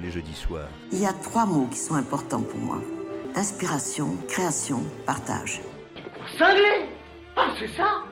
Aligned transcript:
Tous 0.00 0.06
les 0.06 0.12
jeudis 0.12 0.34
soirs. 0.34 0.68
Il 0.92 1.00
y 1.00 1.06
a 1.06 1.12
trois 1.12 1.44
mots 1.44 1.66
qui 1.70 1.76
sont 1.76 1.94
importants 1.94 2.40
pour 2.40 2.58
moi. 2.58 2.78
Inspiration, 3.34 4.16
création, 4.28 4.82
partage. 5.04 5.60
Cinglé 6.38 6.88
Ah 7.36 7.48
c'est 7.58 7.68
ça 7.76 8.04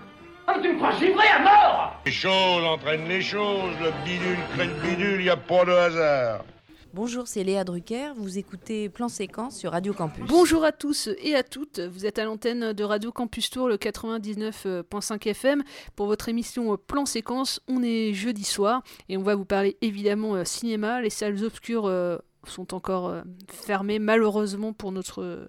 Ah 0.47 0.57
tu 0.63 0.69
me 0.69 0.77
crois 0.77 0.93
givré 0.93 1.27
à 1.29 1.39
mort 1.41 1.95
Les 2.05 2.13
choses 2.13 2.65
entraînent 2.65 3.09
les 3.09 3.23
choses, 3.23 3.75
le 3.81 3.91
bidule 4.05 4.39
crée 4.55 4.67
le 4.67 4.75
bidule, 4.83 5.23
y 5.23 5.31
a 5.31 5.37
pas 5.37 5.65
de 5.65 5.73
hasard. 5.73 6.45
Bonjour, 6.95 7.29
c'est 7.29 7.45
Léa 7.45 7.65
Drucker, 7.65 8.15
vous 8.17 8.39
écoutez 8.39 8.89
Plan 8.89 9.09
Séquence 9.09 9.59
sur 9.59 9.73
Radio 9.73 9.93
Campus. 9.93 10.25
Bonjour 10.27 10.65
à 10.65 10.73
tous 10.73 11.11
et 11.23 11.35
à 11.35 11.43
toutes, 11.43 11.81
vous 11.81 12.07
êtes 12.07 12.19
à 12.19 12.25
l'antenne 12.25 12.73
de 12.73 12.83
Radio 12.83 13.13
Campus 13.13 13.51
Tour, 13.51 13.69
le 13.69 13.77
99.5 13.77 15.29
FM, 15.29 15.63
pour 15.97 16.07
votre 16.07 16.31
émission 16.31 16.79
Plan 16.79 17.05
Séquence. 17.05 17.61
On 17.69 17.83
est 17.83 18.15
jeudi 18.15 18.43
soir 18.43 18.83
et 19.11 19.19
on 19.19 19.23
va 19.23 19.35
vous 19.35 19.45
parler 19.45 19.77
évidemment 19.83 20.35
euh, 20.35 20.45
cinéma. 20.45 21.03
Les 21.03 21.11
salles 21.11 21.45
obscures 21.45 21.85
euh, 21.85 22.17
sont 22.47 22.73
encore 22.73 23.09
euh, 23.09 23.21
fermées 23.49 23.99
malheureusement 23.99 24.73
pour 24.73 24.91
notre 24.91 25.47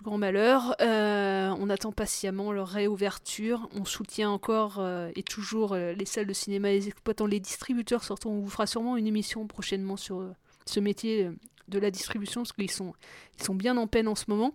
plus 0.00 0.04
grand 0.04 0.16
malheur. 0.16 0.74
Euh, 0.80 1.54
on 1.58 1.68
attend 1.68 1.92
patiemment 1.92 2.52
leur 2.52 2.68
réouverture. 2.68 3.68
On 3.74 3.84
soutient 3.84 4.30
encore 4.30 4.78
euh, 4.78 5.10
et 5.14 5.22
toujours 5.22 5.74
euh, 5.74 5.92
les 5.92 6.06
salles 6.06 6.26
de 6.26 6.32
cinéma 6.32 6.70
les 6.70 6.88
exploitants, 6.88 7.26
les 7.26 7.38
distributeurs. 7.38 8.02
Surtout, 8.02 8.30
on 8.30 8.40
vous 8.40 8.48
fera 8.48 8.66
sûrement 8.66 8.96
une 8.96 9.06
émission 9.06 9.46
prochainement 9.46 9.98
sur 9.98 10.26
ce 10.64 10.80
métier 10.80 11.28
de 11.68 11.78
la 11.78 11.90
distribution 11.90 12.40
parce 12.40 12.52
qu'ils 12.52 12.70
sont, 12.70 12.94
ils 13.38 13.44
sont 13.44 13.54
bien 13.54 13.76
en 13.76 13.86
peine 13.86 14.08
en 14.08 14.14
ce 14.14 14.24
moment. 14.28 14.54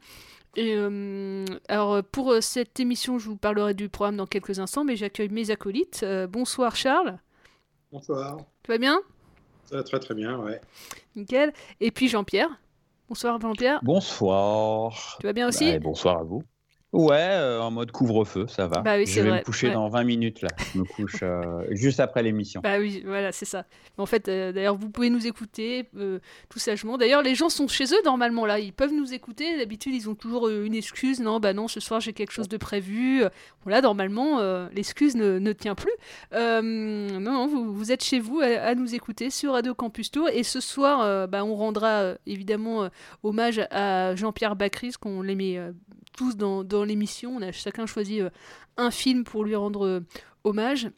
Et 0.55 0.75
alors 1.67 2.01
pour 2.03 2.33
cette 2.41 2.79
émission, 2.79 3.19
je 3.19 3.27
vous 3.27 3.35
parlerai 3.35 3.73
du 3.73 3.89
programme 3.89 4.15
dans 4.15 4.25
quelques 4.25 4.57
instants, 4.57 4.85
mais 4.85 4.95
j'accueille 4.95 5.29
mes 5.29 5.51
acolytes. 5.51 6.05
Bonsoir 6.29 6.77
Charles, 6.77 7.19
Bonsoir. 7.91 8.37
tu 8.63 8.71
vas 8.71 8.77
bien? 8.77 9.01
Ça 9.65 9.75
va 9.75 9.83
très 9.83 9.99
très 9.99 10.13
bien, 10.13 10.39
ouais. 10.39 10.61
Nickel. 11.15 11.51
Et 11.81 11.91
puis 11.91 12.07
Jean-Pierre. 12.07 12.57
Bonsoir 13.07 13.39
Jean-Pierre. 13.39 13.79
Bonsoir. 13.83 15.17
Tu 15.19 15.27
vas 15.27 15.33
bien 15.33 15.47
aussi? 15.47 15.71
Bah, 15.73 15.79
bonsoir 15.79 16.17
à 16.17 16.23
vous. 16.23 16.43
Ouais, 16.95 17.15
euh, 17.19 17.61
en 17.61 17.71
mode 17.71 17.91
couvre-feu, 17.91 18.47
ça 18.47 18.67
va. 18.67 18.81
Bah 18.81 18.95
oui, 18.97 19.05
je 19.05 19.21
vais 19.21 19.29
vrai, 19.29 19.39
me 19.39 19.43
coucher 19.43 19.67
ouais. 19.67 19.73
dans 19.73 19.87
20 19.89 20.03
minutes 20.03 20.41
là. 20.41 20.49
Je 20.73 20.79
me 20.79 20.83
couche 20.83 21.19
euh, 21.23 21.63
juste 21.71 21.99
après 21.99 22.23
l'émission. 22.23 22.61
Bah 22.61 22.77
oui, 22.79 23.03
voilà, 23.05 23.31
c'est 23.31 23.45
ça. 23.45 23.65
Mais 23.97 24.01
En 24.01 24.05
fait, 24.05 24.27
euh, 24.27 24.51
d'ailleurs, 24.51 24.75
vous 24.75 24.89
pouvez 24.89 25.09
nous 25.09 25.27
écouter 25.27 25.89
tout 26.49 26.59
sagement. 26.59 26.97
D'ailleurs, 26.97 27.21
les 27.21 27.35
gens 27.35 27.49
sont 27.49 27.67
chez 27.67 27.85
eux 27.85 28.01
normalement 28.05 28.45
là. 28.45 28.59
Ils 28.59 28.73
peuvent 28.73 28.93
nous 28.93 29.13
écouter. 29.13 29.57
D'habitude, 29.57 29.93
ils 29.93 30.09
ont 30.09 30.15
toujours 30.15 30.49
une 30.49 30.75
excuse. 30.75 31.19
Non, 31.19 31.39
bah 31.39 31.53
non, 31.53 31.67
ce 31.67 31.79
soir 31.79 31.99
j'ai 31.99 32.13
quelque 32.13 32.31
chose 32.31 32.49
de 32.49 32.57
prévu. 32.57 33.23
Bon 33.63 33.69
là, 33.69 33.81
normalement, 33.81 34.39
l'excuse 34.73 35.15
ne, 35.15 35.39
ne 35.39 35.53
tient 35.53 35.75
plus. 35.75 35.93
Non, 36.31 37.19
non, 37.19 37.47
vous, 37.47 37.73
vous 37.73 37.91
êtes 37.91 38.03
chez 38.03 38.19
vous 38.19 38.39
à, 38.39 38.45
à 38.45 38.75
nous 38.75 38.95
écouter 38.95 39.29
sur 39.29 39.53
Radio 39.53 39.73
Campus 39.73 40.11
Tour. 40.11 40.29
Et 40.29 40.43
ce 40.43 40.59
soir, 40.59 41.27
bah, 41.27 41.43
on 41.43 41.55
rendra 41.55 42.13
évidemment 42.25 42.89
hommage 43.23 43.61
à 43.71 44.15
Jean-Pierre 44.15 44.55
parce 44.95 44.97
qu'on 44.97 45.21
l'aimait 45.21 45.57
euh, 45.57 45.71
tous 46.15 46.37
dans, 46.37 46.63
dans 46.63 46.84
l'émission. 46.85 47.35
On 47.35 47.41
a 47.41 47.51
chacun 47.51 47.85
choisi 47.85 48.21
euh, 48.21 48.29
un 48.77 48.91
film 48.91 49.23
pour 49.23 49.43
lui 49.43 49.55
rendre 49.55 49.85
euh, 49.85 49.99
hommage. 50.43 50.89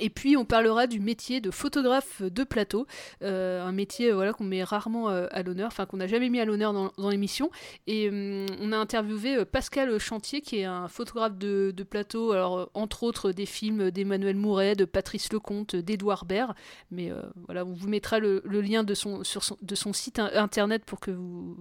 Et 0.00 0.08
puis 0.08 0.38
on 0.38 0.46
parlera 0.46 0.86
du 0.86 1.00
métier 1.00 1.42
de 1.42 1.50
photographe 1.50 2.22
de 2.22 2.44
plateau, 2.44 2.86
euh, 3.22 3.62
un 3.62 3.72
métier 3.72 4.10
euh, 4.10 4.14
voilà 4.14 4.32
qu'on 4.32 4.44
met 4.44 4.64
rarement 4.64 5.10
euh, 5.10 5.26
à 5.30 5.42
l'honneur, 5.42 5.66
enfin 5.66 5.84
qu'on 5.84 5.98
n'a 5.98 6.06
jamais 6.06 6.30
mis 6.30 6.40
à 6.40 6.46
l'honneur 6.46 6.72
dans, 6.72 7.10
l'émission. 7.10 7.50
Et 7.86 8.08
hum, 8.08 8.46
on 8.58 8.72
a 8.72 8.78
interviewé 8.78 9.44
Pascal 9.44 9.98
Chantier 9.98 10.40
qui 10.40 10.60
est 10.60 10.64
un 10.64 10.88
photographe 10.88 11.36
de, 11.36 11.74
plateau, 11.82 12.32
alors 12.32 12.70
entre 12.72 13.02
autres 13.02 13.32
des 13.32 13.44
films 13.44 13.90
d'Emmanuel 13.90 14.36
Mouret, 14.36 14.76
de 14.76 14.86
Patrice 14.86 15.30
Lecomte, 15.30 15.76
d'Edouard 15.76 16.24
Baird. 16.24 16.54
Mais 16.90 17.12
voilà, 17.44 17.66
on 17.66 17.74
vous 17.74 17.88
mettra 17.88 18.18
le, 18.18 18.40
lien 18.46 18.84
de 18.84 18.94
son, 18.94 19.24
sur 19.24 19.44
son, 19.44 19.58
de 19.60 19.74
son 19.74 19.92
site 19.92 20.18
in- 20.18 20.30
internet 20.34 20.84
pour 20.86 21.00
que 21.00 21.10
vous 21.10 21.56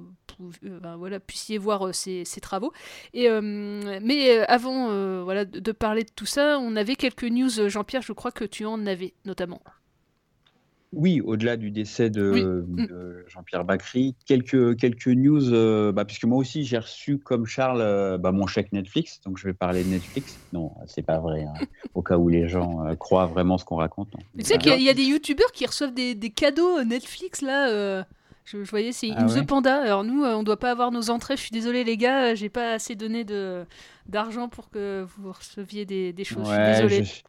ben, 0.64 0.96
voilà, 0.96 1.20
puissiez 1.20 1.58
voir 1.58 1.94
ses, 1.94 2.24
travaux. 2.42 2.72
Et, 3.14 3.30
euh, 3.30 3.42
mais 4.02 4.40
avant 4.48 5.24
voilà, 5.24 5.44
de, 5.44 5.60
de 5.60 5.72
parler 5.72 6.04
de 6.04 6.12
tout 6.16 6.26
ça, 6.26 6.60
on 6.60 6.76
avait 6.76 6.96
quelques 6.96 7.24
news, 7.24 7.50
Jean-Pierre, 7.68 8.02
je 8.02 8.14
crois 8.14 8.21
que 8.30 8.46
tu 8.46 8.66
en 8.66 8.86
avais 8.86 9.16
notamment. 9.26 9.62
Oui, 10.94 11.22
au-delà 11.22 11.56
du 11.56 11.72
décès 11.72 12.10
de, 12.10 12.66
Oui. 12.68 12.86
de 12.86 13.24
Jean-Pierre 13.30 13.64
Bacry, 13.64 14.14
quelques, 14.26 14.78
quelques 14.78 15.08
news, 15.08 15.54
euh, 15.54 15.94
bah, 15.94 16.04
puisque 16.04 16.26
moi 16.26 16.38
aussi 16.38 16.66
j'ai 16.66 16.78
reçu 16.78 17.18
comme 17.18 17.46
Charles 17.46 17.80
euh, 17.80 18.18
bah, 18.18 18.34
mon 18.34 18.46
chèque 18.46 18.74
Netflix, 18.74 19.22
donc 19.22 19.38
je 19.38 19.46
vais 19.48 19.54
parler 19.54 19.86
de 19.86 19.90
Netflix. 19.90 20.38
Non, 20.52 20.74
c'est 20.88 21.02
pas 21.02 21.20
vrai, 21.20 21.44
hein, 21.46 21.54
au 21.94 22.02
cas 22.02 22.18
où 22.18 22.28
les 22.28 22.50
gens 22.50 22.86
euh, 22.86 22.96
croient 22.96 23.26
vraiment 23.26 23.58
ce 23.58 23.64
qu'on 23.64 23.78
raconte. 23.78 24.14
non. 24.14 24.20
Mais 24.36 24.44
tu 24.44 24.50
sais 24.50 24.58
qu'il 24.58 24.70
y, 24.70 24.74
a- 24.74 24.78
il 24.78 24.84
y 24.84 24.90
a 24.90 24.94
des 24.94 25.06
youtubeurs 25.06 25.54
qui 25.54 25.66
reçoivent 25.66 25.94
des, 25.94 26.14
des 26.14 26.30
cadeaux 26.30 26.80
euh, 26.80 26.84
Netflix 26.84 27.42
là. 27.42 28.04
je, 28.44 28.62
je 28.66 28.70
voyais, 28.70 28.92
c'est 28.92 29.12
Ah 29.16 29.24
In 29.24 29.28
the 29.28 29.48
Panda. 29.48 29.82
Alors 29.82 30.04
nous, 30.04 30.26
on 30.26 30.44
doit 30.44 30.60
pas 30.60 30.72
avoir 30.72 30.92
nos 30.92 31.10
entrées. 31.10 31.38
Je 31.38 31.42
suis 31.44 31.52
désolé 31.52 31.86
les 31.86 31.96
gars, 31.96 32.36
j'ai 32.36 32.50
pas 32.50 32.74
assez 32.74 32.96
donné 32.96 33.24
de 33.24 33.64
d'argent 34.08 34.50
pour 34.50 34.70
que 34.70 35.06
vous 35.18 35.32
receviez 35.32 35.86
des, 35.86 36.12
des 36.12 36.26
choses. 36.26 36.50
je 36.50 36.52
suis 36.52 36.84
Ouais, 36.98 37.06
je- 37.06 37.22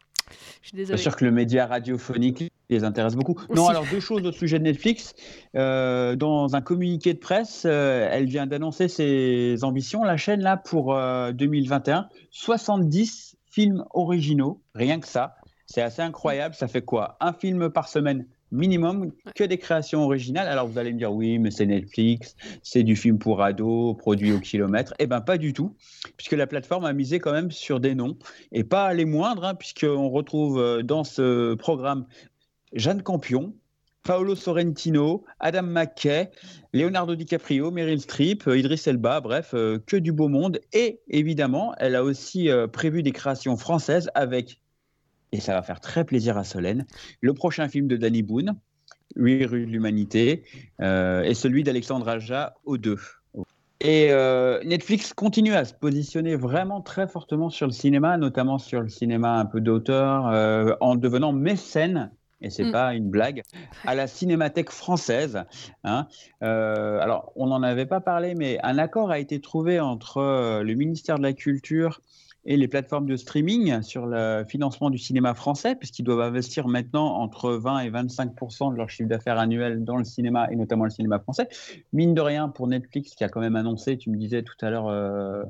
Je 0.61 0.67
suis 0.67 0.75
Bien 0.75 0.83
désolé. 0.83 1.01
sûr 1.01 1.15
que 1.15 1.25
le 1.25 1.31
média 1.31 1.65
radiophonique 1.65 2.51
les 2.69 2.83
intéresse 2.83 3.15
beaucoup. 3.15 3.39
Non, 3.55 3.67
alors 3.67 3.85
deux 3.91 3.99
choses 3.99 4.25
au 4.25 4.31
sujet 4.31 4.59
de 4.59 4.63
Netflix. 4.63 5.13
Euh, 5.55 6.15
dans 6.15 6.55
un 6.55 6.61
communiqué 6.61 7.13
de 7.13 7.19
presse, 7.19 7.63
euh, 7.65 8.07
elle 8.11 8.25
vient 8.25 8.47
d'annoncer 8.47 8.87
ses 8.87 9.63
ambitions, 9.63 10.03
la 10.03 10.17
chaîne 10.17 10.41
là 10.41 10.57
pour 10.57 10.95
euh, 10.95 11.31
2021, 11.31 12.07
70 12.31 13.37
films 13.45 13.83
originaux, 13.91 14.61
rien 14.73 14.99
que 14.99 15.07
ça. 15.07 15.35
C'est 15.65 15.81
assez 15.81 16.01
incroyable. 16.01 16.55
Ça 16.55 16.67
fait 16.67 16.81
quoi? 16.81 17.17
Un 17.19 17.33
film 17.33 17.69
par 17.69 17.87
semaine 17.87 18.25
minimum, 18.53 19.11
que 19.35 19.43
des 19.43 19.57
créations 19.57 20.03
originales. 20.03 20.47
Alors 20.47 20.67
vous 20.67 20.77
allez 20.77 20.93
me 20.93 20.97
dire 20.97 21.11
oui, 21.11 21.39
mais 21.39 21.51
c'est 21.51 21.65
Netflix, 21.65 22.35
c'est 22.61 22.83
du 22.83 22.95
film 22.95 23.17
pour 23.17 23.41
ados, 23.41 23.97
produit 23.97 24.31
au 24.31 24.39
kilomètre. 24.39 24.93
Eh 24.99 25.07
ben 25.07 25.21
pas 25.21 25.37
du 25.37 25.53
tout, 25.53 25.75
puisque 26.15 26.33
la 26.33 26.47
plateforme 26.47 26.85
a 26.85 26.93
misé 26.93 27.19
quand 27.19 27.33
même 27.33 27.51
sur 27.51 27.79
des 27.79 27.95
noms 27.95 28.17
et 28.51 28.63
pas 28.63 28.93
les 28.93 29.05
moindres, 29.05 29.43
hein, 29.43 29.55
puisqu'on 29.55 30.09
retrouve 30.09 30.59
euh, 30.59 30.83
dans 30.83 31.03
ce 31.03 31.55
programme 31.55 32.05
Jeanne 32.73 33.01
Campion, 33.01 33.55
Paolo 34.03 34.35
Sorrentino, 34.35 35.23
Adam 35.39 35.63
McKay, 35.63 36.29
Leonardo 36.73 37.15
DiCaprio, 37.15 37.71
Meryl 37.71 38.01
Streep, 38.01 38.47
euh, 38.47 38.57
Idris 38.57 38.83
Elba, 38.85 39.21
bref, 39.21 39.51
euh, 39.53 39.79
que 39.85 39.97
du 39.97 40.11
beau 40.11 40.27
monde. 40.27 40.59
Et 40.73 41.01
évidemment, 41.07 41.73
elle 41.79 41.95
a 41.95 42.03
aussi 42.03 42.49
prévu 42.71 43.01
des 43.01 43.11
créations 43.11 43.57
françaises 43.57 44.09
avec, 44.13 44.59
et 45.33 45.41
ça 45.41 45.53
va 45.53 45.63
faire 45.63 45.81
très 45.81 46.05
plaisir 46.05 46.37
à 46.37 46.43
Solène, 46.45 46.85
le 47.19 47.33
prochain 47.33 47.67
film 47.67 47.87
de 47.87 47.97
Danny 47.97 48.21
Boone, 48.21 48.55
8 49.15 49.45
rues 49.45 49.65
de 49.65 49.71
l'humanité, 49.71 50.43
euh, 50.79 51.23
et 51.23 51.33
celui 51.33 51.63
d'Alexandre 51.63 52.07
Aja 52.07 52.53
au 52.65 52.77
2. 52.77 52.97
Et 53.81 54.11
euh, 54.11 54.63
Netflix 54.63 55.11
continue 55.13 55.55
à 55.55 55.65
se 55.65 55.73
positionner 55.73 56.35
vraiment 56.37 56.81
très 56.81 57.07
fortement 57.07 57.49
sur 57.49 57.65
le 57.67 57.73
cinéma, 57.73 58.17
notamment 58.17 58.57
sur 58.59 58.79
le 58.79 58.87
cinéma 58.87 59.33
un 59.39 59.45
peu 59.45 59.59
d'auteur, 59.59 60.27
euh, 60.27 60.73
en 60.79 60.95
devenant 60.95 61.33
mécène, 61.33 62.11
et 62.39 62.49
c'est 62.49 62.65
Mm. 62.65 62.71
pas 62.71 62.93
une 62.93 63.09
blague, 63.09 63.41
à 63.85 63.95
la 63.95 64.05
Cinémathèque 64.07 64.69
française. 64.69 65.43
hein. 65.83 66.07
Euh, 66.43 66.99
alors, 66.99 67.33
on 67.35 67.47
n'en 67.47 67.63
avait 67.63 67.85
pas 67.87 67.99
parlé, 68.01 68.35
mais 68.35 68.57
un 68.63 68.77
accord 68.77 69.11
a 69.11 69.19
été 69.19 69.41
trouvé 69.41 69.79
entre 69.79 70.17
euh, 70.17 70.63
le 70.63 70.75
ministère 70.75 71.17
de 71.17 71.23
la 71.23 71.33
Culture 71.33 71.99
et 72.45 72.57
les 72.57 72.67
plateformes 72.67 73.05
de 73.05 73.15
streaming 73.15 73.81
sur 73.81 74.05
le 74.05 74.43
financement 74.47 74.89
du 74.89 74.97
cinéma 74.97 75.33
français, 75.33 75.75
puisqu'ils 75.75 76.03
doivent 76.03 76.21
investir 76.21 76.67
maintenant 76.67 77.15
entre 77.15 77.51
20 77.51 77.79
et 77.79 77.89
25% 77.89 78.71
de 78.71 78.77
leur 78.77 78.89
chiffre 78.89 79.07
d'affaires 79.07 79.39
annuel 79.39 79.83
dans 79.83 79.97
le 79.97 80.03
cinéma, 80.03 80.47
et 80.51 80.55
notamment 80.55 80.83
le 80.83 80.89
cinéma 80.89 81.19
français. 81.19 81.47
Mine 81.93 82.13
de 82.13 82.21
rien, 82.21 82.49
pour 82.49 82.67
Netflix, 82.67 83.15
qui 83.15 83.23
a 83.23 83.29
quand 83.29 83.39
même 83.39 83.55
annoncé, 83.55 83.97
tu 83.97 84.09
me 84.09 84.17
disais 84.17 84.43
tout 84.43 84.55
à 84.61 84.69
l'heure, 84.69 84.87
euh, 84.87 85.43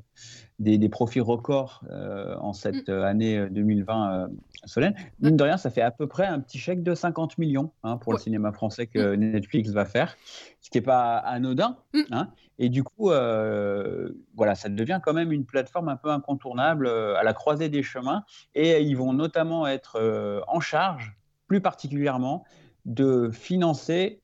des, 0.63 0.77
des, 0.77 0.89
profits 0.89 1.19
records 1.19 1.83
euh, 1.89 2.35
en 2.39 2.53
cette 2.53 2.89
mm. 2.89 3.01
année 3.01 3.47
2020, 3.49 4.13
euh, 4.13 4.27
Solène, 4.65 4.95
mine 5.19 5.37
de 5.37 5.43
rien, 5.43 5.57
ça 5.57 5.69
fait 5.69 5.81
à 5.81 5.91
peu 5.91 6.07
près 6.07 6.25
un 6.25 6.39
petit 6.39 6.57
chèque 6.57 6.83
de 6.83 6.95
50 6.95 7.37
millions 7.37 7.71
hein, 7.83 7.97
pour 7.97 8.13
ouais. 8.13 8.17
le 8.17 8.23
cinéma 8.23 8.51
français 8.51 8.87
que 8.87 9.15
mm. 9.15 9.19
Netflix 9.19 9.69
va 9.69 9.85
faire, 9.85 10.15
ce 10.61 10.69
qui 10.69 10.77
n'est 10.77 10.83
pas 10.83 11.17
anodin. 11.17 11.77
Mm. 11.93 12.01
Hein. 12.11 12.29
Et 12.59 12.69
du 12.69 12.83
coup, 12.83 13.11
euh, 13.11 14.09
voilà, 14.35 14.55
ça 14.55 14.69
devient 14.69 14.99
quand 15.03 15.13
même 15.13 15.31
une 15.31 15.45
plateforme 15.45 15.89
un 15.89 15.97
peu 15.97 16.09
incontournable 16.09 16.87
euh, 16.87 17.15
à 17.15 17.23
la 17.23 17.33
croisée 17.33 17.69
des 17.69 17.83
chemins. 17.83 18.23
Et 18.55 18.81
ils 18.81 18.95
vont 18.95 19.13
notamment 19.13 19.67
être 19.67 19.97
euh, 19.99 20.41
en 20.47 20.59
charge, 20.59 21.15
plus 21.47 21.61
particulièrement, 21.61 22.45
de 22.85 23.29
financer 23.31 24.22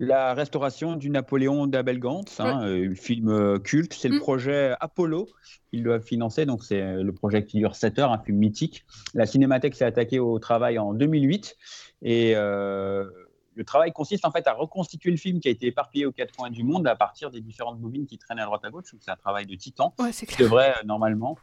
la 0.00 0.34
restauration 0.34 0.96
du 0.96 1.10
Napoléon 1.10 1.66
d'Abel 1.66 2.00
Gantz, 2.00 2.40
hein, 2.40 2.64
ouais. 2.64 2.94
film 2.96 3.60
culte. 3.60 3.92
C'est 3.92 4.08
le 4.08 4.18
projet 4.18 4.74
Apollo 4.80 5.28
qu'ils 5.70 5.84
doivent 5.84 6.02
financer. 6.02 6.46
Donc, 6.46 6.64
c'est 6.64 6.94
le 6.94 7.12
projet 7.12 7.44
qui 7.44 7.58
dure 7.58 7.76
7 7.76 7.98
heures, 7.98 8.12
un 8.12 8.18
film 8.18 8.38
mythique. 8.38 8.84
La 9.14 9.26
Cinémathèque 9.26 9.74
s'est 9.74 9.84
attaquée 9.84 10.18
au 10.18 10.38
travail 10.38 10.78
en 10.78 10.94
2008. 10.94 11.56
Et 12.02 12.32
euh, 12.34 13.04
le 13.54 13.64
travail 13.64 13.92
consiste 13.92 14.24
en 14.24 14.30
fait 14.30 14.46
à 14.46 14.54
reconstituer 14.54 15.10
le 15.10 15.16
film 15.16 15.38
qui 15.40 15.48
a 15.48 15.50
été 15.50 15.66
éparpillé 15.66 16.06
aux 16.06 16.12
quatre 16.12 16.34
coins 16.34 16.50
du 16.50 16.64
monde 16.64 16.86
à 16.86 16.96
partir 16.96 17.30
des 17.30 17.40
différentes 17.40 17.78
bobines 17.78 18.06
qui 18.06 18.16
traînent 18.16 18.38
à 18.38 18.46
droite 18.46 18.64
à 18.64 18.70
gauche. 18.70 18.94
C'est 18.98 19.10
un 19.10 19.16
travail 19.16 19.46
de 19.46 19.54
titan 19.54 19.94
ouais, 19.98 20.12
qui 20.12 20.36
devrait 20.36 20.70
euh, 20.70 20.86
normalement 20.86 21.36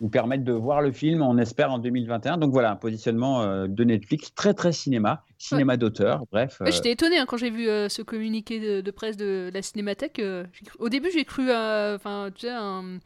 vous 0.00 0.08
permettre 0.08 0.44
de 0.44 0.52
voir 0.52 0.80
le 0.80 0.92
film, 0.92 1.22
on 1.22 1.36
espère, 1.38 1.70
en 1.70 1.78
2021. 1.78 2.38
Donc 2.38 2.52
voilà, 2.52 2.72
un 2.72 2.76
positionnement 2.76 3.42
euh, 3.42 3.66
de 3.68 3.84
Netflix 3.84 4.34
très 4.34 4.54
très 4.54 4.72
cinéma, 4.72 5.22
cinéma 5.38 5.74
ouais. 5.74 5.78
d'auteur, 5.78 6.24
bref. 6.32 6.58
Euh... 6.62 6.70
J'étais 6.70 6.92
étonné 6.92 7.18
hein, 7.18 7.26
quand 7.26 7.36
j'ai 7.36 7.50
vu 7.50 7.68
euh, 7.68 7.88
ce 7.88 8.02
communiqué 8.02 8.60
de, 8.60 8.80
de, 8.80 8.90
presse 8.90 9.16
de, 9.16 9.50
la 9.52 9.62
Cinémathèque. 9.62 10.14
Cru... 10.14 10.64
Au 10.78 10.88
début, 10.88 11.10
j'ai 11.12 11.24
cru, 11.24 11.50
enfin, 11.50 12.30
tu 12.34 12.46
sais, 12.46 12.50
un 12.50 12.98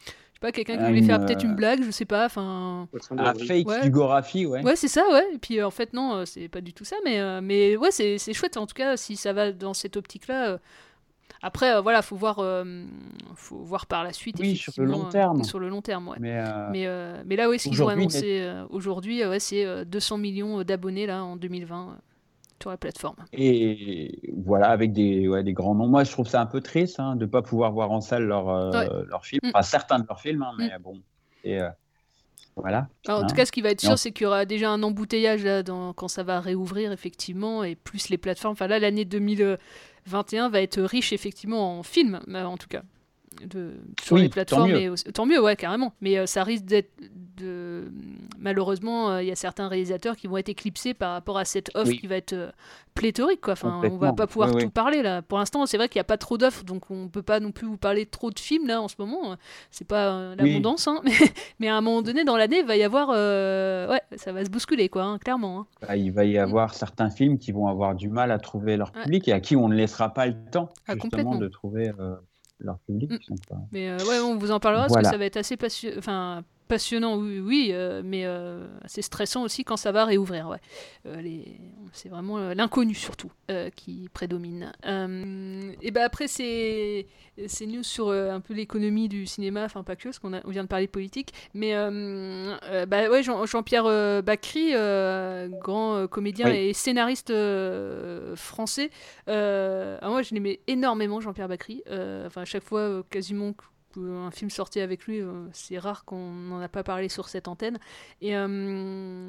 pas 0.45 0.53
quelqu'un 0.53 0.77
qui 0.77 0.85
voulait 0.85 1.03
faire 1.03 1.25
peut-être 1.25 1.43
une 1.43 1.55
blague, 1.55 1.83
je 1.83 1.91
sais 1.91 2.05
pas, 2.05 2.27
enfin 2.27 2.87
un 3.17 3.35
fake 3.35 3.67
ouais. 3.67 3.89
Gorafi, 3.89 4.45
ouais. 4.45 4.63
Ouais, 4.63 4.77
c'est 4.77 4.89
ça, 4.89 5.03
ouais. 5.11 5.25
Et 5.35 5.39
puis 5.39 5.63
en 5.63 5.71
fait 5.71 5.95
non, 5.95 6.25
c'est 6.27 6.49
pas 6.49 6.61
du 6.61 6.75
tout 6.75 6.85
ça, 6.85 6.97
mais 7.05 7.19
euh, 7.19 7.41
mais 7.43 7.77
ouais, 7.77 7.91
c'est 7.91 8.33
chouette 8.35 8.59
en 8.59 8.67
tout 8.67 8.75
cas 8.75 8.99
si 8.99 9.17
ça 9.17 9.33
va 9.33 9.53
dans 9.53 9.73
cette 9.73 9.97
optique-là. 9.97 10.59
Euh... 11.45 11.47
Après, 11.47 11.75
euh, 11.75 11.81
voilà, 11.81 12.03
faut 12.03 12.17
voir, 12.17 12.39
euh, 12.39 12.65
faut 13.35 13.59
voir 13.59 13.87
par 13.87 14.03
la 14.03 14.13
suite. 14.13 14.37
Oui, 14.41 14.57
sur 14.57 14.73
le 14.79 14.87
long 14.87 15.05
terme. 15.05 15.45
sur 15.45 15.59
le 15.59 15.69
long 15.69 15.83
terme, 15.83 16.09
ouais. 16.09 16.17
Mais, 16.21 16.43
mais, 16.71 16.89
mais, 17.25 17.37
là, 17.37 17.49
oui, 17.49 17.59
ce 17.59 17.69
qu'ils 17.69 17.83
ont 17.83 17.89
annoncé 17.89 18.51
aujourd'hui, 18.71 19.25
ouais, 19.25 19.41
c'est 19.41 19.85
200 19.85 20.19
millions 20.19 20.63
d'abonnés 20.63 21.07
là 21.07 21.25
en 21.25 21.37
2020 21.37 21.99
sur 22.65 22.71
la 22.71 22.79
plateforme. 22.79 23.17
Et 23.35 24.33
voilà, 24.35 24.71
avec 24.71 24.93
des, 24.93 25.29
ouais, 25.29 25.43
des 25.43 25.53
grands 25.53 25.75
noms. 25.75 25.87
Moi, 25.87 26.05
je 26.05 26.11
trouve 26.11 26.27
ça 26.27 26.41
un 26.41 26.47
peu 26.47 26.63
triste 26.63 26.99
hein, 26.99 27.15
de 27.15 27.27
ne 27.27 27.31
pas 27.31 27.43
pouvoir 27.43 27.73
voir 27.73 27.91
en 27.91 28.01
salle 28.01 28.25
leurs 28.25 28.49
euh, 28.49 28.71
ouais. 28.71 28.89
leur 29.07 29.27
films, 29.27 29.41
mm. 29.43 29.51
enfin 29.53 29.63
certains 29.63 29.99
de 29.99 30.07
leurs 30.09 30.19
films, 30.19 30.43
hein, 30.43 30.53
mais 30.57 30.69
mm. 30.69 30.83
bon. 30.83 30.99
Et, 31.45 31.61
euh, 31.61 31.69
voilà. 32.57 32.89
Alors, 33.07 33.21
en 33.21 33.25
hein. 33.25 33.27
tout 33.27 33.35
cas, 33.35 33.47
ce 33.47 33.53
qui 33.53 33.63
va 33.63 33.71
être 33.71 33.81
sûr, 33.81 33.99
c'est 33.99 34.13
qu'il 34.13 34.25
y 34.25 34.27
aura 34.27 34.45
déjà 34.45 34.71
un 34.71 34.83
embouteillage 34.83 35.45
là, 35.45 35.63
dans, 35.63 35.93
quand 35.93 36.09
ça 36.09 36.23
va 36.23 36.41
réouvrir, 36.41 36.93
effectivement, 36.93 37.65
et 37.65 37.75
plus 37.75 38.09
les 38.09 38.19
plateformes. 38.19 38.53
Enfin, 38.53 38.69
là, 38.69 38.79
l'année 38.79 39.05
2021 39.05 40.49
va 40.51 40.61
être 40.61 40.81
riche, 40.81 41.13
effectivement, 41.13 41.79
en 41.79 41.83
films, 41.83 42.21
en 42.33 42.57
tout 42.57 42.69
cas. 42.69 42.83
De, 43.43 43.75
sur 44.03 44.17
oui, 44.17 44.23
les 44.23 44.29
plateformes. 44.29 44.71
Tant 44.71 44.79
mieux. 44.79 44.95
Tant 45.13 45.27
mieux, 45.27 45.43
ouais, 45.43 45.57
carrément. 45.57 45.93
Mais 46.01 46.19
euh, 46.19 46.27
ça 46.27 46.45
risque 46.45 46.65
d'être. 46.65 46.91
De... 47.37 47.91
Malheureusement, 48.39 49.19
il 49.19 49.25
euh, 49.25 49.29
y 49.29 49.33
a 49.33 49.35
certains 49.35 49.67
réalisateurs 49.67 50.17
qui 50.17 50.29
vont 50.29 50.37
être 50.37 50.49
éclipsés 50.49 50.95
par 50.95 51.13
rapport 51.13 51.37
à 51.37 51.45
cette 51.45 51.71
offre 51.75 51.91
oui. 51.91 51.99
qui 51.99 52.07
va 52.07 52.17
être 52.17 52.33
euh, 52.33 52.51
pléthorique. 52.95 53.41
Quoi. 53.41 53.55
Enfin, 53.55 53.81
on 53.83 53.97
va 53.97 54.13
pas 54.13 54.27
pouvoir 54.29 54.55
oui, 54.55 54.63
tout 54.63 54.71
parler 54.71 55.03
là. 55.03 55.21
Pour 55.21 55.39
l'instant, 55.39 55.67
c'est 55.67 55.77
vrai 55.77 55.89
qu'il 55.89 55.99
n'y 55.99 56.03
a 56.03 56.05
pas 56.05 56.17
trop 56.17 56.39
d'offres, 56.39 56.63
donc 56.63 56.91
on 56.91 57.09
peut 57.09 57.23
pas 57.23 57.41
non 57.41 57.51
plus 57.51 57.67
vous 57.67 57.77
parler 57.77 58.07
trop 58.07 58.31
de 58.31 58.39
films 58.39 58.69
là 58.69 58.81
en 58.81 58.87
ce 58.87 58.95
moment. 58.99 59.37
C'est 59.71 59.87
pas 59.87 60.35
l'abondance, 60.37 60.87
hein. 60.87 61.01
mais, 61.05 61.13
mais, 61.59 61.69
à 61.69 61.77
un 61.77 61.81
moment 61.81 62.03
donné 62.03 62.25
dans 62.25 62.37
l'année, 62.37 62.61
il 62.61 62.67
va 62.67 62.77
y 62.77 62.85
avoir. 62.85 63.09
ouais, 63.09 64.01
ça 64.17 64.33
va 64.33 64.45
se 64.45 64.51
bousculer, 64.51 64.89
quoi, 64.89 65.03
hein, 65.03 65.19
clairement. 65.19 65.61
Hein. 65.61 65.67
Bah, 65.83 65.97
il 65.97 66.13
va 66.13 66.25
y 66.25 66.39
avoir 66.39 66.71
mmh. 66.71 66.75
certains 66.75 67.11
films 67.11 67.39
qui 67.39 67.51
vont 67.51 67.67
avoir 67.67 67.97
du 67.97 68.09
mal 68.09 68.31
à 68.31 68.39
trouver 68.39 68.77
leur 68.77 68.93
public 68.93 69.27
et 69.27 69.33
à 69.33 69.41
qui 69.41 69.57
on 69.57 69.69
ne 69.69 69.75
laissera 69.75 70.15
pas 70.15 70.27
le 70.27 70.37
temps 70.53 70.71
ah, 70.87 70.95
justement 70.95 71.35
de 71.35 71.49
trouver 71.49 71.91
leur 72.65 72.79
public. 72.81 73.13
Mmh. 73.13 73.35
Pas... 73.49 73.57
Mais 73.73 73.89
euh, 73.89 73.99
ouais, 73.99 74.19
on 74.19 74.37
vous 74.37 74.51
en 74.51 74.61
parlera 74.61 74.87
voilà. 74.87 75.03
parce 75.03 75.09
que 75.09 75.15
ça 75.15 75.19
va 75.19 75.25
être 75.27 75.37
assez 75.37 75.57
passionnant. 75.57 75.99
Enfin, 75.99 76.45
passionnant, 76.75 77.17
oui, 77.17 77.39
oui 77.39 77.69
euh, 77.71 78.03
mais 78.05 78.23
euh, 78.25 78.67
assez 78.83 79.01
stressant 79.01 79.45
aussi 79.45 79.63
quand 79.63 79.77
ça 79.77 79.93
va 79.93 80.05
réouvrir. 80.05 80.49
Ouais. 80.49 80.59
Euh, 81.07 81.21
les... 81.21 81.61
C'est 81.93 82.09
vraiment 82.09 82.53
l'inconnu 82.53 82.95
surtout 82.97 83.31
qui 83.77 84.09
prédomine. 84.13 84.73
et 84.85 85.91
ben 85.93 86.03
après, 86.03 86.27
c'est 86.27 87.07
ces 87.47 87.67
news 87.69 87.85
sur 87.85 88.11
un 88.11 88.41
peu 88.41 88.55
l'économie 88.55 89.09
du 89.09 89.27
cinéma, 89.27 89.65
enfin 89.65 89.85
pas 89.85 89.95
que, 89.95 90.05
parce 90.05 90.19
qu'on 90.19 90.33
on 90.35 90.51
vient 90.51 90.65
de 90.65 90.69
parler 90.69 90.87
de 90.87 90.91
politique, 90.91 91.33
mais 91.53 91.73
bah, 92.89 93.09
ouais, 93.09 93.23
Jean-Pierre 93.23 93.85
Jean 93.85 94.23
Bacry, 94.23 94.73
grand 95.61 96.09
comédien 96.09 96.51
oui. 96.51 96.57
et 96.57 96.73
scénariste 96.73 97.33
français. 98.35 98.91
moi, 99.29 100.23
je 100.23 100.35
l'aimais 100.35 100.59
énormément, 100.67 101.21
Jean-Pierre 101.21 101.49
Bacry. 101.49 101.85
Enfin, 102.27 102.43
à 102.43 102.47
chaque 102.47 102.65
fois, 102.65 103.05
quasiment 103.09 103.55
un 103.97 104.31
film 104.31 104.51
sorti 104.51 104.81
avec 104.81 105.05
lui, 105.07 105.21
euh, 105.21 105.47
c'est 105.53 105.79
rare 105.79 106.05
qu'on 106.05 106.31
n'en 106.31 106.61
a 106.61 106.69
pas 106.69 106.83
parlé 106.83 107.09
sur 107.09 107.29
cette 107.29 107.49
antenne. 107.49 107.79
Et 108.21 108.37
euh, 108.37 109.29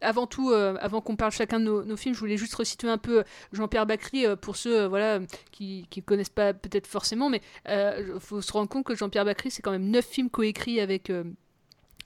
avant 0.00 0.26
tout, 0.26 0.50
euh, 0.50 0.76
avant 0.80 1.00
qu'on 1.00 1.16
parle 1.16 1.32
chacun 1.32 1.60
de 1.60 1.64
nos, 1.64 1.84
nos, 1.84 1.96
films, 1.96 2.14
je 2.14 2.20
voulais 2.20 2.36
juste 2.36 2.54
resituer 2.54 2.88
un 2.88 2.98
peu 2.98 3.24
Jean-Pierre 3.52 3.86
Bacry 3.86 4.24
pour 4.40 4.56
ceux 4.56 4.86
voilà, 4.86 5.20
qui 5.50 5.86
ne 5.96 6.02
connaissent 6.02 6.28
pas 6.28 6.54
peut-être 6.54 6.86
forcément, 6.86 7.30
mais 7.30 7.40
il 7.68 8.16
faut 8.20 8.40
se 8.40 8.52
rendre 8.52 8.68
compte 8.68 8.84
que 8.84 8.94
Jean-Pierre 8.94 9.24
Bacry, 9.24 9.50
c'est 9.50 9.62
quand 9.62 9.72
même 9.72 9.88
neuf 9.88 10.06
films 10.06 10.30
coécrits 10.30 10.80
avec 10.80 11.10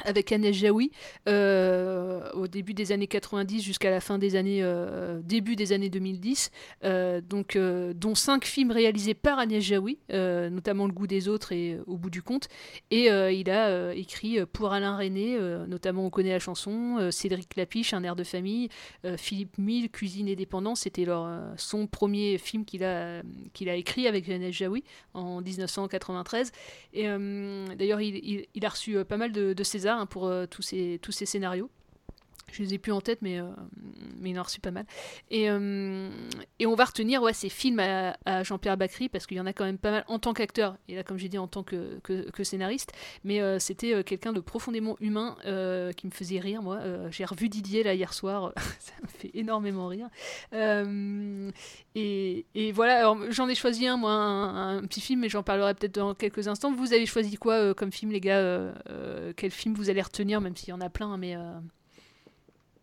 avec 0.04 0.32
Agnès 0.32 0.54
Jaoui 0.54 0.90
euh, 1.28 2.30
au 2.32 2.46
début 2.46 2.74
des 2.74 2.92
années 2.92 3.06
90 3.06 3.62
jusqu'à 3.62 3.90
la 3.90 4.00
fin 4.00 4.18
des 4.18 4.36
années 4.36 4.60
euh, 4.62 5.20
début 5.22 5.56
des 5.56 5.72
années 5.72 5.88
2010 5.88 6.50
euh, 6.84 7.20
donc 7.20 7.56
dont 7.56 8.14
cinq 8.14 8.44
films 8.44 8.70
réalisés 8.70 9.14
par 9.14 9.38
Agnès 9.38 9.62
Jaoui 9.62 9.98
notamment 10.10 10.86
Le 10.86 10.92
goût 10.92 11.06
des 11.06 11.28
autres 11.28 11.52
et 11.52 11.78
Au 11.86 11.96
bout 11.96 12.10
du 12.10 12.22
compte. 12.22 12.48
Et 12.90 13.06
il 13.06 13.50
a 13.50 13.94
écrit 13.94 14.44
pour 14.46 14.72
Alain 14.72 14.96
René 14.96 15.38
notamment 15.68 16.04
on 16.06 16.10
connaît 16.10 16.30
la 16.30 16.38
chanson 16.38 17.10
Cédric 17.10 17.56
Lapiche 17.56 17.92
Un 17.94 18.02
air 18.04 18.16
de 18.16 18.24
famille 18.24 18.68
Philippe 19.16 19.58
Mille 19.58 19.90
Cuisine 19.90 20.28
et 20.28 20.36
dépendance. 20.36 20.80
C'était 20.80 21.06
son 21.56 21.86
premier 21.86 22.38
film 22.38 22.64
qu'il 22.64 22.84
a 22.84 23.22
qu'il 23.52 23.68
a 23.68 23.74
écrit 23.74 24.06
avec 24.06 24.28
Agnès 24.28 24.52
Jaoui 24.52 24.84
en 25.14 25.40
1993 25.40 26.52
et 26.92 27.04
d'ailleurs 27.76 28.00
il, 28.00 28.16
il, 28.16 28.46
il, 28.54 28.66
a 28.66 28.68
reçu 28.68 29.04
pas 29.04 29.16
mal 29.16 29.32
de, 29.32 29.52
de 29.52 29.64
ses 29.64 29.85
Hein, 29.94 30.06
pour 30.06 30.26
euh, 30.26 30.46
tous, 30.46 30.62
ces, 30.62 30.98
tous 31.02 31.12
ces 31.12 31.26
scénarios. 31.26 31.70
Je 32.52 32.62
les 32.62 32.74
ai 32.74 32.78
plus 32.78 32.92
en 32.92 33.00
tête, 33.00 33.22
mais, 33.22 33.40
euh, 33.40 33.48
mais 34.20 34.30
il 34.30 34.38
en 34.38 34.40
a 34.40 34.44
reçu 34.44 34.60
pas 34.60 34.70
mal. 34.70 34.86
Et, 35.30 35.50
euh, 35.50 36.08
et 36.60 36.66
on 36.66 36.74
va 36.76 36.84
retenir 36.84 37.20
ouais, 37.20 37.32
ces 37.32 37.48
films 37.48 37.80
à, 37.80 38.42
Jean-Pierre 38.44 38.76
Bacry, 38.76 39.08
parce 39.08 39.26
qu'il 39.26 39.36
y 39.36 39.40
en 39.40 39.46
a 39.46 39.52
quand 39.52 39.64
même 39.64 39.78
pas 39.78 39.90
mal 39.90 40.04
en 40.06 40.18
tant 40.18 40.32
qu'acteur, 40.32 40.76
et 40.88 40.94
là, 40.94 41.02
comme 41.02 41.18
j'ai 41.18 41.28
dit, 41.28 41.38
en 41.38 41.48
tant 41.48 41.64
que, 41.64 41.98
que, 42.02 42.44
scénariste. 42.44 42.92
Mais 43.24 43.40
euh, 43.40 43.58
c'était 43.58 44.04
quelqu'un 44.04 44.32
de 44.32 44.40
profondément 44.40 44.96
humain 45.00 45.36
qui 45.96 46.06
me 46.06 46.12
faisait 46.12 46.38
rire, 46.38 46.62
moi. 46.62 46.80
j'ai 47.10 47.24
revu 47.24 47.48
Didier 47.48 47.82
là 47.82 47.94
hier 47.94 48.12
soir, 48.14 48.52
ça 48.78 48.92
me 49.02 49.08
fait 49.08 49.30
énormément 49.34 49.88
rire. 49.88 50.08
Et, 51.94 52.46
et, 52.54 52.72
voilà, 52.72 53.12
j'en 53.30 53.48
ai 53.48 53.54
choisi 53.54 53.86
un, 53.86 53.96
moi, 53.96 54.12
un, 54.12 54.78
un 54.78 54.82
petit 54.82 55.00
film, 55.00 55.20
mais 55.20 55.28
j'en 55.28 55.42
parlerai 55.42 55.74
peut-être 55.74 55.96
dans 55.96 56.14
quelques 56.14 56.46
instants. 56.46 56.72
Vous 56.72 56.92
avez 56.92 57.06
choisi 57.06 57.36
quoi 57.36 57.74
comme 57.74 57.90
film, 57.90 58.12
les 58.12 58.20
gars 58.20 58.72
Quel 59.36 59.50
film 59.50 59.74
vous 59.74 59.90
allez 59.90 60.02
retenir, 60.02 60.40
même 60.40 60.56
s'il 60.56 60.68
y 60.68 60.72
en 60.72 60.80
a 60.80 60.88
plein, 60.88 61.16
mais. 61.16 61.36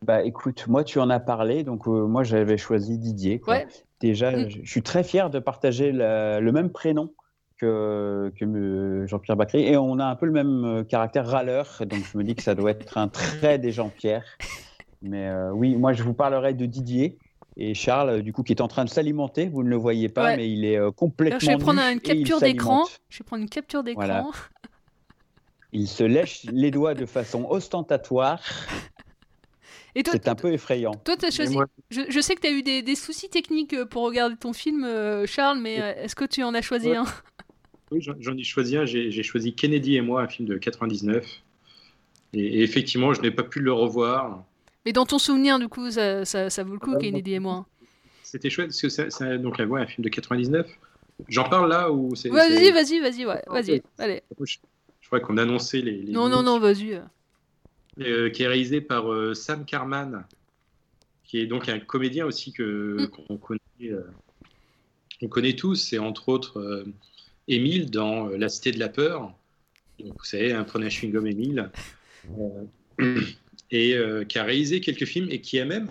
Bah 0.04 0.24
écoute, 0.24 0.68
moi 0.68 0.84
tu 0.84 1.00
en 1.00 1.10
as 1.10 1.22
parlé, 1.22 1.64
donc 1.64 1.88
euh, 1.88 2.06
moi 2.06 2.24
j'avais 2.24 2.58
choisi 2.58 2.98
Didier. 2.98 3.40
Quoi. 3.40 3.56
Ouais. 3.56 3.68
Déjà, 4.02 4.32
mmh. 4.32 4.50
je, 4.50 4.70
suis 4.70 4.84
très 4.84 5.02
fier 5.02 5.30
de 5.30 5.40
partager 5.40 5.94
la, 5.94 6.42
le 6.42 6.52
même 6.52 6.70
prénom 6.72 7.14
que, 7.58 8.34
que 8.38 9.06
Jean-Pierre 9.08 9.38
Bacry 9.38 9.64
et 9.64 9.78
on 9.78 10.00
a 10.00 10.06
un 10.06 10.16
peu 10.16 10.26
le 10.26 10.34
même 10.34 10.66
euh, 10.66 10.84
caractère 10.84 11.26
râleur, 11.26 11.82
donc 11.86 12.04
je 12.12 12.18
me 12.18 12.24
dis 12.26 12.36
que 12.36 12.44
ça 12.44 12.54
doit 12.54 12.72
être 12.72 12.98
un 12.98 13.08
trait 13.08 13.60
des 13.60 13.72
Jean-Pierre. 13.72 14.26
Mais 15.02 15.30
euh, 15.30 15.52
oui, 15.52 15.78
moi 15.78 15.94
je 15.94 16.04
vous 16.04 16.14
parlerai 16.14 16.54
de 16.54 16.66
Didier. 16.66 17.18
Et 17.56 17.76
Charles, 17.76 18.24
du 18.24 18.34
coup, 18.34 18.42
qui 18.42 18.52
est 18.52 18.62
en 18.62 18.68
train 18.68 18.84
de 18.84 18.90
s'alimenter, 18.90 19.48
vous 19.48 19.64
ne 19.64 19.70
le 19.70 19.76
voyez 19.76 20.10
pas, 20.10 20.24
ouais. 20.24 20.38
mais 20.38 20.52
il 20.52 20.66
est 20.66 20.80
complètement. 20.96 21.38
Alors, 21.38 21.40
je 21.40 21.58
vais 21.58 21.64
prendre 21.64 21.82
une 21.82 22.00
capture 22.00 22.40
d'écran. 22.40 22.84
Je 23.10 23.20
vais 23.20 23.24
prendre 23.24 23.44
une 23.44 23.50
capture 23.50 23.84
d'écran. 23.84 24.06
Voilà. 24.06 24.26
Il 25.76 25.88
se 25.88 26.04
lèche 26.04 26.44
les 26.52 26.70
doigts 26.70 26.94
de 26.94 27.08
façon 27.08 27.48
ostentatoire. 27.50 28.42
C'est 29.96 30.28
un 30.28 30.36
peu 30.36 30.52
effrayant. 30.52 30.94
Toi, 31.06 31.18
tu 31.18 31.26
as 31.26 31.32
choisi. 31.32 31.54
Moi... 31.54 31.68
Je, 31.90 32.02
je, 32.10 32.20
sais 32.20 32.36
que 32.36 32.42
tu 32.42 32.48
as 32.48 32.52
eu 32.52 32.64
des, 32.64 32.82
des, 32.82 32.96
soucis 32.96 33.30
techniques 33.30 33.74
euh, 33.74 33.86
pour 33.86 34.04
regarder 34.04 34.36
ton 34.36 34.54
film, 34.54 34.84
euh, 34.84 35.26
Charles, 35.28 35.60
mais 35.60 35.80
euh, 35.82 35.94
est-ce 36.04 36.16
que 36.16 36.26
tu 36.26 36.44
en 36.44 36.54
as 36.54 36.62
choisi 36.62 36.90
ouais. 36.90 36.98
un? 36.98 37.06
Oui, 37.92 38.02
j'en 38.02 38.36
ai 38.36 38.44
choisi 38.44 38.76
un. 38.76 38.86
J'ai 38.86 39.24
choisi 39.24 39.54
Kennedy 39.54 39.96
et 39.98 40.02
moi, 40.02 40.24
un 40.24 40.28
film 40.28 40.48
de 40.48 40.58
99. 40.58 41.26
Et, 42.34 42.40
et 42.40 42.64
effectivement, 42.64 43.14
je 43.14 43.22
n'ai 43.22 43.30
pas 43.30 43.44
pu 43.44 43.60
le 43.60 43.72
revoir. 43.72 44.44
Mais 44.86 44.94
dans 44.94 45.06
ton 45.06 45.20
souvenir, 45.20 45.60
du 45.60 45.68
coup, 45.68 45.92
ça, 45.92 46.26
ça, 46.26 46.50
ça 46.50 46.64
vaut 46.64 46.74
le 46.74 46.80
coup, 46.80 46.94
Ah, 46.96 47.00
Kennedy 47.00 47.34
et 47.34 47.40
moi. 47.40 47.68
C'était 48.24 48.50
chouette 48.50 48.70
parce 48.70 48.82
que 48.82 48.90
c'est 48.90 49.12
c'est- 49.12 49.38
donc 49.38 49.60
ouais, 49.60 49.82
un 49.82 49.86
film 49.86 50.04
de 50.04 50.10
99. 50.10 50.68
J'en 51.30 51.48
parle 51.48 51.70
là 51.70 51.92
ou 51.92 52.16
c'est 52.16 52.30
Vas-y, 52.30 52.72
vas-y, 52.72 53.00
vas-y, 53.00 53.26
ouais, 53.28 53.44
vas-y, 53.48 53.84
allez. 54.00 54.24
Je, 54.42 54.58
je 55.02 55.08
crois 55.08 55.20
qu'on 55.20 55.38
annonçait 55.38 55.82
les. 55.82 56.02
les 56.02 56.12
Non, 56.12 56.30
non, 56.30 56.42
non, 56.42 56.60
vas-y. 56.60 57.00
Euh, 58.00 58.30
qui 58.30 58.44
est 58.44 58.48
réalisé 58.48 58.82
par 58.82 59.12
euh, 59.12 59.34
Sam 59.34 59.66
Carman, 59.66 60.26
qui 61.24 61.40
est 61.40 61.46
donc 61.48 61.70
un 61.70 61.80
comédien 61.80 62.26
aussi 62.26 62.52
que 62.54 62.98
Mm. 63.04 63.08
qu'on 63.08 63.38
connaît, 63.38 63.60
euh, 63.84 64.02
on 65.22 65.28
connaît 65.28 65.56
tous. 65.56 65.76
C'est 65.76 65.98
entre 66.00 66.30
autres 66.30 66.86
Émile 67.48 67.90
dans 67.92 68.28
La 68.28 68.50
Cité 68.50 68.72
de 68.72 68.80
la 68.80 68.90
peur. 68.90 69.34
Donc, 70.00 70.14
vous 70.18 70.26
savez, 70.26 70.54
un 70.54 70.64
prenez 70.64 70.86
un 70.88 70.90
chewing-gum 70.90 71.28
Émile. 71.28 71.70
Euh, 73.00 73.22
et 73.72 73.98
qui 74.28 74.38
a 74.40 74.44
réalisé 74.44 74.82
quelques 74.82 75.06
films 75.06 75.28
et 75.32 75.42
qui 75.42 75.60
a 75.60 75.66
même, 75.66 75.90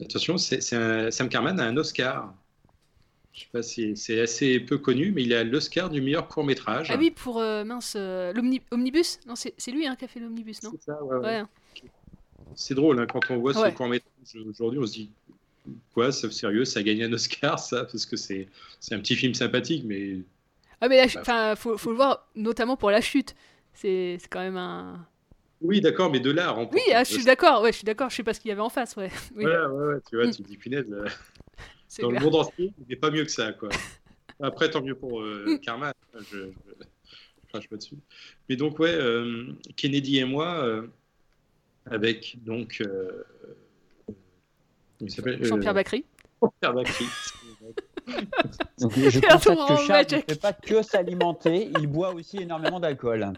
attention, 0.00 0.36
c'est, 0.38 0.60
c'est 0.60 0.76
un- 0.76 1.10
Sam 1.10 1.28
Carman 1.28 1.58
a 1.60 1.64
un 1.64 1.76
Oscar. 1.76 2.34
Je 3.32 3.40
sais 3.40 3.46
pas 3.52 3.62
si 3.62 3.96
c'est 3.96 4.20
assez 4.20 4.58
peu 4.60 4.78
connu, 4.78 5.12
mais 5.12 5.22
il 5.22 5.32
a 5.34 5.44
l'Oscar 5.44 5.88
du 5.88 6.00
meilleur 6.00 6.26
court 6.26 6.44
métrage. 6.44 6.88
Ah 6.90 6.96
oui, 6.98 7.10
pour, 7.12 7.38
euh, 7.38 7.62
mince, 7.64 7.94
euh, 7.96 8.32
l'omni- 8.32 8.62
Omnibus 8.72 9.20
Non, 9.26 9.34
c'est 9.36 9.54
lui 9.70 9.86
hein, 9.86 9.94
qui 9.96 10.04
a 10.04 10.08
fait 10.08 10.18
l'Omnibus, 10.20 10.62
non? 10.64 10.70
C'est 10.72 10.82
ça, 10.82 11.02
ouais, 11.04 11.16
ouais. 11.18 11.40
Ouais. 11.42 11.44
C'est 12.56 12.74
drôle 12.74 12.98
hein, 12.98 13.06
quand 13.06 13.30
on 13.30 13.38
voit 13.38 13.54
ce 13.54 13.70
court 13.74 13.86
métrage 13.88 14.10
aujourd'hui, 14.48 14.80
on 14.80 14.86
se 14.86 14.92
dit 14.92 15.10
quoi, 15.94 16.10
c'est 16.10 16.32
sérieux, 16.32 16.64
ça 16.64 16.80
a 16.80 16.82
gagné 16.82 17.04
un 17.04 17.12
Oscar, 17.12 17.58
ça, 17.60 17.84
parce 17.84 18.04
que 18.04 18.16
c'est 18.16 18.48
un 18.90 18.98
petit 18.98 19.14
film 19.14 19.34
sympathique, 19.34 19.84
mais 19.86 20.16
Ah, 20.80 20.88
mais 20.88 20.96
la 20.96 21.20
enfin, 21.20 21.54
faut, 21.54 21.78
faut 21.78 21.90
le 21.90 21.96
voir, 21.96 22.26
notamment 22.34 22.76
pour 22.76 22.90
la 22.90 23.00
chute. 23.00 23.36
C'est 23.74 24.16
c'est 24.20 24.28
quand 24.28 24.40
même 24.40 24.56
un. 24.56 25.06
oui, 25.60 25.80
d'accord, 25.80 26.10
mais 26.10 26.18
de 26.18 26.30
là 26.32 26.50
remporter 26.50 26.82
Oui, 26.88 26.92
ah, 26.92 27.04
je 27.04 27.12
suis 27.12 27.24
d'accord, 27.24 27.62
ouais, 27.62 27.70
je 27.70 27.76
suis 27.78 27.84
d'accord, 27.84 28.10
je 28.10 28.16
sais 28.16 28.24
pas 28.24 28.34
ce 28.34 28.40
qu'il 28.40 28.48
y 28.48 28.52
avait 28.52 28.60
en 28.60 28.68
face, 28.70 28.96
ouais. 28.96 29.10
Oui. 29.36 29.44
Voilà, 29.44 29.70
ouais, 29.70 29.94
ouais, 29.94 30.00
tu 30.10 30.16
vois, 30.16 30.26
Mm. 30.26 30.30
tu 30.32 30.42
te 30.42 30.48
dis 30.48 30.56
punaise, 30.56 30.86
euh, 30.90 31.06
dans 31.98 32.08
clair. 32.08 32.20
le 32.20 32.24
monde 32.24 32.34
entier, 32.36 32.72
il 32.78 32.86
n'est 32.88 32.96
pas 32.96 33.10
mieux 33.10 33.24
que 33.24 33.30
ça, 33.30 33.52
quoi. 33.52 33.68
Après, 34.40 34.70
tant 34.70 34.82
mieux 34.82 34.94
pour 34.94 35.20
euh, 35.20 35.44
Mm. 35.46 35.58
Karma, 35.60 35.92
je, 36.14 36.20
je, 36.24 36.38
je 36.38 37.48
crache 37.48 37.68
pas 37.68 37.76
dessus. 37.76 37.96
Mais 38.48 38.56
donc, 38.56 38.78
ouais, 38.78 38.94
euh, 38.94 39.52
Kennedy 39.76 40.18
et 40.18 40.24
moi, 40.24 40.64
euh, 40.64 40.86
avec 41.86 42.36
donc. 42.44 42.80
euh, 42.80 43.22
il 45.00 45.10
s'appelle 45.10 45.42
Jean-Pierre 45.44 45.70
Euh, 45.72 45.74
Bacry. 45.74 46.04
Jean-Pierre 46.42 46.74
Bacry. 46.74 47.04
Donc, 48.78 48.92
je 48.98 49.20
constate 49.20 49.44
que 49.44 49.86
Charles 49.86 50.06
ne 50.10 50.20
fait 50.34 50.40
pas 50.40 50.52
que 50.52 50.82
s'alimenter, 50.82 51.70
il 51.80 51.86
boit 51.86 52.12
aussi 52.14 52.38
énormément 52.38 52.80
d'alcool. 52.80 53.32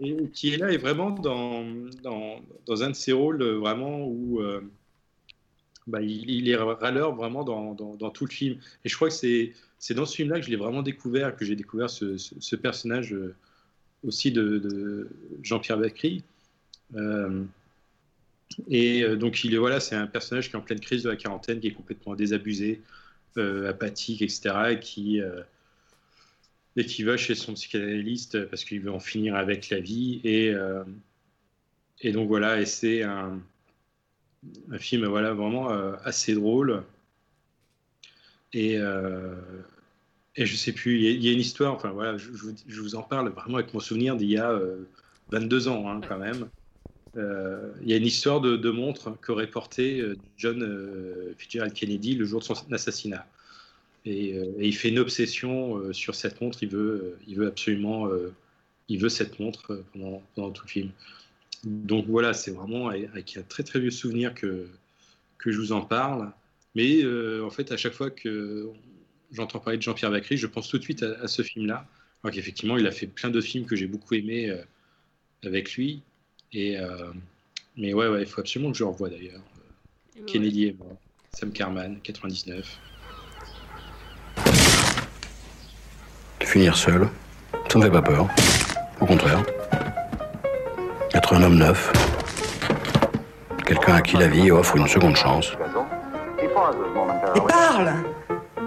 et 0.00 0.28
qui 0.32 0.52
est 0.52 0.56
là 0.58 0.70
et 0.70 0.76
vraiment 0.76 1.10
dans, 1.10 1.64
dans, 2.02 2.40
dans 2.66 2.82
un 2.82 2.90
de 2.90 2.94
ses 2.94 3.12
rôles 3.12 3.42
vraiment 3.42 4.04
où 4.06 4.40
euh, 4.40 4.60
bah, 5.86 6.00
il, 6.00 6.30
il 6.30 6.48
est 6.48 6.56
râleur 6.56 7.14
vraiment 7.14 7.44
dans, 7.44 8.10
tout 8.10 8.24
le 8.24 8.30
film. 8.30 8.58
Et 8.84 8.88
je 8.88 8.96
crois 8.96 9.08
que 9.08 9.14
c'est 9.14 9.94
dans 9.94 10.06
ce 10.06 10.16
film-là 10.16 10.40
que 10.40 10.46
je 10.46 10.50
l'ai 10.50 10.56
vraiment 10.56 10.82
découvert, 10.82 11.36
que 11.36 11.44
j'ai 11.44 11.56
découvert 11.56 11.90
ce, 11.90 12.56
personnage 12.56 13.12
euh, 13.12 13.34
aussi 14.02 14.32
de, 14.32 15.08
Jean-Pierre 15.42 15.78
Bacry. 15.78 16.22
Euh, 16.96 17.44
et 18.68 19.02
euh, 19.02 19.16
donc 19.16 19.44
voilà, 19.44 19.80
c'est 19.80 19.96
un 19.96 20.06
personnage 20.06 20.48
qui 20.48 20.56
est 20.56 20.58
en 20.58 20.62
pleine 20.62 20.80
crise 20.80 21.02
de 21.02 21.10
la 21.10 21.16
quarantaine, 21.16 21.60
qui 21.60 21.68
est 21.68 21.72
complètement 21.72 22.14
désabusé, 22.14 22.82
euh, 23.36 23.68
apathique, 23.68 24.22
etc. 24.22 24.78
Et 26.76 26.84
qui 26.86 27.02
va 27.02 27.16
chez 27.16 27.34
son 27.34 27.54
psychanalyste 27.54 28.46
parce 28.46 28.64
qu'il 28.64 28.80
veut 28.80 28.92
en 28.92 29.00
finir 29.00 29.36
avec 29.36 29.70
la 29.70 29.80
vie. 29.80 30.20
Et, 30.24 30.54
et 32.00 32.12
donc 32.12 32.28
voilà, 32.28 32.60
et 32.60 32.66
c'est 32.66 33.02
un, 33.02 33.40
un 34.70 34.78
film 34.78 35.06
voilà, 35.06 35.34
vraiment 35.34 35.70
euh, 35.70 35.94
assez 36.04 36.34
drôle. 36.34 36.84
Et, 38.52 38.78
euh, 38.78 39.34
et 40.36 40.46
je 40.46 40.56
sais 40.56 40.72
plus, 40.72 40.96
il 40.98 41.24
y, 41.24 41.28
a- 41.28 41.32
une 41.32 41.40
histoire, 41.40 41.74
enfin 41.74 41.90
voilà, 41.90 42.16
je, 42.18 42.30
vous, 42.30 42.94
en 42.94 43.02
parle 43.02 43.28
vraiment 43.30 43.58
avec 43.58 43.74
mon 43.74 43.80
souvenir 43.80 44.16
d'il 44.16 44.30
y 44.30 44.38
a 44.38 44.50
euh, 44.50 44.88
22 45.30 45.68
ans 45.68 45.88
hein, 45.88 46.00
quand 46.08 46.18
même. 46.18 46.48
Euh, 47.16 47.72
il 47.82 47.88
y 47.90 47.94
a 47.94 47.96
une 47.96 48.06
histoire 48.06 48.40
de, 48.40 48.70
montre 48.70 49.16
qu'aurait 49.20 49.46
porté 49.48 50.00
euh, 50.00 50.16
John 50.36 50.62
euh, 50.62 51.32
Fitzgerald 51.38 51.72
Kennedy 51.72 52.14
le 52.16 52.24
jour 52.24 52.40
de 52.40 52.44
son 52.44 52.54
assassinat. 52.72 53.26
Et, 54.04 54.34
euh, 54.34 54.52
il 54.60 54.74
fait 54.76 54.88
une 54.90 54.98
obsession 54.98 55.78
euh, 55.78 55.92
sur 55.92 56.14
cette 56.14 56.40
montre. 56.40 56.62
Il 56.62 56.70
veut, 56.70 57.18
euh, 57.18 57.18
il 57.26 57.36
veut 57.36 57.46
absolument, 57.46 58.06
euh, 58.08 58.32
il 58.88 59.00
veut 59.00 59.08
cette 59.08 59.38
montre 59.40 59.72
euh, 59.72 59.84
pendant 60.34 60.50
tout 60.50 60.64
le 60.64 60.70
film. 60.70 60.90
Donc 61.64 62.06
voilà, 62.06 62.34
c'est 62.34 62.50
vraiment 62.50 62.88
avec 62.88 63.36
un 63.36 63.42
très 63.42 63.62
très 63.62 63.80
vieux 63.80 63.90
souvenir 63.90 64.34
que 64.34 64.68
que 65.38 65.50
je 65.50 65.58
vous 65.58 65.72
en 65.72 65.82
parle. 65.82 66.32
Mais 66.74 67.02
euh, 67.02 67.44
en 67.44 67.50
fait, 67.50 67.70
à 67.72 67.76
chaque 67.76 67.92
fois 67.92 68.10
que 68.10 68.68
j'entends 69.30 69.60
parler 69.60 69.76
de 69.76 69.82
Jean-Pierre 69.82 70.10
Bacry, 70.10 70.36
je 70.36 70.46
pense 70.46 70.68
tout 70.68 70.78
de 70.78 70.82
suite 70.82 71.02
à, 71.02 71.20
à 71.22 71.28
ce 71.28 71.42
film-là. 71.42 71.86
Alors 72.22 72.34
qu'effectivement, 72.34 72.78
il 72.78 72.86
a 72.86 72.90
fait 72.90 73.06
plein 73.06 73.30
de 73.30 73.40
films 73.40 73.66
que 73.66 73.76
j'ai 73.76 73.86
beaucoup 73.86 74.14
aimés 74.14 74.48
euh, 74.48 74.62
avec 75.44 75.74
lui. 75.74 76.02
Et 76.52 76.78
euh, 76.78 77.12
mais 77.76 77.92
ouais, 77.92 78.08
ouais, 78.08 78.22
il 78.22 78.26
faut 78.26 78.40
absolument 78.40 78.72
que 78.72 78.78
je 78.78 78.84
le 78.84 78.90
revoie 78.90 79.10
d'ailleurs. 79.10 79.42
Euh, 80.16 80.24
Kennedy 80.26 80.66
et 80.66 80.76
moi, 80.78 80.96
Sam 81.32 81.52
Carman, 81.52 81.98
99. 82.02 82.78
Finir 86.42 86.76
seul, 86.76 87.08
ça 87.68 87.78
me 87.78 87.84
fait 87.84 87.90
pas 87.90 88.02
peur. 88.02 88.28
Au 89.00 89.06
contraire. 89.06 89.44
Être 91.14 91.34
un 91.34 91.42
homme 91.42 91.56
neuf. 91.56 91.92
Quelqu'un 93.64 93.94
à 93.94 94.02
qui 94.02 94.16
la 94.16 94.28
vie 94.28 94.50
offre 94.50 94.76
une 94.76 94.88
seconde 94.88 95.16
chance. 95.16 95.52
Mais 96.38 97.40
parle 97.48 97.92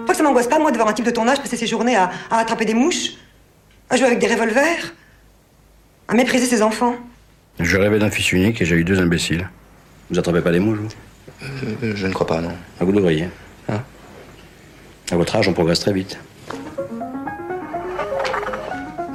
Pas 0.06 0.12
que 0.12 0.16
ça 0.16 0.22
m'angoisse 0.22 0.48
pas, 0.48 0.58
moi, 0.58 0.70
de 0.70 0.76
voir 0.76 0.88
un 0.88 0.92
type 0.92 1.04
de 1.04 1.10
ton 1.10 1.26
âge 1.28 1.38
passer 1.40 1.56
ses 1.56 1.66
journées 1.66 1.96
à, 1.96 2.10
à 2.30 2.38
attraper 2.38 2.64
des 2.64 2.74
mouches, 2.74 3.12
à 3.90 3.96
jouer 3.96 4.06
avec 4.06 4.18
des 4.18 4.26
revolvers, 4.26 4.92
à 6.08 6.14
mépriser 6.14 6.46
ses 6.46 6.62
enfants. 6.62 6.94
Je 7.60 7.76
rêvais 7.76 7.98
d'un 7.98 8.10
fils 8.10 8.32
unique 8.32 8.60
et 8.60 8.64
j'ai 8.64 8.76
eu 8.76 8.84
deux 8.84 9.00
imbéciles. 9.00 9.48
Vous 10.10 10.18
attrapez 10.18 10.40
pas 10.40 10.52
des 10.52 10.60
mouches, 10.60 10.78
vous? 10.78 10.88
Euh, 11.82 11.92
Je 11.94 12.06
ne 12.06 12.12
crois 12.12 12.26
pas, 12.26 12.40
non. 12.40 12.52
Ah, 12.80 12.84
vous 12.84 12.92
devriez. 12.92 13.28
Hein? 13.68 13.80
À 15.10 15.16
votre 15.16 15.36
âge, 15.36 15.48
on 15.48 15.52
progresse 15.52 15.80
très 15.80 15.92
vite. 15.92 16.18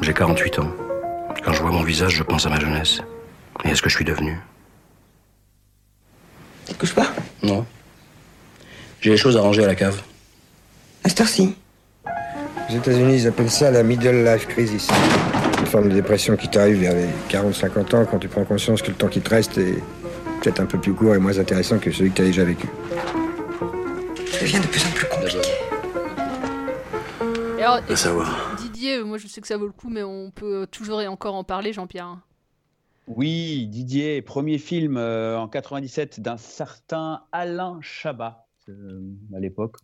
J'ai 0.01 0.13
48 0.13 0.59
ans. 0.59 0.71
Quand 1.43 1.53
je 1.53 1.61
vois 1.61 1.71
mon 1.71 1.83
visage, 1.83 2.13
je 2.15 2.23
pense 2.23 2.45
à 2.45 2.49
ma 2.49 2.59
jeunesse. 2.59 3.01
Et 3.63 3.69
à 3.71 3.75
ce 3.75 3.81
que 3.81 3.89
je 3.89 3.95
suis 3.95 4.05
devenu. 4.05 4.37
Tu 6.67 6.73
te 6.73 6.79
couches 6.79 6.95
pas 6.95 7.07
Non. 7.41 7.65
J'ai 9.01 9.11
les 9.11 9.17
choses 9.17 9.37
à 9.37 9.41
ranger 9.41 9.63
à 9.63 9.67
la 9.67 9.75
cave. 9.75 10.01
À 11.03 11.09
cette 11.09 11.21
heure-ci. 11.21 11.55
Aux 12.69 12.73
États-Unis, 12.73 13.15
ils 13.21 13.27
appellent 13.27 13.51
ça 13.51 13.69
la 13.71 13.83
middle 13.83 14.23
life 14.23 14.47
crisis. 14.47 14.87
Une 15.59 15.65
forme 15.65 15.89
de 15.89 15.93
dépression 15.93 16.35
qui 16.35 16.47
t'arrive 16.49 16.77
vers 16.79 16.93
les 16.93 17.07
40-50 17.29 17.95
ans 17.95 18.05
quand 18.09 18.19
tu 18.19 18.27
prends 18.27 18.45
conscience 18.45 18.81
que 18.81 18.87
le 18.89 18.95
temps 18.95 19.07
qui 19.09 19.21
te 19.21 19.29
reste 19.29 19.57
est 19.57 19.75
peut-être 20.41 20.59
un 20.61 20.65
peu 20.65 20.77
plus 20.79 20.93
court 20.93 21.15
et 21.15 21.19
moins 21.19 21.37
intéressant 21.37 21.79
que 21.79 21.91
celui 21.91 22.11
que 22.11 22.15
tu 22.15 22.21
as 22.21 22.25
déjà 22.25 22.43
vécu. 22.43 22.67
Ça 24.31 24.39
devient 24.41 24.59
de 24.59 24.67
plus 24.67 24.85
en 24.85 24.91
plus 24.91 25.05
compliqué. 25.07 25.37
Et 27.59 27.61
alors, 27.61 27.79
À 27.89 27.95
savoir. 27.95 28.55
Didier, 28.57 29.03
moi 29.03 29.17
je 29.17 29.27
sais 29.27 29.39
que 29.41 29.47
ça 29.47 29.57
vaut 29.57 29.67
le 29.67 29.71
coup, 29.71 29.89
mais 29.89 30.03
on 30.03 30.31
peut 30.31 30.67
toujours 30.71 31.01
et 31.01 31.07
encore 31.07 31.35
en 31.35 31.43
parler, 31.43 31.73
Jean-Pierre. 31.73 32.17
Oui, 33.07 33.67
Didier, 33.67 34.21
premier 34.21 34.57
film 34.57 34.95
euh, 34.95 35.37
en 35.37 35.49
97 35.49 36.21
d'un 36.21 36.37
certain 36.37 37.23
Alain 37.33 37.79
Chabat 37.81 38.47
euh, 38.69 39.01
à 39.35 39.39
l'époque, 39.39 39.77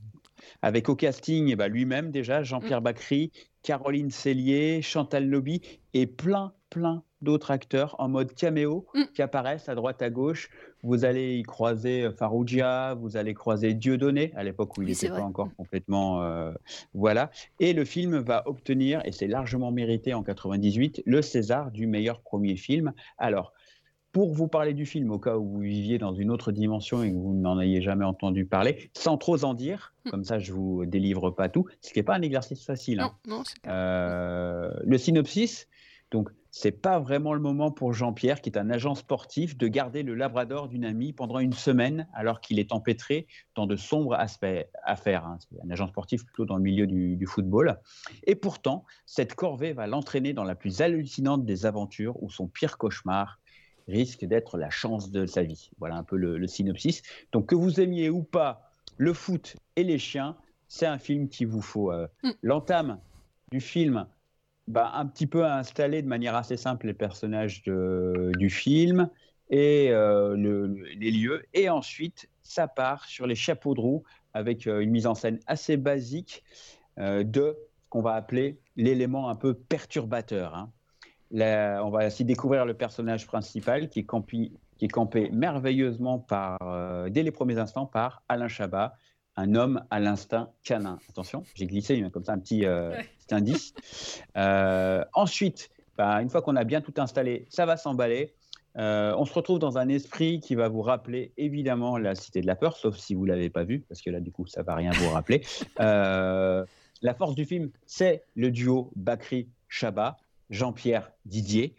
avec 0.62 0.88
au 0.88 0.96
casting 0.96 1.50
eh 1.50 1.56
ben, 1.58 1.68
lui-même 1.68 2.12
déjà, 2.12 2.44
Jean-Pierre 2.44 2.82
Bacry, 2.82 3.32
Caroline 3.62 4.10
Cellier, 4.10 4.82
Chantal 4.82 5.28
Lobby 5.28 5.62
et 5.94 6.08
plein, 6.08 6.54
plein 6.70 7.04
d'autres 7.22 7.52
acteurs 7.52 7.98
en 8.00 8.08
mode 8.08 8.34
caméo 8.34 8.88
qui 9.14 9.22
apparaissent 9.22 9.68
à 9.68 9.76
droite 9.76 10.02
à 10.02 10.10
gauche. 10.10 10.50
Vous 10.83 11.03
allez 11.05 11.38
y 11.38 11.43
croiser 11.43 12.03
euh, 12.03 12.12
Farougia, 12.12 12.93
vous 12.95 13.17
allez 13.17 13.33
croiser 13.33 13.74
Dieudonné, 13.74 14.31
à 14.36 14.43
l'époque 14.43 14.77
où 14.77 14.81
il 14.81 14.86
Oui, 14.86 14.91
n'était 14.91 15.09
pas 15.09 15.21
encore 15.21 15.50
complètement... 15.57 16.24
euh, 16.24 16.51
voilà. 16.93 17.31
Et 17.59 17.74
le 17.74 17.83
film 17.86 18.17
va 18.19 18.43
obtenir, 18.48 19.01
et 19.05 19.12
c'est 19.12 19.27
largement 19.27 19.71
mérité 19.71 20.13
en 20.13 20.24
98, 20.24 21.03
le 21.05 21.21
César 21.21 21.71
du 21.71 21.86
meilleur 21.88 22.21
premier 22.21 22.55
film. 22.55 22.93
Alors, 23.17 23.53
pour 24.12 24.33
vous 24.33 24.48
parler 24.48 24.74
du 24.74 24.88
film, 24.88 25.12
au 25.12 25.19
cas 25.19 25.38
où 25.38 25.45
vous 25.48 25.59
viviez 25.59 26.00
dans 26.00 26.13
une 26.15 26.31
autre 26.31 26.51
dimension 26.51 27.03
et 27.03 27.12
que 27.12 27.15
vous 27.15 27.36
n'en 27.36 27.59
ayez 27.59 27.79
jamais 27.81 28.05
entendu 28.05 28.43
parler, 28.45 28.89
sans 28.98 29.17
trop 29.17 29.43
en 29.43 29.53
dire, 29.53 29.93
comme 30.09 30.24
ça 30.24 30.39
je 30.39 30.51
vous 30.51 30.86
délivre 30.88 31.29
pas 31.29 31.48
tout, 31.48 31.65
ce 31.81 31.93
qui 31.93 32.00
n'est 32.00 32.03
pas 32.03 32.15
un 32.15 32.24
exercice 32.24 32.65
facile. 32.65 33.01
hein. 33.01 33.12
Non, 33.27 33.38
non, 33.38 33.43
c'est 33.45 33.69
Euh, 33.69 34.71
le 34.83 34.98
synopsis, 34.98 35.67
Donc, 36.12 36.30
c'est 36.51 36.72
pas 36.72 37.00
vraiment 37.00 37.36
le 37.36 37.39
moment 37.39 37.70
pour 37.70 37.94
Jean-Pierre, 37.94 38.42
qui 38.42 38.50
est 38.50 38.58
un 38.58 38.72
agent 38.72 38.96
sportif, 38.96 39.56
de 39.56 39.68
garder 39.68 40.01
le 40.01 40.16
labrador 40.16 40.68
d'une 40.68 40.84
amie 40.84 41.13
pendant 41.13 41.38
une 41.38 41.54
semaine 41.54 42.08
alors 42.13 42.42
qu'il 42.42 42.58
est 42.58 42.72
empêtré 42.72 43.28
dans 43.54 43.68
de 43.68 43.75
sombres 43.75 44.16
aspects 44.16 44.48
affaires. 44.84 45.25
Hein. 45.25 45.38
C'est 45.39 45.62
un 45.63 45.70
agent 45.70 45.88
sportif 45.88 46.25
plutôt 46.25 46.46
dans 46.46 46.56
le 46.58 46.63
milieu 46.63 46.88
du, 46.88 47.16
du 47.16 47.25
football. 47.28 47.80
Et 48.24 48.34
pourtant, 48.34 48.84
cette 49.06 49.36
corvée 49.36 49.74
va 49.74 49.86
l'entraîner 49.86 50.34
dans 50.34 50.44
la 50.44 50.56
plus 50.56 50.82
hallucinante 50.82 51.46
des 51.46 51.68
aventures 51.68 52.22
où 52.24 52.32
son 52.32 52.48
pire 52.48 52.80
cauchemar 52.80 53.39
risque 53.88 54.25
d'être 54.25 54.58
la 54.58 54.72
chance 54.72 55.12
de 55.12 55.28
sa 55.28 55.44
vie. 55.44 55.70
Voilà 55.78 55.96
un 55.98 56.04
peu 56.04 56.18
le, 56.18 56.39
le 56.39 56.48
synopsis. 56.48 57.04
Donc, 57.32 57.46
que 57.46 57.56
vous 57.56 57.80
aimiez 57.80 58.10
ou 58.10 58.24
pas 58.24 58.72
le 58.98 59.13
foot 59.13 59.56
et 59.75 59.84
les 59.84 60.00
chiens, 60.00 60.36
c'est 60.68 60.88
un 60.88 60.98
film 60.98 61.30
qu'il 61.30 61.48
vous 61.48 61.62
faut. 61.62 61.92
euh, 61.92 62.08
L'entame 62.42 63.00
du 63.51 63.62
film 63.62 64.08
bah, 64.70 64.92
un 64.96 65.06
petit 65.08 65.28
peu 65.28 65.46
installer 65.46 66.02
de 66.02 66.08
manière 66.08 66.36
assez 66.36 66.58
simple 66.58 66.88
les 66.88 66.94
personnages 66.94 67.64
du 67.64 68.50
film 68.50 69.10
et 69.50 69.90
euh, 69.92 70.36
le- 70.38 70.68
le- 70.68 70.86
les 70.90 71.12
lieux. 71.12 71.46
Et 71.54 71.70
ensuite, 71.70 72.30
ça 72.44 72.68
part 72.68 73.06
sur 73.06 73.28
les 73.28 73.36
chapeaux 73.36 73.74
de 73.74 73.82
roue 73.82 74.04
avec 74.34 74.68
euh, 74.68 74.80
une 74.82 74.92
mise 74.92 75.08
en 75.08 75.16
scène 75.16 75.40
assez 75.48 75.76
basique 75.78 76.44
euh, 77.00 77.24
de 77.24 77.58
ce 77.84 77.90
qu'on 77.90 78.02
va 78.02 78.14
appeler 78.14 78.60
l'élément 78.76 79.30
un 79.30 79.36
peu 79.36 79.56
perturbateur. 79.56 80.56
hein. 80.56 80.72
On 81.32 81.90
va 81.92 82.00
ainsi 82.06 82.26
découvrir 82.26 82.66
le 82.66 82.76
personnage 82.76 83.28
principal 83.28 83.90
qui 83.90 84.00
est, 84.00 84.08
qui 84.78 84.86
est 84.86 84.88
campé 84.88 85.30
merveilleusement 85.32 86.20
par, 86.20 86.58
dès 87.12 87.24
les 87.24 87.32
premiers 87.32 87.60
instants 87.60 87.86
par 87.86 88.24
Alain 88.30 88.48
Chabat, 88.48 88.96
un 89.39 89.55
homme 89.55 89.84
à 89.89 90.00
l'instinct 90.00 90.51
canin. 90.63 91.00
Attention, 91.10 91.43
j'ai 91.55 91.65
glissé 91.65 92.01
hein, 92.01 92.10
comme 92.10 92.24
ça 92.24 92.34
un 92.34 92.39
petit, 92.39 92.65
euh, 92.65 92.91
petit 93.19 93.34
indice. 93.34 93.74
Euh, 94.38 95.03
ensuite, 95.13 95.69
bah, 95.98 96.22
une 96.22 96.29
fois 96.29 96.41
qu'on 96.41 96.55
a 96.55 96.63
bien 96.63 96.81
tout 96.81 96.93
installé, 96.98 97.46
ça 97.50 97.65
va 97.65 97.77
s'emballer. 97.77 98.34
Euh, 98.77 99.13
on 99.17 99.25
se 99.25 99.34
retrouve 99.34 99.60
dans 99.60 99.77
un 99.77 99.89
esprit 99.89 100.39
qui 100.39 100.55
va 100.55 100.67
vous 100.67 100.81
rappeler 100.81 101.34
évidemment 101.38 101.98
la 101.98 102.15
Cité 102.15 102.41
de 102.41 102.48
la 102.48 102.55
Peur, 102.55 102.77
sauf 102.77 102.98
si 102.98 103.15
vous 103.15 103.25
ne 103.25 103.31
l'avez 103.31 103.50
pas 103.50 103.63
vu, 103.63 103.79
parce 103.89 104.01
que 104.01 104.10
là, 104.10 104.19
du 104.19 104.31
coup, 104.31 104.46
ça 104.46 104.62
va 104.62 104.75
rien 104.75 104.91
vous 104.91 105.10
rappeler. 105.10 105.41
La 107.01 107.13
force 107.13 107.36
du 107.36 107.46
film, 107.46 107.69
c'est 107.86 108.25
le 108.36 108.51
duo 108.51 108.91
Bakri-Chabat, 108.98 110.17
Jean-Pierre 110.50 111.12
Didier. 111.25 111.75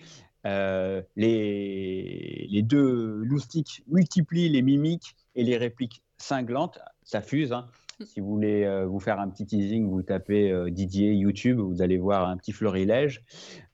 Euh, 0.46 1.02
les, 1.16 2.46
les 2.48 2.62
deux 2.62 3.20
loustiques 3.22 3.82
multiplient 3.88 4.48
les 4.48 4.62
mimiques 4.62 5.14
et 5.34 5.44
les 5.44 5.58
répliques 5.58 6.02
cinglantes. 6.16 6.78
Ça 7.10 7.22
fuse. 7.22 7.52
hein. 7.52 7.66
Si 8.04 8.20
vous 8.20 8.28
voulez 8.28 8.62
euh, 8.62 8.86
vous 8.86 9.00
faire 9.00 9.18
un 9.18 9.28
petit 9.28 9.44
teasing, 9.44 9.90
vous 9.90 10.00
tapez 10.00 10.52
euh, 10.52 10.70
Didier 10.70 11.12
YouTube, 11.12 11.58
vous 11.58 11.82
allez 11.82 11.98
voir 11.98 12.28
un 12.28 12.36
petit 12.36 12.52
florilège. 12.52 13.24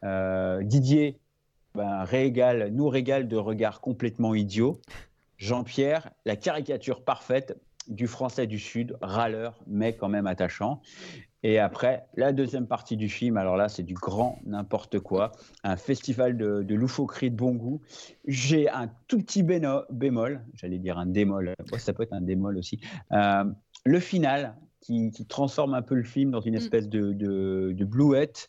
Euh, 0.04 0.62
Didier 0.62 1.18
ben, 1.74 2.02
régale, 2.02 2.70
nous 2.72 2.88
régale 2.88 3.28
de 3.28 3.36
regards 3.36 3.82
complètement 3.82 4.34
idiots. 4.34 4.80
Jean-Pierre, 5.36 6.12
la 6.24 6.36
caricature 6.36 7.04
parfaite 7.04 7.60
du 7.88 8.06
français 8.06 8.46
du 8.46 8.58
Sud, 8.58 8.96
râleur, 9.02 9.60
mais 9.66 9.94
quand 9.94 10.08
même 10.08 10.26
attachant. 10.26 10.80
Et 11.48 11.60
après, 11.60 12.08
la 12.16 12.32
deuxième 12.32 12.66
partie 12.66 12.96
du 12.96 13.08
film, 13.08 13.36
alors 13.36 13.56
là, 13.56 13.68
c'est 13.68 13.84
du 13.84 13.94
grand 13.94 14.40
n'importe 14.44 14.98
quoi, 14.98 15.30
un 15.62 15.76
festival 15.76 16.36
de, 16.36 16.64
de 16.64 16.74
loufoquerie 16.74 17.30
de 17.30 17.36
bon 17.36 17.54
goût. 17.54 17.80
J'ai 18.26 18.68
un 18.68 18.90
tout 19.06 19.18
petit 19.18 19.44
béno- 19.44 19.84
bémol, 19.90 20.44
j'allais 20.54 20.80
dire 20.80 20.98
un 20.98 21.06
démol, 21.06 21.54
Ouais, 21.70 21.78
ça 21.78 21.92
peut 21.92 22.02
être 22.02 22.14
un 22.14 22.20
démol 22.20 22.58
aussi. 22.58 22.80
Euh, 23.12 23.44
le 23.84 24.00
final, 24.00 24.56
qui, 24.80 25.12
qui 25.12 25.24
transforme 25.24 25.74
un 25.74 25.82
peu 25.82 25.94
le 25.94 26.02
film 26.02 26.32
dans 26.32 26.40
une 26.40 26.56
espèce 26.56 26.88
de, 26.88 27.12
de, 27.12 27.72
de 27.72 27.84
blouette, 27.84 28.48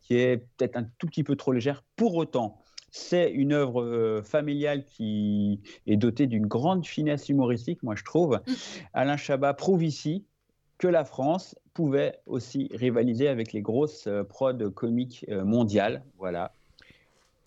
qui 0.00 0.14
est 0.14 0.38
peut-être 0.56 0.78
un 0.78 0.84
tout 0.96 1.06
petit 1.06 1.24
peu 1.24 1.36
trop 1.36 1.52
légère. 1.52 1.84
Pour 1.96 2.16
autant, 2.16 2.62
c'est 2.90 3.30
une 3.30 3.52
œuvre 3.52 3.82
euh, 3.82 4.22
familiale 4.22 4.86
qui 4.86 5.60
est 5.86 5.98
dotée 5.98 6.26
d'une 6.26 6.46
grande 6.46 6.86
finesse 6.86 7.28
humoristique, 7.28 7.82
moi 7.82 7.94
je 7.94 8.04
trouve. 8.04 8.40
Alain 8.94 9.18
Chabat 9.18 9.52
prouve 9.52 9.84
ici 9.84 10.24
que 10.78 10.88
la 10.88 11.04
France 11.04 11.56
pouvait 11.74 12.18
aussi 12.26 12.70
rivaliser 12.72 13.28
avec 13.28 13.52
les 13.52 13.62
grosses 13.62 14.06
euh, 14.06 14.24
prods 14.24 14.70
comiques 14.70 15.26
euh, 15.28 15.44
mondiales. 15.44 16.02
Voilà. 16.18 16.52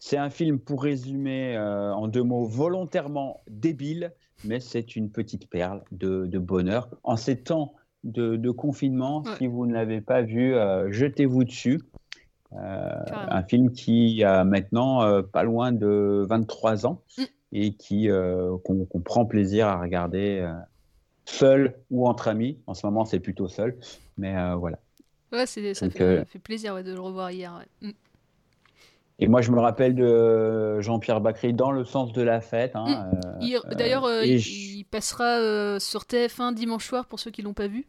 C'est 0.04 0.18
un 0.18 0.32
film, 0.32 0.58
pour 0.58 0.82
résumer 0.82 1.56
euh, 1.56 1.94
en 1.94 2.08
deux 2.08 2.24
mots, 2.24 2.48
volontairement 2.48 3.42
débile, 3.48 4.12
mais 4.44 4.60
c'est 4.60 4.96
une 4.96 5.12
petite 5.12 5.48
perle 5.48 5.84
de, 5.92 6.26
de 6.26 6.40
bonheur. 6.40 6.90
En 7.04 7.16
ces 7.18 7.38
temps 7.38 7.76
de, 8.04 8.36
de 8.36 8.50
confinement, 8.50 9.24
si 9.38 9.46
vous 9.46 9.68
ne 9.68 9.74
l'avez 9.74 10.02
pas 10.02 10.24
vu, 10.24 10.56
euh, 10.56 10.92
jetez-vous 10.92 11.44
dessus. 11.44 11.82
Euh, 12.54 12.90
un 13.14 13.44
film 13.44 13.72
qui 13.72 14.24
a 14.24 14.44
maintenant 14.44 15.22
pas 15.22 15.44
loin 15.44 15.72
de 15.72 16.26
23 16.28 16.88
ans 16.88 17.04
et 17.52 17.76
qui 17.76 18.10
qu'on 18.64 19.02
prend 19.06 19.26
plaisir 19.26 19.68
à 19.68 19.80
regarder 19.80 20.52
seul 21.32 21.76
ou 21.90 22.08
entre 22.08 22.28
amis. 22.28 22.60
En 22.68 22.74
ce 22.74 22.86
moment, 22.86 23.06
c'est 23.06 23.20
plutôt 23.20 23.48
seul, 23.48 23.78
mais 24.18 24.36
euh, 24.38 24.56
voilà. 24.56 24.80
Ouais, 25.32 25.46
ça 25.46 25.62
Donc, 25.62 25.94
fait, 25.94 26.02
euh, 26.02 26.26
fait 26.26 26.40
plaisir 26.40 26.74
ouais, 26.74 26.84
de 26.84 26.94
le 26.94 27.00
revoir 27.00 27.32
hier. 27.32 27.54
ouais. 27.82 27.88
Mm. 27.90 27.94
Et 29.20 29.28
moi, 29.28 29.42
je 29.42 29.52
me 29.52 29.60
rappelle 29.60 29.94
de 29.96 30.80
Jean-Pierre 30.82 31.22
Bacry 31.22 31.54
dans 31.54 31.72
le 31.72 31.86
sens 31.86 32.12
de 32.12 32.22
la 32.24 32.42
fête. 32.42 32.76
hein, 32.76 33.12
Il- 33.40 33.56
euh, 33.56 33.76
D'ailleurs, 33.76 34.08
il, 34.24 34.40
je- 34.40 34.50
il 34.50 34.84
passera 34.86 35.80
sur 35.80 36.06
TF1 36.06 36.52
dimanche 36.52 36.88
soir 36.88 37.06
pour 37.06 37.20
ceux 37.20 37.32
qui 37.32 37.42
l'ont 37.42 37.54
pas 37.54 37.68
vu. 37.68 37.86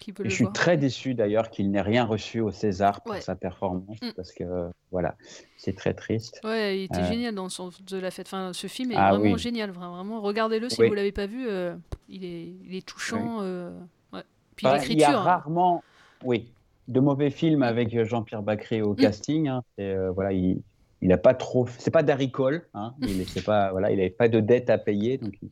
Qui 0.00 0.10
veulent 0.12 0.22
Et 0.22 0.24
le 0.24 0.30
je 0.30 0.34
suis 0.34 0.44
voir. 0.44 0.52
très 0.54 0.76
déçu 0.76 1.14
d'ailleurs 1.14 1.50
qu'il 1.50 1.70
n'ait 1.70 1.80
rien 1.82 2.04
reçu 2.04 2.40
au 2.40 2.50
César 2.50 3.02
pour 3.02 3.12
Ouais. 3.12 3.20
sa 3.20 3.36
performance 3.36 3.98
Mm. 4.02 4.10
parce 4.16 4.32
que 4.32 4.44
voilà, 4.90 5.14
c'est 5.56 5.76
très 5.76 5.94
triste. 5.94 6.40
Ouais, 6.42 6.78
il 6.80 6.82
était 6.84 7.00
Euh, 7.00 7.04
génial 7.04 7.34
dans 7.34 7.44
le 7.44 7.50
sens 7.50 7.80
de 7.84 7.98
la 7.98 8.10
fête. 8.10 8.26
Enfin, 8.26 8.52
ce 8.52 8.66
film 8.66 8.90
est 8.92 8.96
Ah 8.96 9.10
vraiment 9.14 9.34
oui. 9.34 9.38
génial. 9.38 9.70
vra- 9.70 9.90
Vraiment, 9.94 10.20
regardez-le 10.20 10.68
si 10.70 10.80
Oui. 10.80 10.88
vous 10.88 10.94
l'avez 10.94 11.12
pas 11.12 11.26
vu. 11.26 11.46
euh, 11.48 11.76
il, 12.08 12.24
est, 12.24 12.48
il 12.66 12.74
est 12.74 12.84
touchant. 12.84 13.38
euh, 13.42 13.70
ouais. 14.12 14.22
Puis 14.56 14.64
Bah, 14.64 14.70
il 14.70 14.72
y 14.72 14.78
a 14.78 14.80
l'écriture. 14.88 15.08
hein. 15.20 15.22
rarement, 15.22 15.84
oui, 16.24 16.50
de 16.88 16.98
mauvais 17.00 17.30
films 17.30 17.62
avec 17.62 17.94
euh, 17.94 18.04
Jean-Pierre 18.06 18.42
Bacry 18.42 18.80
au 18.82 18.94
Mm. 18.94 18.96
casting. 18.96 19.48
hein. 19.48 19.62
Euh, 19.78 20.10
voilà, 20.12 20.32
il, 20.32 20.62
il 21.02 21.12
a 21.12 21.18
pas 21.18 21.34
trop, 21.34 21.66
c'est 21.78 21.90
pas 21.90 22.02
Darry 22.02 22.30
Cole, 22.30 22.66
hein, 22.74 22.94
il 23.02 23.26
c'est 23.28 23.44
pas, 23.44 23.70
voilà, 23.70 23.90
il 23.90 23.96
n'avait 23.98 24.08
pas 24.10 24.28
de 24.28 24.40
dette 24.40 24.70
à 24.70 24.78
payer, 24.78 25.18
donc 25.18 25.34
il- 25.42 25.48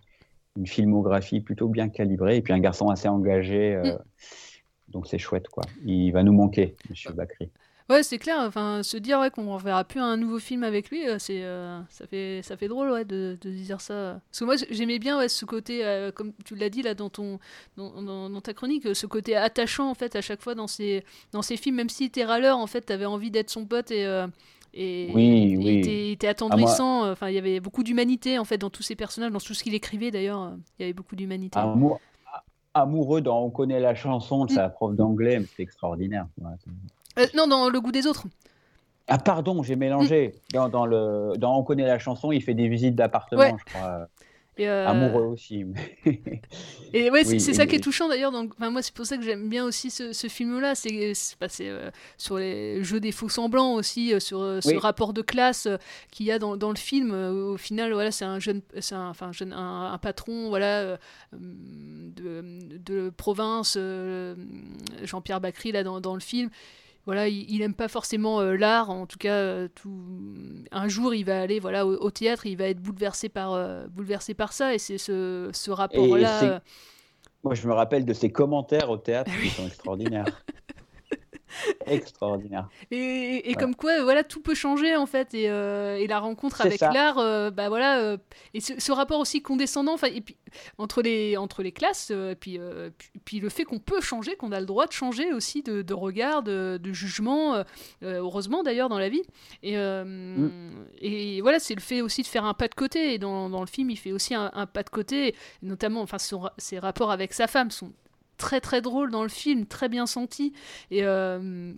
une 0.59 0.66
filmographie 0.66 1.40
plutôt 1.40 1.68
bien 1.68 1.88
calibrée 1.88 2.37
et 2.37 2.42
puis 2.42 2.53
un 2.53 2.59
garçon 2.61 2.90
assez 2.90 3.09
engagé. 3.09 3.75
euh, 3.77 3.94
Mm. 3.94 3.99
Donc 4.88 5.07
c'est 5.07 5.18
chouette 5.18 5.49
quoi. 5.49 5.62
Il 5.85 6.11
va 6.12 6.23
nous 6.23 6.33
manquer, 6.33 6.75
Monsieur 6.90 7.12
Bacry. 7.12 7.51
Ouais, 7.90 8.03
c'est 8.03 8.18
clair. 8.18 8.38
Enfin, 8.40 8.83
se 8.83 8.97
dire 8.99 9.18
ouais, 9.21 9.31
qu'on 9.31 9.44
ne 9.44 9.51
reverra 9.51 9.83
plus 9.85 10.01
un 10.01 10.16
nouveau 10.18 10.38
film 10.38 10.62
avec 10.64 10.90
lui, 10.90 11.07
euh, 11.09 11.18
c'est 11.18 11.42
euh, 11.44 11.79
ça 11.88 12.07
fait 12.07 12.40
ça 12.42 12.57
fait 12.57 12.68
drôle 12.68 12.90
ouais, 12.90 13.05
de, 13.07 13.38
de 13.40 13.51
dire 13.51 13.81
ça. 13.81 14.21
Parce 14.31 14.40
que 14.40 14.44
moi, 14.44 14.57
j'aimais 14.71 14.99
bien 14.99 15.18
ouais, 15.18 15.29
ce 15.29 15.44
côté, 15.47 15.85
euh, 15.87 16.11
comme 16.11 16.33
tu 16.44 16.55
l'as 16.55 16.68
dit 16.71 16.83
là 16.83 16.94
dans 16.94 17.09
ton 17.11 17.38
dans, 17.77 18.03
dans- 18.03 18.29
dans 18.31 18.40
ta 18.42 18.53
chronique, 18.55 18.94
ce 18.94 19.07
côté 19.07 19.37
attachant 19.37 19.88
en 19.90 19.94
fait 19.94 20.16
à 20.16 20.21
chaque 20.23 20.42
fois 20.42 20.55
dans 20.55 20.66
ces 20.66 21.03
dans 21.33 21.42
ces 21.42 21.57
films, 21.59 21.77
même 21.77 21.88
si 21.90 22.05
était 22.05 22.25
râleur, 22.25 22.59
en 22.59 22.66
fait, 22.66 22.83
t'avais 22.83 23.07
envie 23.07 23.31
d'être 23.31 23.51
son 23.51 23.64
pote 23.66 23.90
et 23.90 24.05
euh, 24.07 24.27
et 24.74 25.11
Oui, 25.14 25.81
t'es- 25.83 26.16
t'es 26.18 26.26
Ah, 26.26 26.31
attendrissant. 26.31 27.04
euh, 27.04 27.12
Enfin, 27.12 27.28
il 27.28 27.35
y 27.35 27.38
avait 27.38 27.61
beaucoup 27.61 27.83
d'humanité 27.83 28.38
en 28.38 28.44
fait 28.44 28.59
dans 28.59 28.70
tous 28.70 28.83
ces 28.83 28.94
personnages, 28.96 29.33
dans 29.33 29.38
tout 29.40 29.54
ce 29.54 29.62
qu'il 29.62 29.74
écrivait 29.74 30.11
d'ailleurs. 30.11 30.42
euh, 30.42 30.50
Il 30.78 30.83
y 30.83 30.85
avait 30.85 30.92
beaucoup 30.92 31.16
d'humanité. 31.16 31.59
Amour- 31.59 32.00
amoureux 32.74 33.20
dans 33.20 33.42
On 33.42 33.50
connaît 33.50 33.81
la 33.81 33.94
chanson 33.94 34.44
Mm. 34.44 34.46
de 34.46 34.52
sa 34.52 34.68
prof 34.68 34.94
d'anglais, 34.94 35.40
c'est 35.57 35.62
extraordinaire. 35.62 36.26
Euh, 37.18 37.26
non, 37.35 37.46
dans 37.46 37.68
le 37.68 37.81
goût 37.81 37.92
des 37.92 38.07
autres. 38.07 38.26
Ah 39.09 39.18
pardon, 39.18 39.62
j'ai 39.62 39.74
mélangé. 39.74 40.35
Dans, 40.52 40.68
dans 40.68 40.85
le, 40.87 41.33
dans 41.38 41.59
On 41.59 41.62
connaît 41.64 41.87
la 41.87 41.98
chanson, 41.98 42.31
il 42.31 42.42
fait 42.42 42.54
des 42.54 42.68
visites 42.68 42.94
d'appartements, 42.94 43.40
Ouais. 43.40 43.54
je 43.59 43.64
crois. 43.72 44.07
Et, 44.59 44.68
euh, 44.68 44.88
Amoureux 44.88 45.23
aussi. 45.23 45.64
mais- 45.64 45.97
Et 46.92 47.11
ouais, 47.11 47.23
c'est 47.23 47.33
Oui, 47.35 47.40
c'est 47.40 47.53
et- 47.53 47.55
ça 47.55 47.66
qui 47.66 47.77
est 47.77 47.81
touchant 47.81 48.09
d'ailleurs. 48.09 48.33
Donc, 48.33 48.53
enfin, 48.57 48.71
moi, 48.71 48.83
c'est 48.83 48.92
pour 48.94 49.07
ça 49.07 49.16
que 49.16 49.23
j'aime 49.23 49.49
bien 49.49 49.64
aussi 49.64 49.90
ce, 49.90 50.12
ce 50.12 50.27
film-là. 50.27 50.75
C'est 50.75 51.12
c'est- 51.14 51.37
c'est, 51.49 51.68
euh, 51.68 51.90
sur 52.16 52.38
les 52.38 52.83
jeux 52.83 52.99
des 52.99 53.12
faux 53.12 53.29
semblants 53.29 53.75
aussi, 53.75 54.12
euh, 54.12 54.21
sur 54.21 54.40
euh, 54.42 54.61
ce 54.61 54.71
Oui. 54.71 54.79
rapport 54.79 55.12
de 55.12 55.23
classe 55.23 55.68
qu'il 56.11 56.27
y 56.27 56.33
a 56.33 56.38
dans, 56.38 56.57
dans 56.57 56.71
le 56.71 56.77
film. 56.77 57.12
Au 57.12 57.57
final, 57.57 57.92
voilà, 57.92 58.11
c'est 58.11 58.25
un 58.25 58.40
jeune, 58.40 58.62
c'est 58.81 58.94
un, 58.94 59.09
enfin, 59.11 59.31
jeune, 59.33 59.53
un, 59.53 59.92
un 59.92 59.99
patron, 59.99 60.49
voilà, 60.49 60.99
de, 61.33 62.42
de 62.85 63.11
province, 63.11 63.79
Jean-Pierre 65.05 65.40
Bacry 65.40 65.73
là 65.73 65.83
dans, 65.85 66.01
dans 66.01 66.14
le 66.14 66.21
film. 66.21 66.51
Voilà, 67.09 67.27
il, 67.27 67.51
il 67.51 67.62
aime 67.62 67.73
pas 67.73 67.88
forcément 67.88 68.42
euh, 68.42 68.55
l'art, 68.55 68.90
en 68.90 69.07
tout 69.07 69.16
cas, 69.16 69.33
euh, 69.33 69.68
tout... 69.75 69.99
un 70.71 70.88
jour 70.88 71.14
il 71.14 71.25
va 71.25 71.40
aller 71.40 71.59
voilà 71.59 71.87
au, 71.87 71.94
au 71.94 72.11
théâtre, 72.11 72.44
il 72.44 72.55
va 72.59 72.68
être 72.68 72.83
bouleversé 72.83 73.31
par 73.31 73.55
euh, 73.55 73.87
bouleversé 73.88 74.35
par 74.35 74.53
ça, 74.53 74.75
et 74.75 74.79
c'est 74.79 74.99
ce, 74.99 75.49
ce 75.55 75.71
rapport-là. 75.71 76.61
Moi, 77.44 77.55
je 77.55 77.66
me 77.66 77.73
rappelle 77.73 78.05
de 78.05 78.12
ses 78.12 78.31
commentaires 78.31 78.90
au 78.90 78.99
théâtre 78.99 79.31
qui 79.40 79.49
sont 79.49 79.66
extraordinaires. 79.66 80.27
Extraordinaire. 81.87 82.68
Et, 82.90 83.50
et 83.50 83.54
comme 83.54 83.74
quoi, 83.74 84.02
voilà, 84.02 84.24
tout 84.24 84.40
peut 84.40 84.54
changer 84.54 84.96
en 84.96 85.06
fait. 85.06 85.34
Et, 85.34 85.48
euh, 85.50 85.96
et 85.96 86.06
la 86.06 86.18
rencontre 86.18 86.61
avec 86.61 86.80
l'art, 86.80 87.18
euh, 87.18 87.50
bah 87.50 87.68
voilà. 87.68 88.00
euh, 88.00 88.16
et 88.54 88.61
ce, 88.61 88.78
ce 88.78 88.92
rapport 88.92 89.20
aussi 89.20 89.42
condescendant, 89.42 89.94
enfin, 89.94 90.08
et 90.08 90.20
puis 90.20 90.37
entre 90.78 91.02
les 91.02 91.37
entre 91.37 91.62
les 91.62 91.72
classes, 91.72 92.11
euh, 92.11 92.32
et 92.32 92.34
puis, 92.34 92.58
euh, 92.58 92.90
puis 92.96 93.11
puis 93.24 93.40
le 93.40 93.48
fait 93.48 93.64
qu'on 93.64 93.78
peut 93.78 94.00
changer, 94.00 94.37
qu'on 94.37 94.52
a 94.52 94.61
le 94.61 94.66
droit 94.66 94.87
de 94.87 94.92
changer 94.92 95.32
aussi 95.32 95.62
de, 95.62 95.82
de 95.82 95.94
regard, 95.94 96.42
de, 96.42 96.78
de 96.82 96.92
jugement. 96.92 97.54
euh, 97.54 97.64
euh, 98.02 98.18
heureusement 98.20 98.62
d'ailleurs 98.62 98.88
dans 98.88 98.98
la 98.98 99.08
vie. 99.08 99.22
Et 99.62 99.76
euh, 99.78 100.48
et 101.00 101.40
voilà, 101.40 101.58
c'est 101.58 101.74
le 101.74 101.80
fait 101.80 102.00
aussi 102.00 102.22
de 102.22 102.26
faire 102.26 102.44
un 102.44 102.54
pas 102.54 102.68
de 102.68 102.74
côté. 102.74 103.14
Et 103.14 103.18
dans, 103.18 103.48
dans 103.50 103.61
le 103.61 103.66
film, 103.66 103.90
il 103.90 103.96
fait 103.96 104.12
aussi 104.12 104.34
un, 104.34 104.50
un 104.54 104.66
pas 104.66 104.82
de 104.82 104.90
côté, 104.90 105.34
notamment, 105.62 106.00
enfin, 106.02 106.18
son 106.18 106.48
ses 106.58 106.78
rapports 106.78 107.11
avec 107.11 107.32
sa 107.32 107.46
femme 107.46 107.70
sont 107.70 107.92
très 108.38 108.61
très 108.61 108.81
drôles 108.81 109.11
dans 109.11 109.22
le 109.22 109.29
film, 109.29 109.66
très 109.66 109.88
bien 109.90 110.07
sentis. 110.07 110.55
Et 110.90 111.05
euh, 111.05 111.74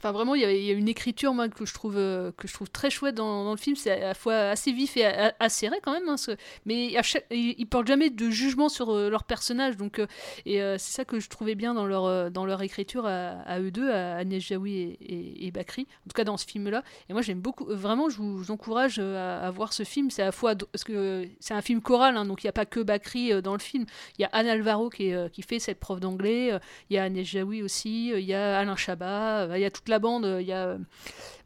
Enfin, 0.00 0.12
vraiment, 0.12 0.34
il 0.34 0.40
y, 0.40 0.70
a, 0.70 0.72
une 0.72 0.88
écriture 0.88 1.34
moi, 1.34 1.50
que, 1.50 1.66
je 1.66 1.74
trouve, 1.74 1.98
euh, 1.98 2.32
que 2.38 2.48
je 2.48 2.54
trouve 2.54 2.70
très 2.70 2.88
chouette 2.88 3.16
dans, 3.16 3.50
le 3.50 3.56
film. 3.58 3.76
C'est 3.76 3.90
à 3.90 3.98
la 3.98 4.14
fois 4.14 4.34
assez 4.34 4.72
vif 4.72 4.96
et 4.96 5.04
a- 5.04 5.26
a- 5.28 5.32
acéré 5.40 5.76
quand 5.82 5.92
même. 5.92 6.08
hein, 6.08 6.16
mais 6.64 6.86
ils, 6.86 7.54
ils 7.58 7.66
portent 7.66 7.86
jamais 7.86 8.08
de 8.08 8.30
jugement 8.30 8.70
sur 8.70 8.94
euh, 8.94 9.10
leur 9.10 9.24
personnage. 9.24 9.76
Donc, 9.76 9.98
euh, 9.98 10.06
et 10.46 10.62
euh, 10.62 10.78
c'est 10.78 10.92
ça 10.92 11.04
que 11.04 11.20
je 11.20 11.28
trouvais 11.28 11.54
bien 11.54 11.74
dans 11.74 11.84
leur, 11.84 12.30
dans 12.30 12.46
leur 12.46 12.62
écriture 12.62 13.04
à, 13.04 13.42
à 13.42 13.60
eux 13.60 13.70
deux, 13.70 13.90
à 13.90 14.16
Agnès 14.16 14.42
Jaoui 14.42 14.96
et, 15.02 15.50
Bakri. 15.50 15.82
En 16.06 16.08
tout 16.08 16.14
cas, 16.14 16.24
dans 16.24 16.38
ce 16.38 16.46
film-là. 16.46 16.82
Et 17.10 17.12
moi, 17.12 17.20
j'aime 17.20 17.40
beaucoup. 17.42 17.66
Vraiment, 17.68 18.08
je 18.08 18.16
vous, 18.16 18.50
encourage 18.50 19.00
à, 19.00 19.50
voir 19.50 19.74
ce 19.74 19.82
film. 19.82 20.10
C'est 20.10 20.22
à 20.22 20.26
la 20.26 20.32
fois. 20.32 20.54
Parce 20.54 20.84
que 20.84 21.28
c'est 21.40 21.52
un 21.52 21.60
film 21.60 21.82
choral, 21.82 22.16
hein, 22.16 22.24
donc 22.24 22.42
il 22.42 22.46
n'y 22.46 22.50
a 22.50 22.54
pas 22.54 22.64
que 22.64 22.80
Bakri 22.80 23.42
dans 23.42 23.52
le 23.52 23.58
film. 23.58 23.84
Il 24.18 24.22
y 24.22 24.24
a 24.24 24.30
Anne 24.32 24.46
Alvaro 24.46 24.88
qui, 24.88 25.12
fait 25.46 25.58
cette 25.58 25.78
prof 25.78 26.00
d'anglais. 26.00 26.58
Il 26.88 26.94
y 26.94 26.98
a 26.98 27.02
Agnès 27.02 27.26
Jaoui 27.26 27.62
aussi. 27.62 28.12
Il 28.16 28.24
y 28.24 28.32
a 28.32 28.58
Alain 28.58 28.76
Chabat. 28.76 29.58
Il 29.58 29.60
y 29.60 29.66
a 29.66 29.70
toute 29.70 29.89
la 29.90 29.98
bande. 29.98 30.24
euh, 30.24 30.40
Il 30.40 30.46
y 30.48 30.52
a. 30.52 30.68
euh, 30.68 30.78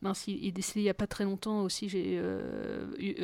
Mince, 0.03 0.29
il 0.29 0.47
est 0.47 0.53
décédé 0.53 0.81
il 0.81 0.85
n'y 0.85 0.91
a 0.91 0.95
pas 0.95 1.07
très 1.07 1.25
longtemps 1.25 1.63
aussi. 1.63 1.89
J'ai, 1.89 2.19
euh, 2.19 2.87
eu- 2.99 3.15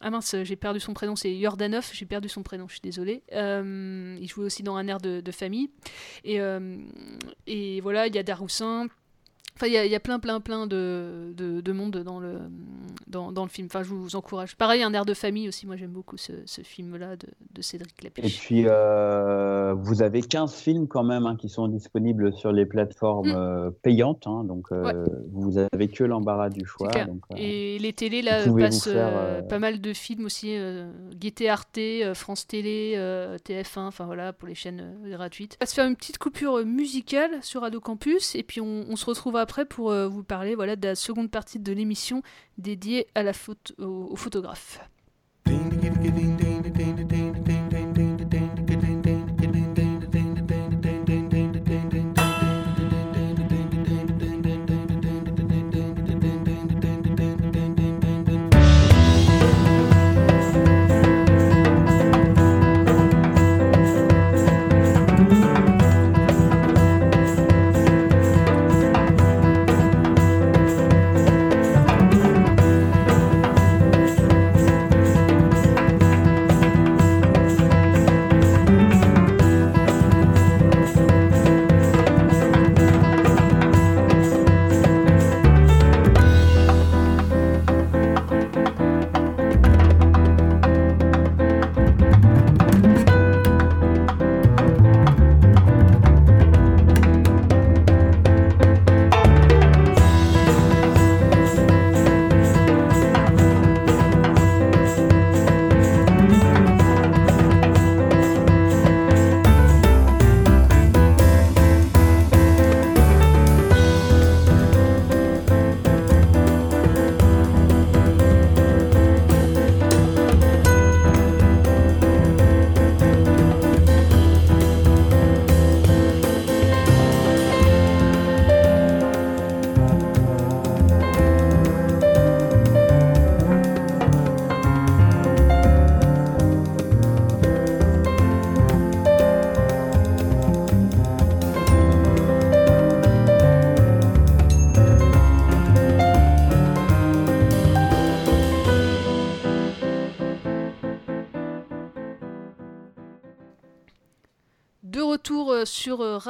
ah 0.00 0.10
mince, 0.10 0.34
j'ai 0.42 0.56
perdu 0.56 0.80
son 0.80 0.94
prénom. 0.94 1.16
C'est 1.16 1.38
Jordanov. 1.38 1.88
J'ai 1.92 2.06
perdu 2.06 2.28
son 2.28 2.42
prénom. 2.42 2.66
Je 2.66 2.72
suis 2.74 2.80
désolée. 2.80 3.22
Il 3.30 4.26
jouait 4.28 4.44
aussi 4.46 4.62
dans 4.62 4.76
un 4.76 4.88
air 4.88 4.98
de, 5.00 5.30
famille. 5.30 5.70
Et, 6.24 6.38
et 7.46 7.80
voilà, 7.82 8.06
il 8.06 8.14
y 8.14 8.18
a 8.18 8.22
Daroussin. 8.22 8.88
Enfin, 9.56 9.68
il 9.68 9.72
y, 9.72 9.76
a- 9.76 9.84
il 9.86 9.92
y 9.92 9.94
a 9.94 10.00
plein, 10.00 10.18
plein, 10.18 10.40
plein 10.40 10.66
de, 10.66 11.32
de, 11.36 11.60
de 11.60 11.72
monde 11.72 11.98
dans 11.98 12.18
le, 12.18 12.38
dans, 13.06 13.30
dans 13.30 13.44
le 13.44 13.48
film. 13.48 13.68
Enfin, 13.70 13.84
je 13.84 13.88
vous 13.90 14.16
encourage. 14.16 14.56
Pareil, 14.56 14.82
un 14.82 14.92
air 14.92 15.04
de 15.04 15.14
famille 15.14 15.46
aussi. 15.48 15.64
Moi, 15.64 15.76
j'aime 15.76 15.92
beaucoup 15.92 16.16
ce, 16.16 16.32
ce 16.44 16.62
film-là 16.62 17.14
de, 17.14 17.28
de 17.52 17.62
Cédric 17.62 17.94
Et 18.00 18.04
Lapiche. 18.04 18.40
puis, 18.40 18.64
euh, 18.66 19.72
vous 19.74 20.02
avez 20.02 20.22
15 20.22 20.52
films 20.54 20.88
quand 20.88 21.04
même 21.04 21.26
hein, 21.26 21.36
qui 21.36 21.48
sont 21.48 21.68
disponibles 21.68 22.32
sur 22.34 22.50
les 22.52 22.66
plateformes 22.66 23.28
Mm. 23.28 23.36
euh, 23.36 23.70
payantes. 23.82 24.26
hein, 24.26 24.42
donc, 24.44 24.66
euh, 24.72 24.82
Ouais. 24.82 25.10
vous 25.32 25.56
avez 25.58 25.86
que 25.88 26.02
l'embarras 26.02 26.50
du 26.50 26.64
choix. 26.66 26.90
Donc, 26.90 27.20
Et 27.36 27.78
les 27.78 27.92
télés, 27.92 28.22
là, 28.22 28.44
passent 28.58 28.84
faire, 28.90 29.46
pas 29.46 29.60
mal 29.60 29.80
de 29.80 29.92
films 29.92 30.24
aussi. 30.24 30.56
Gaieté 31.14 31.48
Arte, 31.48 31.78
France 32.14 32.46
Télé, 32.48 32.94
euh, 32.96 33.38
TF1, 33.38 33.86
enfin 33.86 34.04
voilà, 34.06 34.32
pour 34.32 34.48
les 34.48 34.54
chaînes 34.56 34.96
gratuites. 35.04 35.56
On 35.60 35.64
va 35.64 35.66
se 35.68 35.74
faire 35.74 35.86
une 35.86 35.94
petite 35.96 36.18
coupure 36.18 36.64
musicale 36.66 37.30
sur 37.42 37.60
Radio 37.60 37.80
Campus, 37.80 38.34
et 38.34 38.42
puis 38.42 38.60
on, 38.60 38.84
on 38.90 38.96
se 38.96 39.06
retrouve 39.06 39.36
après 39.44 39.66
pour 39.66 39.90
euh, 39.90 40.08
vous 40.08 40.24
parler 40.24 40.54
voilà, 40.54 40.74
de 40.74 40.88
la 40.88 40.94
seconde 40.94 41.30
partie 41.30 41.58
de 41.58 41.72
l'émission 41.72 42.22
dédiée 42.56 43.06
à 43.14 43.22
la 43.22 43.34
photo, 43.34 43.74
au, 43.78 44.16
photographe. 44.16 44.80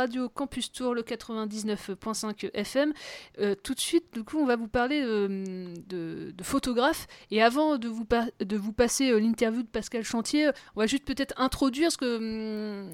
Radio 0.04 0.28
Campus 0.28 0.70
Tour, 0.70 0.94
le 0.94 1.00
99.5 1.02 2.50
FM. 2.52 2.92
Euh, 3.38 3.54
tout 3.54 3.72
de 3.72 3.80
suite, 3.80 4.12
du 4.12 4.22
coup, 4.22 4.36
on 4.38 4.44
va 4.44 4.54
vous 4.56 4.68
parler 4.68 5.00
euh, 5.02 5.72
de, 5.88 6.30
de 6.30 6.44
photographes. 6.44 7.06
Et 7.30 7.42
avant 7.42 7.78
de 7.78 7.88
vous, 7.88 8.04
pa- 8.04 8.26
de 8.40 8.56
vous 8.58 8.74
passer 8.74 9.10
euh, 9.10 9.18
l'interview 9.18 9.62
de 9.62 9.68
Pascal 9.68 10.02
Chantier, 10.04 10.50
on 10.76 10.80
va 10.80 10.86
juste 10.86 11.06
peut-être 11.06 11.32
introduire 11.40 11.90
ce 11.90 11.96
que. 11.96 12.16
hum, 12.84 12.92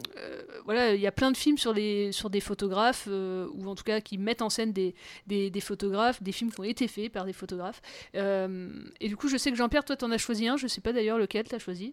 voilà, 0.64 0.94
il 0.94 1.00
y 1.00 1.06
a 1.08 1.12
plein 1.12 1.32
de 1.32 1.36
films 1.36 1.58
sur, 1.58 1.74
sur 2.12 2.30
des 2.30 2.40
photographes, 2.40 3.08
ou 3.08 3.66
en 3.68 3.74
tout 3.74 3.82
cas 3.84 4.00
qui 4.00 4.16
mettent 4.16 4.42
en 4.42 4.50
scène 4.50 4.72
des, 4.72 4.94
des, 5.26 5.50
des 5.50 5.60
photographes, 5.60 6.22
des 6.22 6.30
films 6.32 6.52
qui 6.52 6.60
ont 6.60 6.64
été 6.64 6.86
faits 6.86 7.10
par 7.10 7.24
des 7.24 7.32
photographes. 7.32 7.82
Et 8.14 9.08
du 9.08 9.16
coup, 9.16 9.26
je 9.26 9.36
sais 9.36 9.50
que 9.50 9.56
Jean-Pierre, 9.56 9.84
toi, 9.84 9.96
t'en 9.96 10.12
as 10.12 10.18
choisi 10.18 10.46
un. 10.46 10.56
Je 10.56 10.68
sais 10.68 10.80
pas 10.80 10.92
d'ailleurs 10.92 11.18
lequel 11.18 11.48
t'as 11.48 11.58
choisi. 11.58 11.92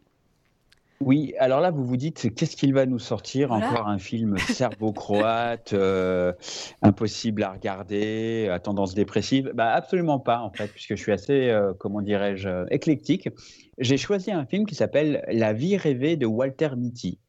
Oui, 1.00 1.36
alors 1.38 1.62
là, 1.62 1.70
vous 1.70 1.86
vous 1.86 1.98
dites, 1.98 2.34
qu'est-ce 2.34 2.56
qu'il 2.56 2.74
va 2.74 2.86
nous 2.88 2.98
sortir 3.00 3.50
Voilà. 3.50 3.72
Encore 3.72 3.88
un 3.88 4.00
film 4.00 4.38
serbo-croate, 4.50 5.74
euh, 5.74 6.34
impossible 6.82 7.44
à 7.44 7.52
regarder, 7.52 8.50
à 8.52 8.60
tendance 8.60 8.96
dépressive? 8.96 9.52
Bah, 9.54 9.72
Absolument 9.74 10.20
pas, 10.20 10.40
en 10.40 10.52
fait, 10.52 10.68
puisque 10.68 10.96
je 10.96 11.02
suis 11.02 11.12
assez, 11.12 11.50
euh, 11.50 11.74
comment 11.78 12.02
dirais-je, 12.02 12.50
euh, 12.50 12.66
éclectique. 12.72 13.30
J'ai 13.78 13.98
choisi 13.98 14.32
un 14.32 14.46
film 14.46 14.66
qui 14.66 14.74
s'appelle 14.74 15.24
La 15.28 15.54
vie 15.54 15.78
rêvée 15.78 16.16
de 16.16 16.26
Walter 16.26 16.70
Mitty, 16.76 17.20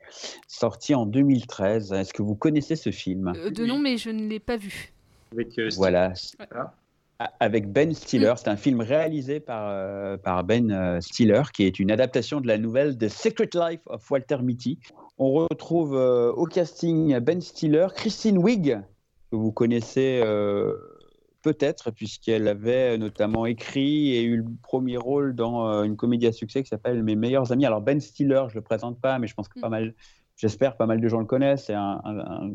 sorti 0.46 0.94
en 0.94 1.04
2013. 1.04 1.92
Est-ce 1.92 2.14
que 2.14 2.22
vous 2.22 2.37
connaissez 2.37 2.74
ce 2.74 2.90
film? 2.90 3.33
De 3.54 3.66
nom, 3.66 3.78
mais 3.78 3.98
je 3.98 4.09
ne 4.09 4.28
l'ai 4.28 4.40
pas 4.40 4.57
vu. 4.57 4.92
Avec, 5.33 5.59
euh, 5.59 5.68
Voilà. 5.76 6.14
Avec 7.40 7.72
Ben 7.72 7.92
Stiller. 7.94 8.35
C'est 8.37 8.46
un 8.48 8.57
film 8.57 8.81
réalisé 8.81 9.40
par, 9.40 9.68
euh, 9.70 10.16
par 10.16 10.44
Ben 10.44 10.70
euh, 10.70 11.00
Stiller, 11.00 11.42
qui 11.52 11.64
est 11.64 11.81
une 11.81 11.90
adaptation 11.90 12.40
de 12.40 12.46
la 12.46 12.59
nouvelle 12.59 12.96
The 12.96 13.09
Secret 13.09 13.50
Life 13.54 13.81
of 13.87 14.09
Walter 14.09 14.38
Mitty. 14.40 14.78
On 15.18 15.33
retrouve 15.33 15.96
euh, 15.96 16.31
au 16.33 16.44
casting 16.44 17.18
Ben 17.18 17.40
Stiller, 17.40 17.88
Christine 17.96 18.38
Wiig, 18.38 18.81
que 19.33 19.37
vous 19.37 19.50
connaissez 19.50 20.20
euh, 20.24 20.74
peut-être, 21.42 21.90
puisqu'elle 21.90 22.46
avait 22.46 22.96
notamment 22.98 23.46
écrit 23.46 24.14
et 24.14 24.22
eu 24.22 24.37
le 24.37 24.44
premier 24.62 24.96
rôle 24.96 25.35
dans 25.35 25.83
une 25.83 25.96
comédie 25.96 26.28
à 26.28 26.33
succès 26.33 26.62
qui 26.62 26.68
s'appelle 26.68 27.02
Mes 27.02 27.16
meilleurs 27.16 27.50
amis. 27.50 27.66
Alors 27.66 27.81
Ben 27.81 28.00
Stiller, 28.00 28.44
je 28.46 28.52
ne 28.54 28.61
le 28.61 28.62
présente 28.62 29.00
pas, 29.00 29.18
mais 29.18 29.26
je 29.26 29.35
pense 29.35 29.48
que 29.48 29.59
pas 29.59 29.68
mal, 29.68 29.92
j'espère, 30.37 30.76
pas 30.76 30.87
mal 30.87 31.00
de 31.00 31.09
gens 31.09 31.18
le 31.18 31.26
connaissent. 31.26 31.64
C'est 31.64 31.74
un, 31.74 32.00
un- 32.04 32.18
un 32.18 32.50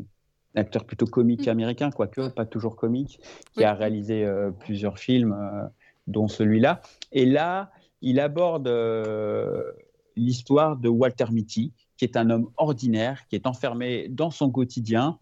acteur 0.54 0.84
plutôt 0.84 1.06
comique 1.06 1.48
américain, 1.48 1.90
quoique 1.90 2.28
pas 2.28 2.46
toujours 2.46 2.76
comique, 2.76 3.20
qui 3.52 3.64
a 3.64 3.74
réalisé 3.74 4.26
plusieurs 4.60 4.98
films, 4.98 5.36
dont 6.06 6.28
celui-là. 6.28 6.80
Et 7.12 7.26
là, 7.26 7.70
il 8.02 8.20
aborde 8.20 8.68
l'histoire 10.16 10.76
de 10.76 10.88
Walter 10.88 11.26
Mitty, 11.30 11.72
qui 11.96 12.04
est 12.04 12.16
un 12.16 12.30
homme 12.30 12.50
ordinaire, 12.56 13.26
qui 13.28 13.36
est 13.36 13.46
enfermé 13.46 14.08
dans 14.08 14.30
son 14.30 14.50
quotidien, 14.50 15.18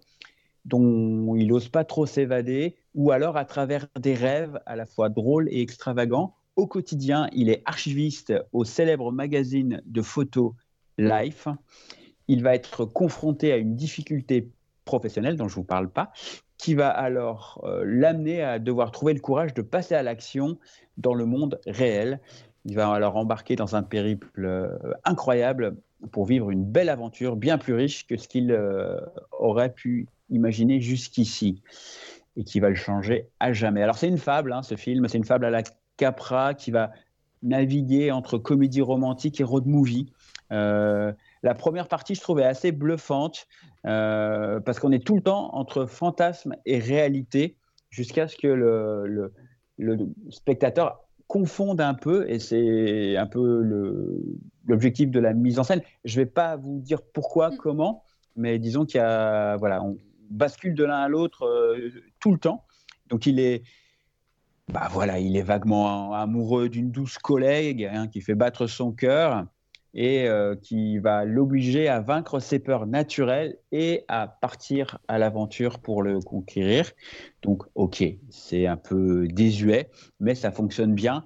dont 0.64 1.34
il 1.34 1.48
n'ose 1.48 1.68
pas 1.68 1.84
trop 1.84 2.06
s'évader, 2.06 2.76
ou 2.94 3.10
alors 3.10 3.36
à 3.36 3.44
travers 3.44 3.88
des 3.98 4.14
rêves 4.14 4.60
à 4.66 4.76
la 4.76 4.86
fois 4.86 5.08
drôles 5.08 5.48
et 5.50 5.60
extravagants. 5.60 6.34
Au 6.56 6.66
quotidien, 6.66 7.28
il 7.32 7.48
est 7.48 7.62
archiviste 7.64 8.34
au 8.52 8.64
célèbre 8.64 9.10
magazine 9.12 9.82
de 9.86 10.02
photos 10.02 10.52
Life. 10.98 11.48
Il 12.28 12.42
va 12.42 12.54
être 12.54 12.84
confronté 12.84 13.50
à 13.50 13.56
une 13.56 13.74
difficulté 13.74 14.50
professionnelle 14.84 15.36
dont 15.36 15.48
je 15.48 15.54
ne 15.54 15.56
vous 15.56 15.64
parle 15.64 15.88
pas, 15.88 16.12
qui 16.58 16.74
va 16.74 16.90
alors 16.90 17.60
euh, 17.64 17.82
l'amener 17.84 18.42
à 18.42 18.58
devoir 18.58 18.92
trouver 18.92 19.14
le 19.14 19.20
courage 19.20 19.52
de 19.54 19.62
passer 19.62 19.94
à 19.94 20.02
l'action 20.02 20.58
dans 20.96 21.14
le 21.14 21.26
monde 21.26 21.60
réel. 21.66 22.20
Il 22.64 22.76
va 22.76 22.88
alors 22.92 23.16
embarquer 23.16 23.56
dans 23.56 23.74
un 23.74 23.82
périple 23.82 24.28
euh, 24.38 24.68
incroyable 25.04 25.76
pour 26.12 26.24
vivre 26.24 26.50
une 26.50 26.64
belle 26.64 26.88
aventure 26.88 27.34
bien 27.36 27.58
plus 27.58 27.74
riche 27.74 28.06
que 28.06 28.16
ce 28.16 28.28
qu'il 28.28 28.52
euh, 28.52 29.00
aurait 29.32 29.72
pu 29.72 30.06
imaginer 30.30 30.80
jusqu'ici 30.80 31.62
et 32.36 32.44
qui 32.44 32.60
va 32.60 32.68
le 32.68 32.76
changer 32.76 33.28
à 33.40 33.52
jamais. 33.52 33.82
Alors 33.82 33.98
c'est 33.98 34.08
une 34.08 34.18
fable, 34.18 34.52
hein, 34.52 34.62
ce 34.62 34.76
film, 34.76 35.08
c'est 35.08 35.18
une 35.18 35.24
fable 35.24 35.44
à 35.44 35.50
la 35.50 35.62
Capra 35.96 36.54
qui 36.54 36.70
va 36.70 36.92
naviguer 37.42 38.12
entre 38.12 38.38
comédie 38.38 38.80
romantique 38.80 39.40
et 39.40 39.44
road 39.44 39.66
movie. 39.66 40.12
La 41.42 41.54
première 41.54 41.88
partie, 41.88 42.14
je 42.14 42.20
trouvais 42.20 42.44
assez 42.44 42.70
bluffante 42.70 43.46
euh, 43.86 44.60
parce 44.60 44.78
qu'on 44.78 44.92
est 44.92 45.04
tout 45.04 45.16
le 45.16 45.22
temps 45.22 45.54
entre 45.54 45.86
fantasme 45.86 46.54
et 46.66 46.78
réalité 46.78 47.56
jusqu'à 47.90 48.28
ce 48.28 48.36
que 48.36 48.46
le, 48.46 49.32
le, 49.76 49.98
spectateur 50.30 51.04
confonde 51.26 51.80
un 51.80 51.94
peu 51.94 52.30
et 52.30 52.38
c'est 52.38 53.16
un 53.16 53.26
peu 53.26 53.62
l'objectif 54.66 55.10
de 55.10 55.18
la 55.18 55.32
mise 55.34 55.58
en 55.58 55.64
scène. 55.64 55.82
Je 56.04 56.18
ne 56.18 56.24
vais 56.24 56.30
pas 56.30 56.56
vous 56.56 56.80
dire 56.80 57.02
pourquoi, 57.02 57.50
mm. 57.50 57.56
comment, 57.56 58.04
mais 58.36 58.58
disons 58.58 58.84
qu'il 58.84 58.98
y 58.98 59.04
a 59.04 59.56
voilà, 59.56 59.82
on 59.82 59.96
bascule 60.30 60.74
de 60.74 60.84
l'un 60.84 60.98
à 60.98 61.08
l'autre 61.08 61.44
euh, 61.44 61.90
tout 62.20 62.30
le 62.30 62.38
temps. 62.38 62.64
Donc 63.08 63.26
il 63.26 63.40
est, 63.40 63.64
bah 64.72 64.88
voilà, 64.92 65.18
il 65.18 65.36
est 65.36 65.42
vaguement 65.42 66.14
amoureux 66.14 66.68
d'une 66.68 66.92
douce 66.92 67.18
collègue 67.18 67.90
hein, 67.92 68.06
qui 68.06 68.20
fait 68.20 68.36
battre 68.36 68.68
son 68.68 68.92
cœur 68.92 69.46
et 69.94 70.26
euh, 70.26 70.56
qui 70.56 70.98
va 70.98 71.24
l'obliger 71.24 71.88
à 71.88 72.00
vaincre 72.00 72.40
ses 72.40 72.58
peurs 72.58 72.86
naturelles 72.86 73.58
et 73.72 74.04
à 74.08 74.26
partir 74.26 74.98
à 75.08 75.18
l'aventure 75.18 75.78
pour 75.78 76.02
le 76.02 76.20
conquérir. 76.20 76.92
Donc, 77.42 77.64
ok, 77.74 78.04
c'est 78.30 78.66
un 78.66 78.76
peu 78.76 79.26
désuet, 79.28 79.90
mais 80.20 80.34
ça 80.34 80.50
fonctionne 80.50 80.94
bien. 80.94 81.24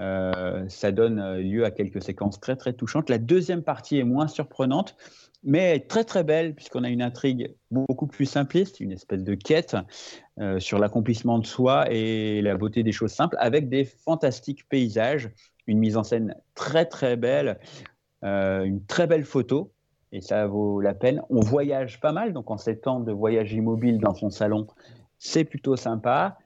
Euh, 0.00 0.64
ça 0.68 0.90
donne 0.90 1.38
lieu 1.38 1.64
à 1.64 1.70
quelques 1.70 2.02
séquences 2.02 2.40
très 2.40 2.56
très 2.56 2.72
touchantes. 2.72 3.08
La 3.08 3.18
deuxième 3.18 3.62
partie 3.62 3.98
est 3.98 4.04
moins 4.04 4.26
surprenante, 4.26 4.96
mais 5.42 5.80
très 5.80 6.04
très 6.04 6.24
belle 6.24 6.54
puisqu'on 6.54 6.84
a 6.84 6.88
une 6.88 7.02
intrigue 7.02 7.54
beaucoup 7.70 8.06
plus 8.06 8.26
simpliste, 8.26 8.80
une 8.80 8.92
espèce 8.92 9.24
de 9.24 9.34
quête 9.34 9.76
euh, 10.40 10.58
sur 10.60 10.78
l'accomplissement 10.78 11.38
de 11.38 11.46
soi 11.46 11.86
et 11.90 12.42
la 12.42 12.56
beauté 12.56 12.82
des 12.82 12.92
choses 12.92 13.12
simples, 13.12 13.36
avec 13.38 13.68
des 13.68 13.84
fantastiques 13.84 14.68
paysages, 14.68 15.30
une 15.66 15.78
mise 15.78 15.96
en 15.96 16.04
scène 16.04 16.34
très 16.54 16.86
très 16.86 17.16
belle, 17.16 17.48
euh, 17.48 17.54
une 18.22 18.84
très 18.86 19.06
belle 19.06 19.24
photo, 19.24 19.72
et 20.12 20.20
ça 20.20 20.46
vaut 20.46 20.80
la 20.80 20.94
peine. 20.94 21.22
On 21.30 21.40
voyage 21.40 22.00
pas 22.00 22.12
mal, 22.12 22.32
donc 22.32 22.50
en 22.50 22.58
ces 22.58 22.78
temps 22.78 23.00
de 23.00 23.12
voyage 23.12 23.52
immobile 23.52 23.98
dans 23.98 24.14
son 24.14 24.30
salon, 24.30 24.66
c'est 25.18 25.44
plutôt 25.44 25.76
sympa. 25.76 26.38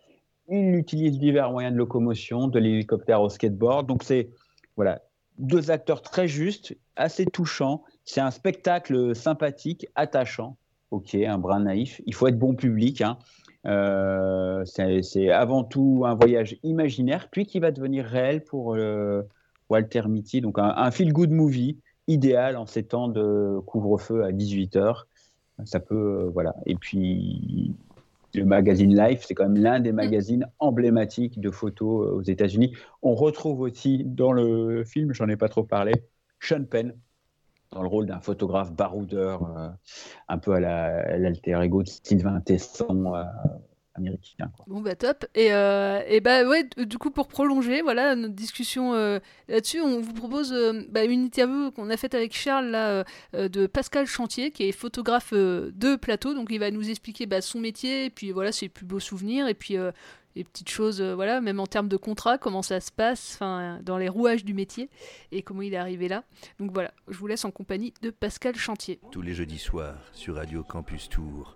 Il 0.49 0.75
utilise 0.77 1.19
divers 1.19 1.51
moyens 1.51 1.73
de 1.73 1.79
locomotion, 1.79 2.49
de 2.49 2.59
l'hélicoptère 2.59 3.21
au 3.21 3.29
skateboard, 3.29 3.87
donc 3.87 4.03
c'est 4.05 4.31
voilà 4.77 5.01
deux 5.39 5.71
acteurs 5.71 6.03
très 6.03 6.29
justes, 6.29 6.77
assez 6.95 7.27
touchants. 7.27 7.83
C'est 8.05 8.21
un 8.21 8.31
spectacle 8.31 9.15
sympathique, 9.15 9.87
attachant. 9.95 10.57
Ok, 10.91 11.15
un 11.15 11.39
brin 11.39 11.61
naïf. 11.61 12.01
Il 12.07 12.15
faut 12.15 12.29
être 12.29 12.39
bon 12.39 12.55
public. 12.55 13.03
Hein. 13.03 13.19
Euh, 13.67 14.65
c'est 14.65 15.31
avant 15.31 15.65
tout 15.65 16.05
un 16.07 16.15
voyage 16.15 16.57
imaginaire, 16.63 17.29
puis 17.31 17.47
qui 17.47 17.59
va 17.59 17.73
devenir 17.73 18.05
réel 18.05 18.45
pour 18.45 18.75
euh, 18.75 19.23
Walter 19.69 20.03
Mitty. 20.09 20.41
Donc 20.41 20.59
un, 20.59 20.91
feel-good 20.91 21.31
movie 21.31 21.79
idéal 22.09 22.57
en 22.57 22.67
ces 22.67 22.85
temps 22.85 23.09
de 23.09 23.59
couvre-feu 23.67 24.25
à 24.25 24.33
18h. 24.33 25.05
Ça 25.65 25.81
peut, 25.81 25.95
euh, 25.95 26.31
voilà. 26.33 26.55
Et 26.67 26.75
puis, 26.75 27.75
le 28.35 28.45
magazine 28.45 28.95
Life, 28.95 29.25
c'est 29.27 29.35
quand 29.35 29.49
même 29.49 29.63
l'un 29.63 29.81
des 29.81 29.93
magazines 29.93 30.47
emblématiques 30.59 31.41
de 31.41 31.51
photos 31.51 32.13
aux 32.13 32.23
États-Unis. 32.23 32.75
On 33.03 33.15
retrouve 33.15 33.61
aussi 33.61 34.05
dans 34.05 34.33
le 34.33 34.85
film, 34.85 35.15
j'en 35.15 35.29
ai 35.29 35.37
pas 35.37 35.49
trop 35.49 35.65
parlé, 35.65 35.93
Sean 36.41 36.65
Penn, 36.65 36.95
dans 37.73 37.83
le 37.83 37.89
rôle 37.89 38.07
d'un 38.07 38.21
photographe 38.21 38.73
baroudeur, 38.73 39.43
euh, 39.57 39.69
un 40.29 40.39
peu 40.39 40.53
à 40.53 40.61
l'alter 40.61 41.61
ego 41.63 41.83
de 41.83 41.89
Sylvain 41.89 42.41
Tesson, 42.41 43.15
euh, 43.15 43.25
américain. 43.97 44.51
Bon 44.67 44.81
bah 44.81 44.95
top. 44.95 45.27
Et, 45.35 45.53
euh, 45.53 46.03
et 46.07 46.21
bah 46.21 46.45
ouais, 46.45 46.69
du 46.77 46.99
coup 46.99 47.11
pour 47.11 47.29
prolonger, 47.29 47.83
voilà 47.83 48.15
notre 48.15 48.35
discussion 48.35 48.95
euh, 48.95 49.19
là-dessus, 49.49 49.81
on 49.81 50.01
vous 50.01 50.13
propose 50.13 50.53
euh, 50.53 50.85
bah, 50.91 51.05
une 51.05 51.25
interview 51.25 51.71
qu'on 51.71 51.91
a 51.91 51.97
faite 51.97 52.15
avec 52.15 52.37
Charles 52.37 52.67
là 52.67 53.05
de 53.33 53.67
Pascal 53.67 54.07
Chantier, 54.07 54.51
qui 54.51 54.65
est 54.65 54.73
photographe 54.73 55.33
de 55.33 55.97
plateau. 55.97 56.35
Donc 56.35 56.49
il 56.51 56.59
va 56.59 56.71
nous 56.71 56.89
expliquer 56.89 57.27
bah, 57.27 57.41
son 57.41 57.61
métier, 57.61 58.07
et 58.07 58.11
puis 58.11 58.33
voilà 58.33 58.53
ses 58.53 58.69
plus 58.69 58.87
beaux 58.87 59.01
souvenirs, 59.01 59.49
et 59.49 59.55
puis 59.55 59.77
les 60.35 60.45
petites 60.45 60.69
choses, 60.69 61.01
voilà, 61.01 61.41
même 61.41 61.61
en 61.61 61.67
termes 61.67 61.89
de 61.89 61.97
contrat, 61.97 62.37
comment 62.37 62.63
ça 62.63 62.81
se 62.81 62.93
passe, 62.93 63.37
enfin, 63.37 63.81
dans 63.83 63.97
les 63.97 64.09
rouages 64.09 64.45
du 64.45 64.53
métier 64.53 64.91
et 65.33 65.43
comment 65.43 65.63
il 65.63 65.73
est 65.73 65.79
arrivé 65.79 66.09
là. 66.09 66.25
Donc 66.61 66.73
voilà, 66.73 66.93
je 67.09 67.17
vous 67.17 67.27
laisse 67.27 67.47
en 67.47 67.51
compagnie 67.51 67.95
de 68.03 68.11
Pascal 68.11 68.55
Chantier. 68.55 69.01
Tous 69.11 69.23
les 69.23 69.33
jeudis 69.33 69.59
soirs 69.59 69.97
sur 70.13 70.35
Radio 70.35 70.63
Campus 70.63 71.09
Tour, 71.09 71.56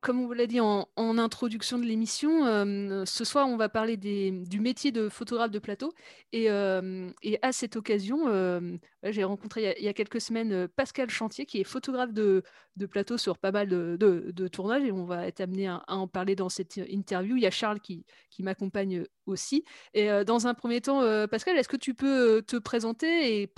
Comme 0.00 0.20
on 0.20 0.26
vous 0.26 0.32
l'a 0.32 0.46
dit 0.46 0.60
en, 0.60 0.86
introduction 0.96 1.78
de 1.78 1.84
l'émission, 1.84 2.46
euh, 2.46 3.04
ce 3.04 3.24
soir 3.24 3.48
on 3.48 3.56
va 3.56 3.68
parler 3.68 3.96
du 3.96 4.60
métier 4.60 4.92
de 4.92 5.08
photographe 5.08 5.50
de 5.50 5.58
plateau. 5.58 5.92
Et, 6.32 6.50
euh, 6.50 7.10
à 7.42 7.52
cette 7.52 7.76
occasion, 7.76 8.28
euh, 8.28 8.76
j'ai 9.02 9.24
rencontré 9.24 9.74
il 9.78 9.84
y, 9.84 9.88
a, 9.88 9.92
quelques 9.92 10.20
semaines 10.20 10.68
Pascal 10.68 11.10
Chantier, 11.10 11.46
qui 11.46 11.60
est 11.60 11.64
photographe 11.64 12.12
de, 12.12 12.42
plateau 12.90 13.18
sur 13.18 13.38
pas 13.38 13.52
mal 13.52 13.68
de, 13.68 14.48
tournages, 14.48 14.84
et 14.84 14.92
on 14.92 15.04
va 15.04 15.26
être 15.26 15.40
amené 15.40 15.68
à, 15.68 15.82
en 15.88 16.08
parler 16.08 16.36
dans 16.36 16.48
cette 16.48 16.76
interview. 16.76 17.36
Il 17.36 17.42
y 17.42 17.46
a 17.46 17.50
Charles 17.50 17.80
qui, 17.80 18.04
m'accompagne 18.40 19.04
aussi. 19.26 19.64
Et 19.94 20.08
dans 20.24 20.46
un 20.46 20.54
premier 20.54 20.80
temps, 20.80 21.00
Pascal, 21.28 21.56
est-ce 21.56 21.68
que 21.68 21.76
tu 21.76 21.94
peux 21.94 22.42
te 22.42 22.56
présenter 22.56 23.42
et 23.42 23.52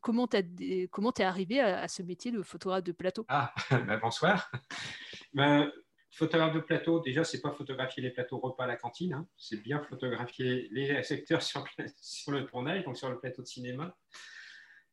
comment 0.00 0.26
tu 0.26 0.36
es 0.36 1.24
arrivé 1.24 1.60
à, 1.60 1.88
ce 1.88 2.02
métier 2.02 2.30
de 2.30 2.42
photographe 2.42 2.84
de 2.84 2.92
plateau? 2.92 3.24
Ah, 3.28 3.52
bah, 3.70 3.96
bonsoir. 3.96 4.50
Ben, 5.32 5.70
photographe 6.10 6.54
de 6.54 6.60
plateau, 6.60 7.00
déjà, 7.00 7.24
c'est 7.24 7.40
pas 7.40 7.52
photographier 7.52 8.02
les 8.02 8.10
plateaux 8.10 8.38
repas 8.38 8.64
à 8.64 8.66
la 8.66 8.76
cantine, 8.76 9.12
hein. 9.12 9.28
c'est 9.36 9.62
bien 9.62 9.80
photographier 9.84 10.68
les 10.72 11.02
secteurs 11.02 11.42
sur, 11.42 11.64
le 12.32 12.44
tournage, 12.46 12.84
donc 12.84 12.96
sur 12.96 13.08
le 13.08 13.18
plateau 13.18 13.42
de 13.42 13.46
cinéma. 13.46 13.96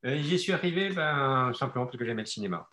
Euh, 0.05 0.17
j'y 0.17 0.37
suis 0.37 0.51
arrivé 0.51 0.89
ben, 0.89 1.51
simplement 1.53 1.85
parce 1.85 1.97
que 1.97 2.05
j'aimais 2.05 2.21
le 2.21 2.27
cinéma. 2.27 2.69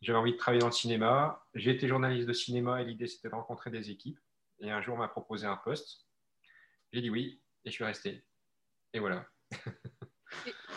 J'avais 0.00 0.18
envie 0.18 0.32
de 0.32 0.36
travailler 0.36 0.60
dans 0.60 0.66
le 0.66 0.72
cinéma. 0.72 1.42
J'ai 1.54 1.72
été 1.72 1.88
journaliste 1.88 2.28
de 2.28 2.32
cinéma 2.32 2.82
et 2.82 2.84
l'idée 2.84 3.06
c'était 3.06 3.28
de 3.28 3.34
rencontrer 3.34 3.70
des 3.70 3.90
équipes. 3.90 4.20
Et 4.60 4.70
un 4.70 4.82
jour, 4.82 4.94
on 4.94 4.98
m'a 4.98 5.08
proposé 5.08 5.46
un 5.46 5.56
poste. 5.56 6.06
J'ai 6.92 7.00
dit 7.00 7.10
oui 7.10 7.40
et 7.64 7.70
je 7.70 7.74
suis 7.74 7.84
resté. 7.84 8.24
Et 8.92 8.98
voilà. 9.00 9.26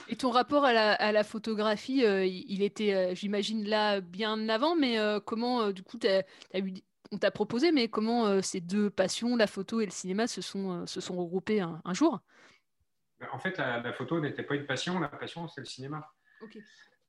Et 0.07 0.15
ton 0.15 0.31
rapport 0.31 0.65
à 0.65 0.73
la, 0.73 1.23
photographie, 1.23 2.03
euh, 2.03 2.25
il 2.25 2.63
était, 2.63 2.93
euh, 2.93 3.15
j'imagine, 3.15 3.65
là 3.65 4.01
bien 4.01 4.49
avant, 4.49 4.75
mais 4.75 4.97
comment, 5.25 5.71
du 5.71 5.83
coup, 5.83 5.97
on 7.11 7.17
t'a 7.17 7.31
proposé, 7.31 7.71
mais 7.71 7.87
comment 7.87 8.41
ces 8.41 8.59
deux 8.59 8.89
passions, 8.89 9.37
la 9.37 9.47
photo 9.47 9.79
et 9.79 9.85
le 9.85 9.91
cinéma, 9.91 10.27
se 10.27 10.41
sont, 10.41 10.85
regroupées 11.11 11.61
un, 11.61 11.93
jour? 11.93 12.19
En 13.31 13.39
fait, 13.39 13.57
la, 13.57 13.93
photo 13.93 14.19
n'était 14.19 14.43
pas 14.43 14.55
une 14.55 14.65
passion, 14.65 14.99
la 14.99 15.07
passion, 15.07 15.47
c'est 15.47 15.61
le 15.61 15.65
cinéma. 15.65 16.11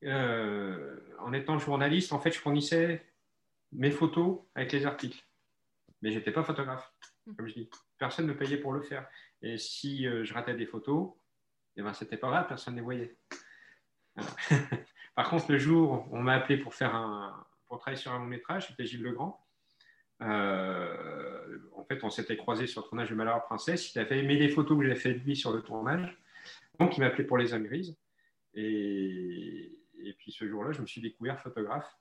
en 0.04 1.32
étant 1.32 1.58
journaliste, 1.58 2.12
en 2.12 2.20
fait, 2.20 2.32
je 2.32 2.38
fournissais 2.38 3.06
mes 3.72 3.90
photos 3.90 4.40
avec 4.54 4.72
les 4.72 4.84
articles. 4.86 5.24
Mais 6.02 6.10
je 6.10 6.18
n'étais 6.18 6.32
pas 6.32 6.42
photographe, 6.42 6.92
mmh. 7.26 7.34
comme 7.34 7.46
je 7.46 7.54
dis. 7.54 7.70
Personne 7.98 8.26
ne 8.26 8.32
payait 8.32 8.56
pour 8.56 8.72
le 8.72 8.82
faire. 8.82 9.08
Et 9.40 9.56
si 9.58 10.04
je 10.04 10.34
ratais 10.34 10.54
des 10.54 10.66
photos, 10.66 11.12
Et 11.76 11.82
ben, 11.82 11.92
c'était 11.92 12.16
pas 12.16 12.28
grave, 12.28 12.46
personne 12.48 12.74
ne 12.74 12.80
les 12.80 12.84
voyait. 12.84 13.16
Par 15.14 15.28
contre, 15.28 15.50
le 15.52 15.58
jour 15.58 16.06
où 16.10 16.16
on 16.16 16.22
m'a 16.22 16.34
appelé 16.34 16.56
pour, 16.58 16.74
faire 16.74 16.94
un, 16.94 17.46
pour 17.66 17.78
travailler 17.78 18.00
sur 18.00 18.12
un 18.12 18.18
long 18.18 18.26
métrage, 18.26 18.68
c'était 18.68 18.86
Gilles 18.86 19.02
Legrand. 19.02 19.44
Euh, 20.22 21.58
en 21.74 21.84
fait, 21.84 22.02
on 22.04 22.10
s'était 22.10 22.36
croisés 22.36 22.66
sur 22.66 22.82
le 22.82 22.88
tournage 22.88 23.10
de 23.10 23.14
Malheur 23.14 23.44
Princesse. 23.44 23.94
Il 23.94 23.98
avait 23.98 24.18
aimé 24.18 24.36
les 24.36 24.48
photos 24.48 24.78
que 24.78 24.84
j'avais 24.84 24.98
fait 24.98 25.14
de 25.14 25.20
lui 25.20 25.36
sur 25.36 25.52
le 25.52 25.62
tournage. 25.62 26.16
Donc, 26.78 26.96
il 26.96 27.00
m'a 27.00 27.06
appelé 27.06 27.24
pour 27.24 27.38
les 27.38 27.54
Amérises. 27.54 27.96
Et, 28.54 29.78
et 29.98 30.12
puis, 30.14 30.32
ce 30.32 30.46
jour-là, 30.46 30.72
je 30.72 30.80
me 30.80 30.86
suis 30.86 31.00
découvert 31.00 31.40
photographe. 31.40 31.96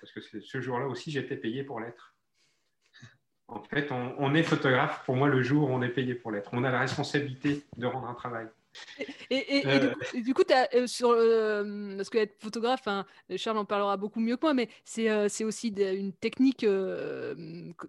Parce 0.00 0.12
que 0.12 0.40
ce 0.40 0.60
jour-là 0.60 0.86
aussi, 0.86 1.10
j'étais 1.10 1.36
payé 1.36 1.62
pour 1.62 1.80
l'être. 1.80 2.12
En 3.52 3.62
fait, 3.62 3.92
on, 3.92 4.34
est 4.34 4.42
photographe 4.42 5.04
pour 5.04 5.14
moi 5.14 5.28
le 5.28 5.42
jour 5.42 5.68
où 5.68 5.72
on 5.72 5.82
est 5.82 5.90
payé 5.90 6.14
pour 6.14 6.30
l'être. 6.30 6.50
On 6.52 6.64
a 6.64 6.70
la 6.70 6.80
responsabilité 6.80 7.62
de 7.76 7.86
rendre 7.86 8.08
un 8.08 8.14
travail. 8.14 8.48
Et, 9.30 9.64
du 10.22 10.34
coup, 10.34 10.42
as, 10.50 10.68
euh, 10.74 10.86
sur, 10.86 11.10
euh, 11.10 11.96
parce 11.96 12.10
qu'être 12.10 12.40
photographe, 12.42 12.86
hein, 12.86 13.06
Charles 13.36 13.58
en 13.58 13.64
parlera 13.64 13.96
beaucoup 13.96 14.20
mieux 14.20 14.36
que 14.36 14.46
moi, 14.46 14.54
mais 14.54 14.68
c'est 14.84 15.10
euh, 15.10 15.28
aussi 15.42 15.68
une 15.68 16.12
technique, 16.12 16.66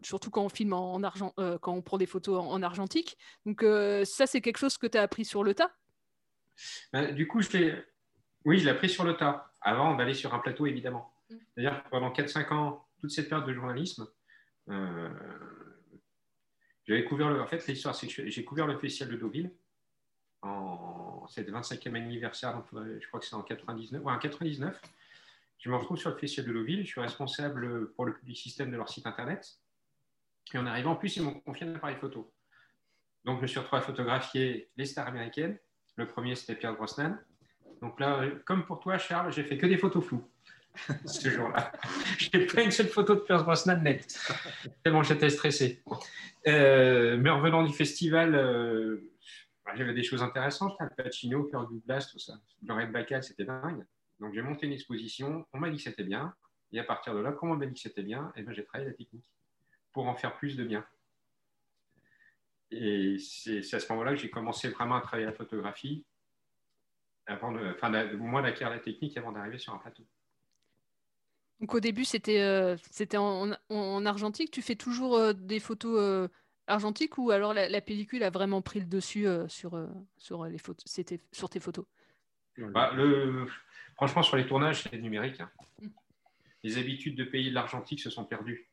surtout 0.02 0.30
quand 0.30 0.44
on 0.44 0.50
filme 0.50 0.74
en, 0.74 1.02
argent, 1.04 1.34
quand 1.62 1.74
on 1.74 1.82
prend 1.82 1.98
des 1.98 2.06
photos 2.06 2.44
en, 2.44 2.62
argentique. 2.62 3.18
Donc 3.46 3.64
ça, 4.06 4.26
c'est 4.28 4.42
quelque 4.42 4.58
chose 4.58 4.78
que 4.78 4.88
tu 4.88 4.98
as 4.98 5.02
appris 5.02 5.26
sur 5.26 5.44
le 5.44 5.54
tas? 5.54 5.72
Ben, 6.92 7.14
Du 7.14 7.28
coup, 7.28 7.42
je 7.42 7.82
oui, 8.46 8.60
je 8.60 8.66
l'ai 8.66 8.72
appris 8.72 8.90
sur 8.90 9.06
le 9.06 9.16
tas, 9.16 9.54
avant 9.62 9.96
d'aller 9.96 10.14
sur 10.14 10.34
un 10.34 10.40
plateau, 10.40 10.66
évidemment. 10.66 11.14
Mm. 11.30 11.36
D'ailleurs, 11.56 11.84
pendant 11.90 12.12
4-5 12.12 12.54
ans, 12.54 12.88
toute 13.00 13.12
cette 13.12 13.30
période 13.30 13.48
de 13.48 13.54
journalisme, 13.54 14.08
euh, 14.70 15.10
j'avais 16.86 17.06
couvert 17.06 17.30
le, 17.30 17.42
en 17.42 17.48
fait, 17.48 17.66
l'histoire, 17.68 17.96
c'est 17.96 18.08
que 18.08 18.30
j'ai 18.30 18.44
couvert 18.44 18.68
le 18.68 18.78
festival 18.78 19.14
de 19.14 19.18
Deauville. 19.18 19.52
En, 20.44 21.26
c'est 21.30 21.48
le 21.48 21.54
25e 21.54 21.96
anniversaire, 21.96 22.54
donc 22.54 22.66
je 22.74 23.08
crois 23.08 23.20
que 23.20 23.26
c'est 23.26 23.36
en 23.36 23.42
99. 23.42 24.04
Ouais, 24.04 24.12
en 24.12 24.20
99, 24.20 24.80
je 25.60 25.70
me 25.70 25.76
retrouve 25.76 25.98
sur 25.98 26.10
le 26.10 26.18
festival 26.18 26.50
de 26.50 26.54
Deauville. 26.54 26.82
Je 26.84 26.90
suis 26.90 27.02
responsable 27.02 27.92
pour 27.94 28.06
le 28.06 28.14
public 28.14 28.38
système 28.38 28.70
de 28.70 28.76
leur 28.76 28.90
site 28.90 29.08
internet. 29.08 29.58
Et 30.54 30.58
en 30.58 30.66
arrivant, 30.66 30.92
en 30.92 30.96
plus, 30.96 31.16
ils 31.16 31.24
m'ont 31.24 31.34
confié 31.34 31.66
un 31.66 31.76
appareil 31.76 31.96
photo. 31.96 32.32
Donc, 33.24 33.38
je 33.38 33.44
me 33.44 33.48
suis 33.48 33.60
retrouvé 33.60 33.82
à 33.82 33.86
photographier 33.86 34.70
les 34.76 34.86
stars 34.86 35.08
américaines. 35.08 35.58
Le 35.96 36.08
premier, 36.08 36.36
c'était 36.36 36.56
Pierre 36.56 36.76
Brosnan. 36.76 37.18
Donc 37.82 38.00
là, 38.00 38.26
comme 38.46 38.66
pour 38.66 38.80
toi, 38.80 38.98
Charles, 38.98 39.32
j'ai 39.32 39.44
fait 39.44 39.58
que 39.58 39.66
des 39.66 39.78
photos 39.78 40.06
floues. 40.06 40.28
ce 41.06 41.30
jour-là. 41.30 41.72
Je 42.18 42.30
n'ai 42.38 42.46
pas 42.46 42.62
une 42.62 42.72
seule 42.72 42.88
photo 42.88 43.16
de 43.16 43.20
Pierce 43.22 43.44
Brosnan 43.44 43.82
net, 43.82 44.20
tellement 44.84 45.04
j'étais 45.04 45.30
stressé. 45.30 45.84
Euh, 46.48 47.18
mais 47.18 47.30
en 47.30 47.38
revenant 47.38 47.64
du 47.64 47.74
festival, 47.74 48.36
euh, 48.36 49.13
bah, 49.66 49.74
j'avais 49.76 49.94
des 49.94 50.04
choses 50.04 50.22
intéressantes, 50.22 50.76
Al 50.80 50.94
Pacino, 50.96 51.50
du 51.70 51.80
Blast, 51.86 52.12
tout 52.12 52.20
ça. 52.20 52.34
Lorraine 52.64 52.92
Bacal, 52.92 53.24
c'était 53.24 53.46
dingue. 53.46 53.86
Donc 54.20 54.34
j'ai 54.34 54.42
monté 54.42 54.66
une 54.68 54.74
exposition, 54.74 55.46
on 55.54 55.60
m'a 55.60 55.70
dit 55.70 55.78
que 55.78 55.84
c'était 55.84 56.04
bien, 56.04 56.34
et 56.72 56.80
à 56.80 56.84
partir 56.84 57.14
de 57.14 57.20
là, 57.20 57.32
comme 57.32 57.52
on 57.52 57.56
m'a 57.56 57.66
dit 57.66 57.74
que 57.74 57.80
c'était 57.80 58.04
bien, 58.04 58.32
eh 58.36 58.44
ben, 58.44 58.54
j'ai 58.54 58.64
travaillé 58.64 58.90
la 58.90 58.96
technique 58.96 59.30
pour 59.92 60.08
en 60.08 60.16
faire 60.16 60.36
plus 60.36 60.56
de 60.58 60.64
bien. 60.64 60.86
Et 62.72 63.18
c'est 63.20 63.74
à 63.74 63.80
ce 63.80 63.92
moment-là 63.92 64.12
que 64.12 64.18
j'ai 64.18 64.32
commencé 64.32 64.70
vraiment 64.70 64.96
à 64.96 65.02
travailler 65.02 65.28
la 65.28 65.34
photographie, 65.34 66.06
avant 67.26 67.52
de, 67.52 67.74
enfin, 67.76 67.90
moi 68.16 68.42
d'acquérir 68.42 68.74
la 68.74 68.80
technique 68.80 69.16
avant 69.18 69.32
d'arriver 69.32 69.58
sur 69.58 69.74
un 69.74 69.78
plateau. 69.78 70.04
Donc 71.60 71.76
au 71.76 71.80
début, 71.80 72.04
c'était 72.04 72.42
euh, 72.42 72.76
en, 73.16 73.52
en, 73.70 74.06
argentique. 74.06 74.52
Tu 74.52 74.62
fais 74.62 74.76
toujours 74.76 75.16
euh, 75.16 75.34
des 75.34 75.60
photos 75.60 75.98
euh, 75.98 76.28
argentiques 76.68 77.18
ou 77.18 77.32
alors 77.32 77.54
la, 77.54 77.82
pellicule 77.82 78.24
a 78.24 78.30
vraiment 78.30 78.62
pris 78.62 78.80
le 78.80 78.86
dessus 78.86 79.28
sur, 79.48 79.78
sur, 80.18 80.46
les 80.46 80.58
photos, 80.58 80.84
c'était 80.86 81.20
sur 81.32 81.50
tes 81.50 81.60
photos? 81.60 81.86
Bah, 82.58 82.92
le... 82.94 83.48
Franchement, 83.96 84.24
sur 84.24 84.38
les 84.38 84.46
tournages, 84.46 84.84
c'est 84.84 84.98
numérique. 84.98 85.40
Hein. 85.40 85.50
Mm. 85.82 85.88
Les 86.64 86.78
habitudes 86.78 87.18
de 87.18 87.24
payer 87.24 87.50
de 87.50 87.56
l'argentique 87.56 88.00
se 88.00 88.10
sont 88.10 88.26
perdues. 88.26 88.70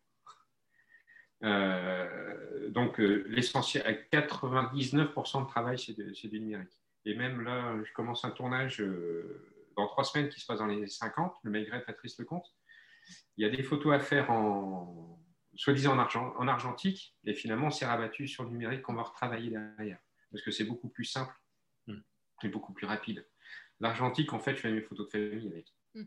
donc 1.43 2.99
l'essentiel, 2.99 3.85
à 3.87 3.93
99% 3.93 5.43
de 5.43 5.49
travail, 5.49 5.79
c'est 5.79 6.29
du 6.29 6.41
numérique. 6.41 6.79
Et 7.05 7.15
même 7.15 7.41
là, 7.43 7.77
je 7.83 7.93
commence 7.93 8.25
un 8.25 8.31
tournage 8.31 8.83
dans 9.77 9.87
trois 9.89 10.05
semaines 10.05 10.29
qui 10.29 10.41
se 10.41 10.47
passe 10.47 10.59
dans 10.59 10.67
les 10.67 10.87
50, 10.87 11.35
le 11.43 11.51
Maigret 11.51 11.83
Patrice 11.85 12.19
Lecomte 12.19 12.53
il 13.37 13.45
y 13.45 13.47
a 13.47 13.51
des 13.51 13.63
photos 13.63 13.95
à 13.95 14.01
faire 14.01 14.31
en 14.31 15.20
soi-disant 15.61 15.93
en, 15.93 15.99
argent, 15.99 16.35
en 16.39 16.49
argentique, 16.49 17.15
et 17.25 17.35
finalement, 17.35 17.67
on 17.67 17.71
s'est 17.71 17.85
rabattu 17.85 18.27
sur 18.27 18.45
le 18.45 18.49
numérique 18.49 18.81
qu'on 18.81 18.95
va 18.95 19.03
retravailler 19.03 19.51
derrière, 19.51 19.99
parce 20.31 20.43
que 20.43 20.51
c'est 20.51 20.65
beaucoup 20.65 20.89
plus 20.89 21.05
simple 21.05 21.35
hmm. 21.87 22.01
et 22.43 22.49
beaucoup 22.49 22.73
plus 22.73 22.87
rapide. 22.87 23.27
L'argentique, 23.79 24.33
en 24.33 24.39
fait, 24.39 24.55
je 24.55 24.61
fais 24.61 24.73
mes 24.73 24.81
photos 24.81 25.07
de 25.07 25.11
famille 25.11 25.49
avec. 25.49 25.75
Hmm. 25.95 26.05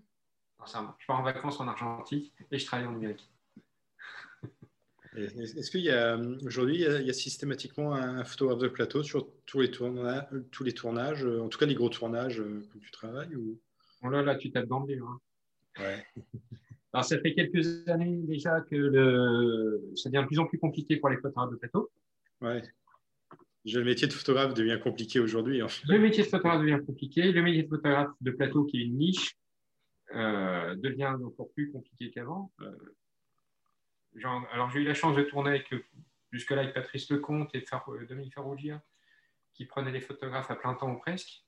Je 0.66 1.06
pars 1.06 1.20
en 1.20 1.22
vacances 1.22 1.60
en 1.60 1.68
argentique 1.68 2.34
et 2.50 2.58
je 2.58 2.66
travaille 2.66 2.88
en 2.88 2.94
numérique. 2.94 3.30
Est-ce 5.16 5.70
qu'il 5.70 5.82
y 5.82 5.92
a 5.92 6.18
aujourd'hui, 6.44 6.82
il, 6.82 7.06
y 7.06 7.10
a 7.12 7.13
systématiquement 7.13 7.94
un 7.94 8.24
photographe 8.24 8.58
de 8.58 8.68
plateau 8.70 9.04
sur 9.04 9.28
tous 9.46 9.60
les, 9.60 9.70
tournages, 9.70 10.26
tous 10.50 10.63
les 10.63 10.74
tournages, 10.74 11.24
en 11.26 11.48
tout 11.48 11.60
cas 11.60 11.68
les 11.68 11.76
gros 11.76 11.89
tournages 11.89 12.39
euh, 12.39 12.68
que 12.74 12.80
tu 12.80 12.89
travailles 12.89 13.36
ou... 13.36 13.62
Oh 14.02 14.10
là 14.10 14.24
là, 14.24 14.36
tu 14.36 14.52
tapes 14.52 14.66
dans 14.66 14.80
le 14.80 14.96
livre. 14.96 15.08
Hein. 15.08 15.84
Ouais. 15.84 16.08
Alors, 16.93 17.06
ça 17.06 17.19
fait 17.19 17.34
quelques 17.34 17.88
années 17.88 18.21
déjà 18.21 18.62
que 18.62 18.75
le... 18.75 19.91
ça 19.95 20.10
devient 20.10 20.21
de 20.21 20.27
plus 20.27 20.39
en 20.39 20.45
plus 20.45 20.60
compliqué 20.60 20.97
pour 20.97 21.10
les 21.10 21.17
photographes 21.17 21.51
de 21.51 21.56
plateau. 21.56 21.91
Ouais. 22.41 22.62
Le 23.65 23.84
métier 23.84 24.08
de 24.08 24.13
photographe 24.13 24.53
devient 24.53 24.79
compliqué 24.82 25.19
aujourd'hui. 25.19 25.63
En 25.63 25.69
fait. 25.69 25.88
Le 25.88 25.97
métier 25.97 26.23
de 26.23 26.27
photographe 26.27 26.62
devient 26.62 26.79
compliqué. 26.86 27.32
Le 27.32 27.41
métier 27.41 27.63
de 27.63 27.67
photographe 27.67 28.12
de 28.21 28.32
plateau, 28.32 28.65
qui 28.65 28.77
est 28.77 28.86
une 28.86 28.97
niche, 28.97 29.36
euh, 30.13 30.75
devient 30.75 31.15
encore 31.23 31.49
plus 31.53 31.71
compliqué 31.71 32.12
qu'avant. 32.12 32.51
Euh, 32.62 32.71
alors, 34.51 34.69
j'ai 34.69 34.82
eu 34.82 34.84
la 34.84 34.93
chance 34.93 35.15
de 35.15 35.23
tourner 35.23 35.49
avec, 35.49 35.73
jusque-là 36.32 36.62
avec 36.62 36.75
Patrice 36.75 37.10
Lecomte 37.10 37.56
et 37.56 37.62
Far, 37.62 37.89
euh, 37.89 38.06
Dominique 38.06 38.36
Farrugia, 38.36 38.84
qui 39.53 39.65
prenaient 39.65 39.91
les 39.91 40.01
photographes 40.01 40.51
à 40.51 40.56
plein 40.56 40.75
temps 40.75 40.93
ou 40.93 40.99
presque. 40.99 41.43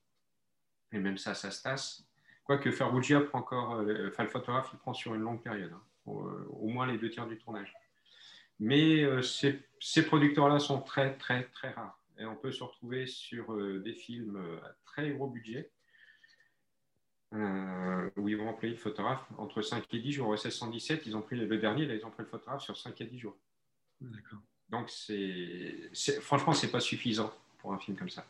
Et 0.90 0.98
même 0.98 1.18
ça, 1.18 1.34
ça 1.34 1.52
se 1.52 1.62
tasse. 1.62 2.04
Quoique 2.46 2.70
Ferrugia 2.70 3.20
prend 3.20 3.40
encore, 3.40 3.74
euh, 3.74 4.08
enfin 4.08 4.22
le 4.22 4.28
photographe, 4.28 4.70
il 4.72 4.78
prend 4.78 4.94
sur 4.94 5.14
une 5.16 5.22
longue 5.22 5.42
période, 5.42 5.72
hein, 5.72 5.82
euh, 6.06 6.46
au, 6.50 6.68
moins 6.68 6.86
les 6.86 6.96
deux 6.96 7.10
tiers 7.10 7.26
du 7.26 7.36
tournage. 7.38 7.74
Mais 8.60 9.02
euh, 9.02 9.20
ces, 9.20 10.06
producteurs-là 10.06 10.60
sont 10.60 10.80
très, 10.80 11.16
très, 11.16 11.44
très 11.48 11.70
rares. 11.70 12.00
Et 12.18 12.24
on 12.24 12.36
peut 12.36 12.52
se 12.52 12.62
retrouver 12.62 13.06
sur 13.06 13.54
des 13.82 13.92
films 13.92 14.40
à 14.64 14.70
très 14.86 15.10
gros 15.10 15.26
budget, 15.26 15.70
où 17.32 18.28
ils 18.28 18.36
vont 18.36 18.48
employer 18.48 18.72
le 18.72 18.80
photographe 18.80 19.26
entre 19.36 19.60
5 19.60 19.84
et 19.92 19.98
10 19.98 20.12
jours. 20.12 20.28
Au 20.28 20.32
1617, 20.32 21.04
ils 21.04 21.14
ont 21.14 21.20
pris 21.20 21.36
le 21.36 21.58
dernier, 21.58 21.84
là, 21.84 21.94
ils 21.94 22.06
ont 22.06 22.10
pris 22.10 22.22
le 22.22 22.28
photographe 22.28 22.62
sur 22.62 22.74
5 22.74 22.98
à 23.02 23.04
10 23.04 23.18
jours. 23.18 23.36
D'accord. 24.00 24.38
Donc, 24.70 24.88
c'est, 24.88 25.90
franchement, 26.22 26.54
ce 26.54 26.64
n'est 26.64 26.72
pas 26.72 26.80
suffisant 26.80 27.34
pour 27.58 27.74
un 27.74 27.78
film 27.78 27.98
comme 27.98 28.08
ça. 28.08 28.24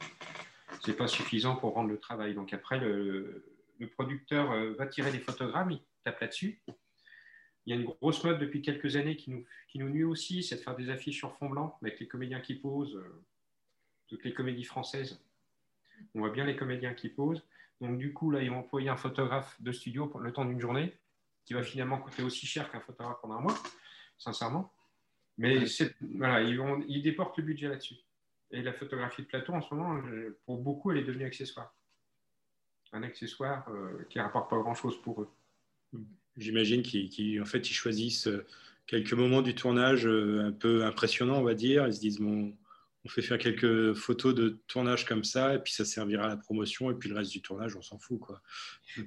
Ce 0.82 0.90
n'est 0.90 0.96
pas 0.96 1.06
suffisant 1.06 1.54
pour 1.54 1.74
rendre 1.74 1.90
le 1.90 1.98
travail. 1.98 2.34
Donc, 2.34 2.52
après, 2.52 2.80
le, 2.80 3.55
le 3.78 3.88
producteur 3.88 4.50
euh, 4.52 4.74
va 4.74 4.86
tirer 4.86 5.12
des 5.12 5.18
photogrammes, 5.18 5.72
il 5.72 5.80
tape 6.04 6.20
là-dessus. 6.20 6.62
Il 7.66 7.74
y 7.74 7.76
a 7.76 7.80
une 7.80 7.84
grosse 7.84 8.22
mode 8.22 8.38
depuis 8.38 8.62
quelques 8.62 8.96
années 8.96 9.16
qui 9.16 9.30
nous, 9.30 9.44
qui 9.68 9.78
nous 9.78 9.88
nuit 9.88 10.04
aussi, 10.04 10.42
c'est 10.42 10.56
de 10.56 10.60
faire 10.60 10.76
des 10.76 10.88
affiches 10.88 11.18
sur 11.18 11.36
fond 11.36 11.48
blanc 11.48 11.76
avec 11.82 11.98
les 11.98 12.06
comédiens 12.06 12.40
qui 12.40 12.54
posent, 12.54 12.96
euh, 12.96 13.24
toutes 14.06 14.24
les 14.24 14.32
comédies 14.32 14.64
françaises. 14.64 15.20
On 16.14 16.20
voit 16.20 16.30
bien 16.30 16.44
les 16.44 16.56
comédiens 16.56 16.94
qui 16.94 17.08
posent. 17.08 17.42
Donc 17.80 17.98
du 17.98 18.12
coup, 18.12 18.30
là, 18.30 18.42
ils 18.42 18.50
vont 18.50 18.58
employer 18.58 18.88
un 18.88 18.96
photographe 18.96 19.60
de 19.60 19.72
studio 19.72 20.06
pour 20.06 20.20
le 20.20 20.32
temps 20.32 20.44
d'une 20.44 20.60
journée, 20.60 20.96
qui 21.44 21.54
va 21.54 21.62
finalement 21.62 21.98
coûter 21.98 22.22
aussi 22.22 22.46
cher 22.46 22.70
qu'un 22.70 22.80
photographe 22.80 23.18
pendant 23.20 23.34
un 23.34 23.40
mois, 23.40 23.58
sincèrement. 24.16 24.72
Mais 25.38 25.64
voilà, 26.14 26.40
ils, 26.40 26.56
vont, 26.56 26.82
ils 26.88 27.02
déportent 27.02 27.36
le 27.36 27.42
budget 27.42 27.68
là-dessus. 27.68 27.96
Et 28.52 28.62
la 28.62 28.72
photographie 28.72 29.22
de 29.22 29.26
plateau, 29.26 29.52
en 29.52 29.60
ce 29.60 29.74
moment, 29.74 30.00
pour 30.46 30.58
beaucoup, 30.58 30.92
elle 30.92 30.98
est 30.98 31.04
devenue 31.04 31.26
accessoire 31.26 31.75
un 32.92 33.02
accessoire 33.02 33.66
euh, 33.68 34.04
qui 34.08 34.20
rapporte 34.20 34.50
pas 34.50 34.58
grand-chose 34.58 35.00
pour 35.02 35.22
eux. 35.22 35.28
J'imagine 36.36 36.82
qu'ils 36.82 37.44
fait, 37.46 37.70
ils 37.70 37.74
choisissent 37.74 38.28
euh, 38.28 38.44
quelques 38.86 39.12
moments 39.12 39.42
du 39.42 39.54
tournage 39.54 40.06
euh, 40.06 40.46
un 40.46 40.52
peu 40.52 40.84
impressionnants, 40.84 41.38
on 41.38 41.44
va 41.44 41.54
dire. 41.54 41.86
Ils 41.86 41.94
se 41.94 42.00
disent, 42.00 42.20
bon, 42.20 42.54
on 43.04 43.08
fait 43.08 43.22
faire 43.22 43.38
quelques 43.38 43.94
photos 43.94 44.34
de 44.34 44.60
tournage 44.66 45.04
comme 45.04 45.24
ça, 45.24 45.54
et 45.54 45.58
puis 45.58 45.72
ça 45.72 45.84
servira 45.84 46.24
à 46.24 46.28
la 46.28 46.36
promotion, 46.36 46.90
et 46.90 46.94
puis 46.94 47.08
le 47.08 47.16
reste 47.16 47.32
du 47.32 47.40
tournage, 47.40 47.76
on 47.76 47.82
s'en 47.82 47.98
fout. 47.98 48.20
quoi. 48.20 48.42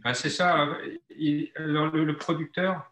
Ah, 0.03 0.13
c'est 0.13 0.29
ça. 0.29 0.77
le, 1.09 2.11
producteur, 2.13 2.91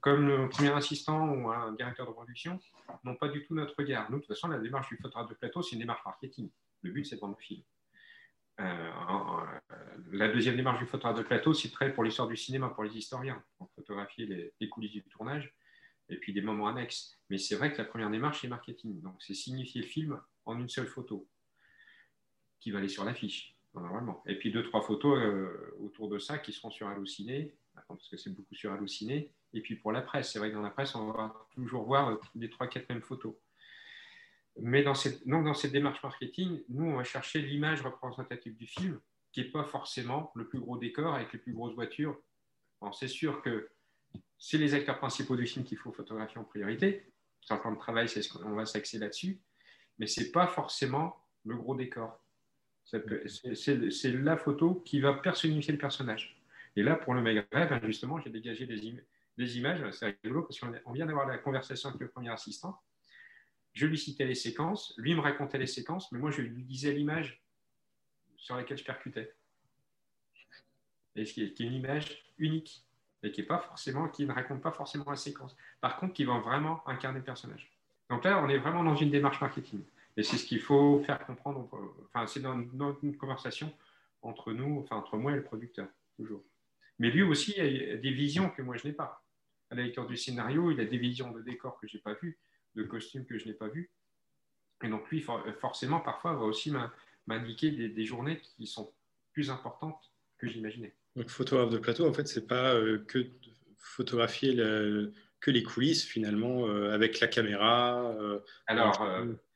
comme 0.00 0.26
le 0.26 0.48
premier 0.48 0.72
assistant 0.72 1.30
ou 1.30 1.48
un 1.50 1.72
directeur 1.72 2.06
de 2.06 2.12
production, 2.12 2.58
n'ont 3.04 3.14
pas 3.14 3.28
du 3.28 3.44
tout 3.46 3.54
notre 3.54 3.74
regard. 3.78 4.10
Nous, 4.10 4.16
de 4.16 4.22
toute 4.22 4.34
façon, 4.34 4.48
la 4.48 4.58
démarche 4.58 4.88
du 4.88 4.96
photographe 4.96 5.30
de 5.30 5.34
plateau, 5.34 5.62
c'est 5.62 5.76
une 5.76 5.80
démarche 5.80 6.04
marketing. 6.04 6.50
Le 6.82 6.90
but, 6.90 7.04
c'est 7.04 7.16
de 7.16 7.20
vendre 7.20 7.36
le 7.38 7.44
film. 7.44 7.62
Euh, 8.60 9.58
la 10.12 10.28
deuxième 10.28 10.56
démarche 10.56 10.80
du 10.80 10.86
photographe 10.86 11.18
de 11.18 11.22
plateau, 11.22 11.54
c'est 11.54 11.70
très 11.70 11.92
pour 11.92 12.04
l'histoire 12.04 12.28
du 12.28 12.36
cinéma, 12.36 12.68
pour 12.68 12.84
les 12.84 12.96
historiens, 12.96 13.42
pour 13.58 13.70
photographier 13.72 14.52
les, 14.58 14.68
coulisses 14.68 14.92
du 14.92 15.02
tournage 15.04 15.54
et 16.08 16.16
puis 16.16 16.32
des 16.32 16.42
moments 16.42 16.68
annexes. 16.68 17.18
Mais 17.30 17.38
c'est 17.38 17.56
vrai 17.56 17.72
que 17.72 17.78
la 17.78 17.84
première 17.84 18.10
démarche, 18.10 18.42
c'est 18.42 18.48
marketing. 18.48 19.00
Donc, 19.00 19.16
c'est 19.20 19.34
signifier 19.34 19.82
le 19.82 19.86
film 19.86 20.20
en 20.44 20.58
une 20.58 20.68
seule 20.68 20.86
photo 20.86 21.28
qui 22.58 22.70
va 22.70 22.78
aller 22.78 22.88
sur 22.88 23.04
l'affiche. 23.04 23.56
Normalement. 23.72 24.20
Et 24.26 24.36
puis 24.36 24.50
deux, 24.50 24.64
trois 24.64 24.82
photos 24.82 25.16
euh, 25.16 25.76
autour 25.78 26.08
de 26.08 26.18
ça 26.18 26.38
qui 26.38 26.52
seront 26.52 26.72
sur 26.72 26.88
parce 27.86 28.08
que 28.08 28.16
c'est 28.16 28.30
beaucoup 28.30 28.54
sur 28.54 28.72
Halluciné. 28.72 29.32
Et 29.52 29.60
puis 29.60 29.76
pour 29.76 29.92
la 29.92 30.02
presse, 30.02 30.32
c'est 30.32 30.38
vrai 30.40 30.50
que 30.50 30.54
dans 30.54 30.62
la 30.62 30.70
presse, 30.70 30.94
on 30.96 31.12
va 31.12 31.34
toujours 31.54 31.84
voir 31.84 32.08
euh, 32.08 32.16
les 32.34 32.50
trois, 32.50 32.66
quatre 32.66 32.88
mêmes 32.88 33.00
photos. 33.00 33.34
Mais 34.62 34.82
dans 34.82 34.94
cette, 34.94 35.26
donc 35.26 35.44
dans 35.44 35.54
cette 35.54 35.72
démarche 35.72 36.02
marketing, 36.02 36.62
nous, 36.68 36.84
on 36.84 36.96
va 36.96 37.04
chercher 37.04 37.40
l'image 37.40 37.82
représentative 37.82 38.56
du 38.56 38.66
film, 38.66 39.00
qui 39.32 39.40
n'est 39.40 39.50
pas 39.50 39.64
forcément 39.64 40.32
le 40.34 40.48
plus 40.48 40.58
gros 40.58 40.76
décor 40.76 41.14
avec 41.14 41.32
les 41.32 41.38
plus 41.38 41.52
grosses 41.52 41.74
voitures. 41.74 42.18
c'est 42.92 43.08
sûr 43.08 43.42
que 43.42 43.70
c'est 44.38 44.58
les 44.58 44.74
acteurs 44.74 44.98
principaux 44.98 45.36
du 45.36 45.46
film 45.46 45.64
qu'il 45.64 45.78
faut 45.78 45.92
photographier 45.92 46.38
en 46.38 46.44
priorité. 46.44 47.12
Sur 47.40 47.54
le 47.54 47.60
plan 47.60 47.72
de 47.72 47.78
travail, 47.78 48.08
c'est 48.08 48.22
ce 48.22 48.32
qu'on 48.32 48.54
va 48.54 48.66
s'axer 48.66 48.98
là-dessus. 48.98 49.40
Mais 49.98 50.06
ce 50.06 50.20
n'est 50.20 50.30
pas 50.30 50.46
forcément 50.46 51.24
le 51.44 51.56
gros 51.56 51.74
décor. 51.74 52.22
C'est 52.84 54.12
la 54.12 54.36
photo 54.36 54.74
qui 54.84 55.00
va 55.00 55.14
personnifier 55.14 55.72
le 55.72 55.78
personnage. 55.78 56.42
Et 56.76 56.82
là, 56.82 56.96
pour 56.96 57.14
le 57.14 57.22
Maigret, 57.22 57.46
ben, 57.52 57.80
justement, 57.84 58.18
j'ai 58.20 58.30
dégagé 58.30 58.66
des, 58.66 59.04
des 59.36 59.58
images. 59.58 59.88
C'est 59.92 60.18
rigolo 60.22 60.42
parce 60.42 60.58
qu'on 60.58 60.92
vient 60.92 61.06
d'avoir 61.06 61.26
la 61.26 61.38
conversation 61.38 61.90
avec 61.90 62.00
le 62.00 62.08
premier 62.08 62.30
assistant. 62.30 62.80
Je 63.72 63.86
lui 63.86 63.98
citais 63.98 64.24
les 64.24 64.34
séquences, 64.34 64.94
lui 64.96 65.14
me 65.14 65.20
racontait 65.20 65.58
les 65.58 65.66
séquences, 65.66 66.10
mais 66.12 66.18
moi, 66.18 66.30
je 66.30 66.42
lui 66.42 66.64
disais 66.64 66.92
l'image 66.92 67.40
sur 68.36 68.56
laquelle 68.56 68.78
je 68.78 68.84
percutais. 68.84 69.32
Et 71.16 71.24
qui 71.24 71.42
est, 71.42 71.60
une 71.60 71.72
image 71.72 72.24
unique 72.38 72.84
et 73.22 73.30
qui, 73.30 73.42
est 73.42 73.44
pas 73.44 73.58
forcément, 73.58 74.08
qui 74.08 74.24
ne 74.24 74.32
raconte 74.32 74.62
pas 74.62 74.72
forcément 74.72 75.10
la 75.10 75.16
séquence. 75.16 75.56
Par 75.80 75.96
contre, 75.96 76.14
qui 76.14 76.24
va 76.24 76.38
vraiment 76.38 76.86
incarner 76.88 77.18
le 77.18 77.24
personnage. 77.24 77.70
Donc 78.08 78.24
là, 78.24 78.42
on 78.42 78.48
est 78.48 78.58
vraiment 78.58 78.82
dans 78.82 78.96
une 78.96 79.10
démarche 79.10 79.40
marketing. 79.40 79.82
Et 80.16 80.22
c'est 80.22 80.36
ce 80.36 80.44
qu'il 80.44 80.60
faut 80.60 81.02
faire 81.04 81.24
comprendre. 81.26 81.68
Enfin, 82.08 82.26
c'est 82.26 82.40
dans, 82.40 82.58
une 83.02 83.16
conversation 83.16 83.72
entre 84.22 84.52
nous, 84.52 84.80
enfin 84.80 84.96
entre 84.96 85.16
moi 85.16 85.32
et 85.32 85.36
le 85.36 85.42
producteur, 85.42 85.88
toujours. 86.16 86.42
Mais 86.98 87.10
lui 87.10 87.22
aussi 87.22 87.58
a 87.60 87.96
des 87.96 88.10
visions 88.10 88.50
que 88.50 88.62
moi 88.62 88.76
je 88.76 88.86
n'ai 88.86 88.92
pas. 88.92 89.22
À 89.70 89.74
la 89.74 89.84
lecture 89.84 90.06
du 90.06 90.16
scénario, 90.16 90.70
il 90.70 90.80
a 90.80 90.84
des 90.84 90.98
visions 90.98 91.30
de 91.30 91.40
décors 91.40 91.78
que 91.80 91.86
je 91.86 91.96
n'ai 91.96 92.02
pas 92.02 92.14
vues, 92.14 92.38
de 92.74 92.82
costumes 92.82 93.24
que 93.26 93.38
je 93.38 93.46
n'ai 93.46 93.54
pas 93.54 93.68
vus. 93.68 93.90
Et 94.82 94.88
donc 94.88 95.10
lui, 95.10 95.24
forcément, 95.60 96.00
parfois, 96.00 96.34
va 96.34 96.44
aussi 96.44 96.72
m'indiquer 97.26 97.70
des, 97.70 98.04
journées 98.04 98.40
qui 98.40 98.66
sont 98.66 98.92
plus 99.32 99.50
importantes 99.50 100.12
que 100.38 100.48
j'imaginais. 100.48 100.94
Donc 101.16 101.28
photographe 101.28 101.70
de 101.70 101.78
plateau, 101.78 102.08
en 102.08 102.12
fait, 102.12 102.26
c'est 102.26 102.46
pas 102.46 102.74
euh, 102.74 103.04
que 103.06 103.26
photographier 103.76 104.56
que 105.40 105.50
les 105.50 105.62
coulisses 105.62 106.04
finalement 106.04 106.66
euh, 106.66 106.92
avec 106.92 107.20
la 107.20 107.26
caméra. 107.26 108.02
Euh, 108.12 108.40
Alors, 108.66 109.00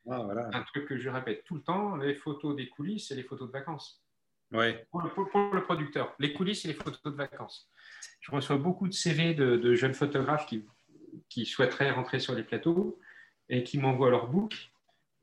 ah, 0.09 0.49
un 0.53 0.63
truc 0.63 0.87
que 0.87 0.97
je 0.97 1.09
répète 1.09 1.43
tout 1.45 1.55
le 1.55 1.61
temps, 1.61 1.95
les 1.95 2.15
photos 2.15 2.55
des 2.55 2.69
coulisses, 2.69 3.07
c'est 3.07 3.15
les 3.15 3.23
photos 3.23 3.47
de 3.47 3.53
vacances. 3.53 4.03
Ouais. 4.51 4.87
Pour, 4.91 5.01
le, 5.01 5.61
producteur, 5.63 6.15
les 6.19 6.33
coulisses, 6.33 6.61
c'est 6.61 6.67
les 6.67 6.75
photos 6.75 7.01
de 7.03 7.17
vacances. 7.17 7.69
Je 8.21 8.31
reçois 8.31 8.57
beaucoup 8.57 8.87
de 8.87 8.93
CV 8.93 9.33
de, 9.33 9.73
jeunes 9.73 9.95
photographes 9.95 10.45
qui, 10.45 10.63
qui, 11.29 11.45
souhaiteraient 11.45 11.91
rentrer 11.91 12.19
sur 12.19 12.35
les 12.35 12.43
plateaux 12.43 12.99
et 13.49 13.63
qui 13.63 13.77
m'envoient 13.77 14.09
leur 14.09 14.27
book. 14.27 14.71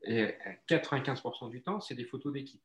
Et 0.05 0.35
95% 0.69 1.49
du 1.49 1.61
temps, 1.61 1.79
c'est 1.79 1.95
des 1.95 2.05
photos 2.05 2.33
d'équipe. 2.33 2.63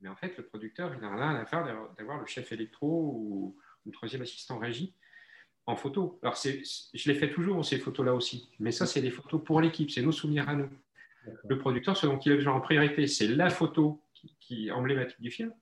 Mais 0.00 0.08
en 0.08 0.16
fait, 0.16 0.36
le 0.36 0.44
producteur, 0.44 0.92
il 0.94 1.00
n'a 1.00 1.14
rien 1.14 1.34
à 1.34 1.46
faire 1.46 1.64
d'avoir 1.96 2.20
le 2.20 2.26
chef 2.26 2.52
électro 2.52 2.86
ou, 2.86 3.56
le 3.86 3.92
troisième 3.92 4.22
assistant 4.22 4.58
régie 4.58 4.94
en 5.66 5.76
photo. 5.76 6.18
Alors, 6.22 6.36
je 6.36 7.08
les 7.08 7.14
fais 7.14 7.30
toujours, 7.30 7.64
ces 7.64 7.78
photos-là 7.78 8.14
aussi. 8.14 8.48
Mais 8.58 8.70
ça, 8.70 8.86
c'est 8.86 9.02
des 9.02 9.10
photos 9.10 9.42
pour 9.44 9.60
l'équipe, 9.60 9.90
c'est 9.90 10.02
nos 10.02 10.12
souvenirs 10.12 10.48
à 10.48 10.54
nous. 10.54 10.70
Le 11.48 11.58
producteur, 11.58 11.96
ce 11.96 12.06
dont 12.06 12.18
il 12.18 12.32
a 12.32 12.36
besoin 12.36 12.54
en 12.54 12.60
priorité, 12.60 13.06
c'est 13.06 13.28
la 13.28 13.50
photo 13.50 14.02
qui, 14.40 14.68
est 14.68 14.70
emblématique 14.70 15.20
du 15.20 15.30
film, 15.30 15.52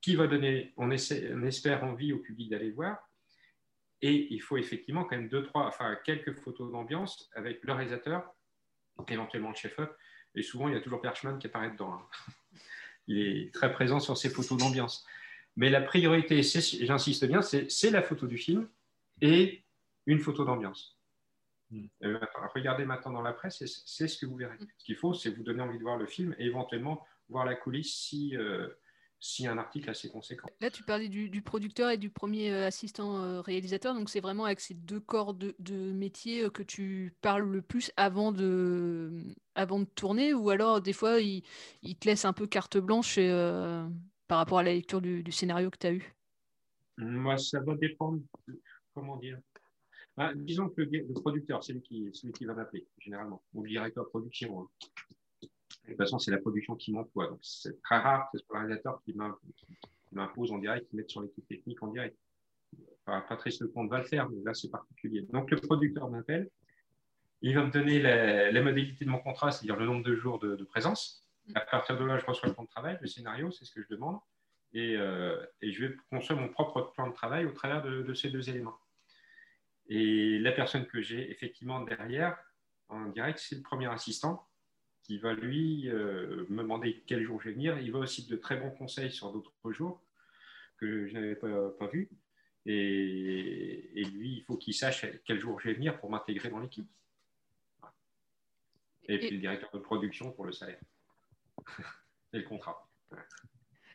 qui 0.00 0.14
va 0.14 0.26
donner, 0.26 0.72
on, 0.76 0.90
essaie, 0.90 1.30
on 1.34 1.42
espère, 1.44 1.84
envie 1.84 2.12
au 2.12 2.18
public 2.18 2.50
d'aller 2.50 2.70
voir. 2.70 3.08
Et 4.02 4.32
il 4.32 4.40
faut 4.40 4.56
effectivement 4.56 5.04
quand 5.04 5.16
même 5.16 5.28
deux, 5.28 5.42
trois, 5.42 5.66
enfin 5.66 5.96
quelques 6.04 6.38
photos 6.38 6.72
d'ambiance 6.72 7.30
avec 7.34 7.62
le 7.62 7.72
réalisateur, 7.72 8.34
éventuellement 9.08 9.50
le 9.50 9.56
chef-op. 9.56 9.96
Et 10.34 10.42
souvent, 10.42 10.68
il 10.68 10.74
y 10.74 10.76
a 10.76 10.80
toujours 10.80 11.00
Perchman 11.00 11.38
qui 11.38 11.46
apparaît 11.46 11.70
dedans. 11.70 11.94
Hein. 11.94 12.06
Il 13.06 13.18
est 13.18 13.52
très 13.52 13.72
présent 13.72 13.98
sur 13.98 14.16
ces 14.16 14.30
photos 14.30 14.56
d'ambiance. 14.58 15.04
Mais 15.56 15.68
la 15.68 15.80
priorité, 15.80 16.42
j'insiste 16.42 17.24
bien, 17.24 17.42
c'est 17.42 17.90
la 17.90 18.02
photo 18.02 18.26
du 18.26 18.38
film 18.38 18.68
et 19.20 19.64
une 20.06 20.20
photo 20.20 20.44
d'ambiance. 20.44 20.96
Hmm. 21.70 21.86
Euh, 22.04 22.20
regardez 22.54 22.84
maintenant 22.84 23.12
dans 23.12 23.22
la 23.22 23.32
presse, 23.32 23.64
c'est 23.84 24.08
ce 24.08 24.18
que 24.18 24.26
vous 24.26 24.36
verrez. 24.36 24.56
Ce 24.78 24.84
qu'il 24.84 24.96
faut, 24.96 25.12
c'est 25.12 25.30
vous 25.30 25.42
donner 25.42 25.62
envie 25.62 25.78
de 25.78 25.82
voir 25.82 25.96
le 25.96 26.06
film 26.06 26.36
et 26.38 26.46
éventuellement 26.46 27.04
voir 27.28 27.44
la 27.44 27.54
coulisse 27.54 27.92
si, 27.92 28.36
euh, 28.36 28.68
si 29.20 29.46
un 29.46 29.58
article 29.58 29.90
assez 29.90 30.08
conséquent. 30.08 30.48
Là, 30.60 30.70
tu 30.70 30.82
parlais 30.82 31.08
du, 31.08 31.42
producteur 31.42 31.90
et 31.90 31.98
du 31.98 32.10
premier 32.10 32.50
euh, 32.50 32.66
assistant 32.66 33.42
réalisateur, 33.42 33.94
donc 33.94 34.08
c'est 34.08 34.20
vraiment 34.20 34.46
avec 34.46 34.60
ces 34.60 34.74
deux 34.74 35.00
corps 35.00 35.34
de, 35.34 35.54
de 35.58 35.92
métier 35.92 36.50
que 36.50 36.62
tu 36.62 37.14
parles 37.20 37.48
le 37.48 37.62
plus 37.62 37.92
avant 37.96 38.32
de, 38.32 39.10
avant 39.54 39.80
de 39.80 39.84
tourner, 39.84 40.32
ou 40.32 40.50
alors 40.50 40.80
des 40.80 40.92
fois, 40.92 41.20
il, 41.20 41.42
il 41.82 41.96
te 41.96 42.08
laisse 42.08 42.24
un 42.24 42.32
peu 42.32 42.46
carte 42.46 42.78
blanche 42.78 43.18
par 44.26 44.38
rapport 44.38 44.58
à 44.58 44.62
la 44.62 44.72
lecture 44.72 45.00
du, 45.00 45.22
du 45.22 45.32
scénario 45.32 45.70
que 45.70 45.78
tu 45.78 45.86
as 45.86 45.92
eu? 45.92 46.14
Moi, 46.98 47.36
ça 47.36 47.60
va 47.60 47.74
dépendre. 47.74 48.20
Comment 48.94 49.16
dire 49.16 49.38
bah, 50.16 50.32
disons 50.34 50.68
que 50.68 50.82
le, 50.82 51.12
producteur, 51.14 51.64
c'est 51.64 51.72
lui, 51.72 51.80
qui, 51.80 52.12
qui 52.12 52.44
va 52.44 52.52
m'appeler, 52.52 52.86
généralement, 52.98 53.42
ou 53.54 53.62
le 53.62 53.70
directeur 53.70 54.04
de 54.04 54.10
production. 54.10 54.60
Hein. 54.60 54.68
De 55.84 55.88
toute 55.88 55.96
façon, 55.96 56.18
c'est 56.18 56.30
la 56.30 56.38
production 56.38 56.76
qui 56.76 56.92
m'emploie. 56.92 57.28
Donc, 57.28 57.38
c'est 57.42 57.80
très 57.82 57.98
rare 57.98 58.30
que 58.30 58.38
ce 58.38 58.44
soit 58.44 58.56
le 58.56 58.66
réalisateur 58.66 59.00
qui 59.02 59.14
m'impose 60.12 60.52
en 60.52 60.58
direct, 60.58 60.88
qui 60.88 60.96
mette 60.96 61.10
sur 61.10 61.22
l'équipe 61.22 61.46
technique 61.46 61.82
en 61.82 61.88
direct. 61.88 62.16
Enfin, 63.04 63.24
Patrice 63.28 63.60
Lecomte 63.60 63.90
va 63.90 63.98
le 63.98 64.04
faire, 64.04 64.28
mais 64.28 64.42
là, 64.44 64.54
c'est 64.54 64.70
particulier. 64.70 65.22
Donc, 65.22 65.50
le 65.50 65.56
producteur 65.56 66.08
m'appelle. 66.10 66.48
Il 67.42 67.54
va 67.54 67.64
me 67.64 67.70
donner 67.70 68.00
la, 68.00 68.62
modalité 68.62 69.04
de 69.04 69.10
mon 69.10 69.18
contrat, 69.18 69.50
c'est-à-dire 69.50 69.76
le 69.76 69.86
nombre 69.86 70.04
de 70.04 70.14
jours 70.14 70.38
de, 70.38 70.62
présence. 70.64 71.26
À 71.54 71.60
partir 71.60 71.98
de 71.98 72.04
là, 72.04 72.18
je 72.18 72.26
reçois 72.26 72.48
le 72.48 72.54
plan 72.54 72.64
de 72.64 72.68
travail, 72.68 72.98
le 73.00 73.06
scénario, 73.06 73.50
c'est 73.50 73.64
ce 73.64 73.72
que 73.72 73.82
je 73.82 73.88
demande. 73.88 74.18
Et, 74.72 74.96
euh, 74.96 75.42
je 75.62 75.86
vais 75.86 75.96
construire 76.10 76.38
mon 76.40 76.48
propre 76.48 76.92
plan 76.94 77.08
de 77.08 77.14
travail 77.14 77.46
au 77.46 77.52
travers 77.52 77.82
de 77.82 78.14
ces 78.14 78.30
deux 78.30 78.48
éléments. 78.50 78.78
Et 79.90 80.38
la 80.38 80.52
personne 80.52 80.86
que 80.86 81.02
j'ai 81.02 81.30
effectivement 81.32 81.80
derrière, 81.80 82.38
en 82.88 83.06
direct, 83.06 83.40
c'est 83.40 83.56
le 83.56 83.62
premier 83.62 83.88
assistant 83.88 84.48
qui 85.10 85.18
va 85.18 85.32
lui 85.32 85.88
euh, 85.88 86.46
me 86.50 86.62
demander 86.62 87.02
quel 87.04 87.24
jour 87.24 87.40
je 87.40 87.48
vais 87.48 87.54
venir. 87.54 87.76
Il 87.80 87.90
va 87.90 87.98
aussi 87.98 88.28
de 88.28 88.36
très 88.36 88.56
bons 88.56 88.70
conseils 88.70 89.10
sur 89.10 89.32
d'autres 89.32 89.72
jours 89.72 90.00
que 90.76 91.08
je 91.08 91.14
n'avais 91.14 91.34
pas, 91.34 91.70
pas 91.70 91.88
vus. 91.88 92.08
Et, 92.64 94.04
lui, 94.12 94.36
il 94.36 94.44
faut 94.46 94.56
qu'il 94.56 94.72
sache 94.72 95.04
quel 95.24 95.40
jour 95.40 95.58
je 95.58 95.66
vais 95.66 95.74
venir 95.74 95.98
pour 95.98 96.10
m'intégrer 96.10 96.48
dans 96.48 96.60
l'équipe. 96.60 96.88
Et 99.08 99.18
puis 99.18 99.30
le 99.30 99.38
directeur 99.38 99.68
de 99.74 99.80
production 99.80 100.30
pour 100.30 100.44
le 100.44 100.52
salaire 100.52 100.78
et 102.32 102.38
le 102.38 102.44
contrat. 102.44 102.88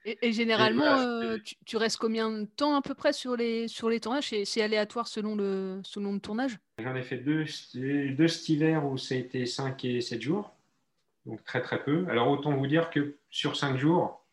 Et, 0.03 0.33
généralement, 0.33 0.99
euh, 0.99 1.37
tu, 1.65 1.77
restes 1.77 1.97
combien 1.97 2.29
de 2.29 2.43
temps 2.43 2.75
à 2.75 2.81
peu 2.81 2.93
près 2.93 3.13
sur 3.13 3.37
les, 3.37 3.69
sur 3.69 3.89
les 3.89 4.01
tournages? 4.01 4.33
C'est 4.43 4.61
aléatoire 4.61 5.07
selon 5.07 5.37
le, 5.37 5.79
selon 5.85 6.11
le 6.11 6.19
tournage? 6.19 6.59
J'en 6.77 6.93
ai 6.93 7.03
fait 7.03 7.19
deux, 7.19 7.45
deux 7.73 8.27
cet 8.27 8.49
hiver 8.49 8.85
où 8.85 8.97
ça 8.97 9.15
a 9.15 9.17
été 9.17 9.45
5 9.45 9.85
et 9.85 10.01
7 10.01 10.21
jours, 10.21 10.54
donc 11.25 11.43
très 11.43 11.61
très 11.61 11.83
peu. 11.83 12.05
Alors 12.09 12.29
autant 12.29 12.55
vous 12.55 12.67
dire 12.67 12.89
que 12.89 13.17
sur 13.29 13.55
5 13.55 13.77
jours, 13.77 14.25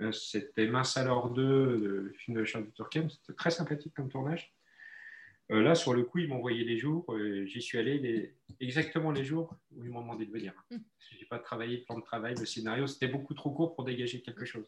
euh, 0.00 0.12
c'était 0.12 0.66
Mince 0.66 0.96
alors 0.96 1.30
2, 1.30 1.42
le 1.42 2.12
film 2.16 2.38
de 2.38 2.44
Charles 2.44 2.70
Turquem, 2.72 3.10
c'était 3.10 3.34
très 3.34 3.50
sympathique 3.50 3.94
comme 3.94 4.08
tournage. 4.08 4.54
Euh, 5.50 5.62
là, 5.62 5.74
sur 5.74 5.94
le 5.94 6.04
coup, 6.04 6.18
ils 6.18 6.28
m'ont 6.28 6.36
envoyé 6.36 6.64
les 6.64 6.78
jours. 6.78 7.12
J'y 7.44 7.60
suis 7.60 7.76
allé 7.76 7.98
les... 7.98 8.36
exactement 8.60 9.10
les 9.10 9.24
jours 9.24 9.56
où 9.72 9.84
ils 9.84 9.90
m'ont 9.90 10.02
demandé 10.02 10.24
de 10.24 10.30
venir. 10.30 10.54
Mmh. 10.70 10.76
Je 10.98 11.18
n'ai 11.18 11.24
pas 11.24 11.40
travaillé 11.40 11.78
le 11.78 11.84
plan 11.84 11.98
de 11.98 12.04
travail, 12.04 12.34
le 12.38 12.46
scénario. 12.46 12.86
C'était 12.86 13.08
beaucoup 13.08 13.34
trop 13.34 13.50
court 13.50 13.74
pour 13.74 13.84
dégager 13.84 14.22
quelque 14.22 14.44
chose. 14.44 14.66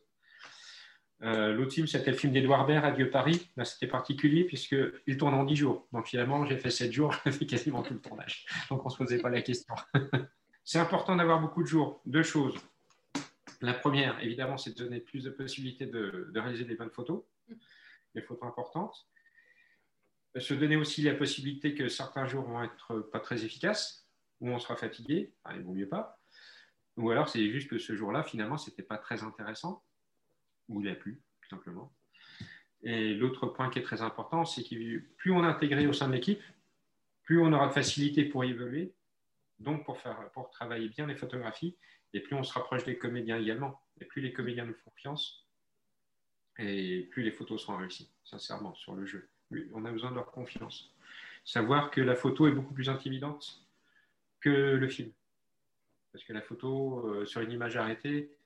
Euh, 1.23 1.53
l'autre 1.53 1.73
film, 1.73 1.87
c'était 1.87 2.11
le 2.11 2.17
film 2.17 2.33
d'Edouard 2.33 2.67
Baird, 2.67 2.85
Adieu 2.85 3.11
Paris. 3.11 3.49
Là, 3.57 3.65
c'était 3.65 3.87
particulier 3.87 4.45
puisqu'il 4.45 5.17
tourne 5.17 5.35
en 5.35 5.45
10 5.45 5.57
jours. 5.57 5.87
Donc 5.93 6.09
finalement, 6.09 6.45
j'ai 6.47 6.59
fait 6.59 6.71
7 6.71 6.91
jours, 6.93 7.15
j'ai 7.25 7.33
fait 7.33 7.47
quasiment 7.47 7.83
tout 7.83 7.95
le 7.95 8.01
tournage. 8.01 8.47
Donc 8.69 8.85
on 8.85 8.89
ne 8.89 8.93
se 8.93 8.97
posait 8.97 9.19
pas 9.19 9.31
la 9.31 9.43
question. 9.43 9.75
c'est 10.65 10.79
important 10.79 11.17
d'avoir 11.17 11.41
beaucoup 11.41 11.63
de 11.63 11.69
jours. 11.69 12.01
Deux 12.07 12.23
choses. 12.23 12.55
La 13.61 13.75
première, 13.75 14.21
évidemment, 14.23 14.57
c'est 14.57 14.77
de 14.77 14.85
donner 14.85 15.01
plus 15.01 15.25
de 15.25 15.31
possibilités 15.31 15.87
de, 15.87 16.31
réaliser 16.35 16.65
des 16.65 16.75
bonnes 16.75 16.91
photos, 16.91 17.23
des 18.15 18.23
photos 18.23 18.49
importantes. 18.49 19.07
Se 20.37 20.55
donner 20.55 20.77
aussi 20.77 21.03
la 21.03 21.15
possibilité 21.15 21.75
que 21.75 21.89
certains 21.89 22.27
jours 22.27 22.45
vont 22.45 22.63
être 22.63 23.01
pas 23.13 23.21
très 23.21 23.45
efficaces, 23.45 24.09
ou 24.41 24.49
on 24.49 24.59
sera 24.59 24.77
fatigué, 24.77 25.33
il 25.55 25.63
vaut 25.63 25.75
mieux 25.75 25.89
pas. 25.89 26.19
Ou 26.97 27.11
alors 27.11 27.29
c'est 27.29 27.51
juste 27.51 27.69
que 27.69 27.79
ce 27.79 27.95
jour-là, 27.95 28.23
finalement, 28.23 28.59
c'était 28.59 28.83
pas 28.83 28.99
très 28.99 29.23
intéressant 29.23 29.85
où 30.69 30.81
il 30.81 30.89
a 30.89 30.95
plu, 30.95 31.23
tout 31.43 31.49
simplement. 31.49 31.93
Et 32.83 33.15
l'autre 33.15 33.47
point 33.47 33.71
qui 33.71 33.79
est 33.79 33.83
très 33.83 34.03
important, 34.03 34.45
c'est 34.45 34.65
que 34.65 34.99
plus 35.17 35.31
on 35.31 35.45
est 35.45 35.47
intégré 35.47 35.87
au 35.87 35.93
sein 35.93 36.09
de 36.09 36.15
l'équipe, 36.15 36.43
plus 37.23 37.41
on 37.41 37.53
aura 37.53 37.69
de 37.69 37.73
facilité 37.73 38.25
pour 38.25 38.43
évoluer, 38.43 38.93
donc 39.63 39.85
pour, 39.85 39.99
faire, 39.99 40.31
pour 40.33 40.51
travailler 40.51 40.89
bien 40.89 41.07
les 41.07 41.15
photographies, 41.15 41.77
et 42.13 42.21
plus 42.21 42.37
on 42.37 42.43
se 42.43 42.53
rapproche 42.53 42.85
des 42.85 42.99
comédiens 42.99 43.39
également. 43.39 43.81
Et 44.01 44.05
plus 44.05 44.21
les 44.21 44.33
comédiens 44.33 44.65
nous 44.65 44.75
font 44.75 44.91
confiance, 44.91 45.49
Et 46.59 47.09
plus 47.11 47.23
les 47.23 47.33
photos 47.33 47.63
seront 47.63 47.79
réussies, 47.79 48.11
sincèrement, 48.25 48.75
sur 48.75 48.95
le 48.95 49.07
jeu. 49.07 49.29
On 49.73 49.85
a 49.85 49.91
besoin 49.91 50.11
de 50.11 50.17
leur 50.17 50.31
confiance. 50.31 50.95
Savoir 51.45 51.91
que 51.91 52.01
la 52.01 52.15
photo 52.15 52.47
est 52.47 52.53
beaucoup 52.53 52.75
plus 52.75 52.89
intimidante 52.89 53.67
que 54.41 54.51
le 54.51 54.89
film. 54.89 55.13
Parce 56.13 56.25
que 56.25 56.33
la 56.33 56.43
photo, 56.43 57.07
euh, 57.07 57.25
sur 57.25 57.41
une 57.41 57.53
image 57.53 57.77
arrêtée, 57.77 58.37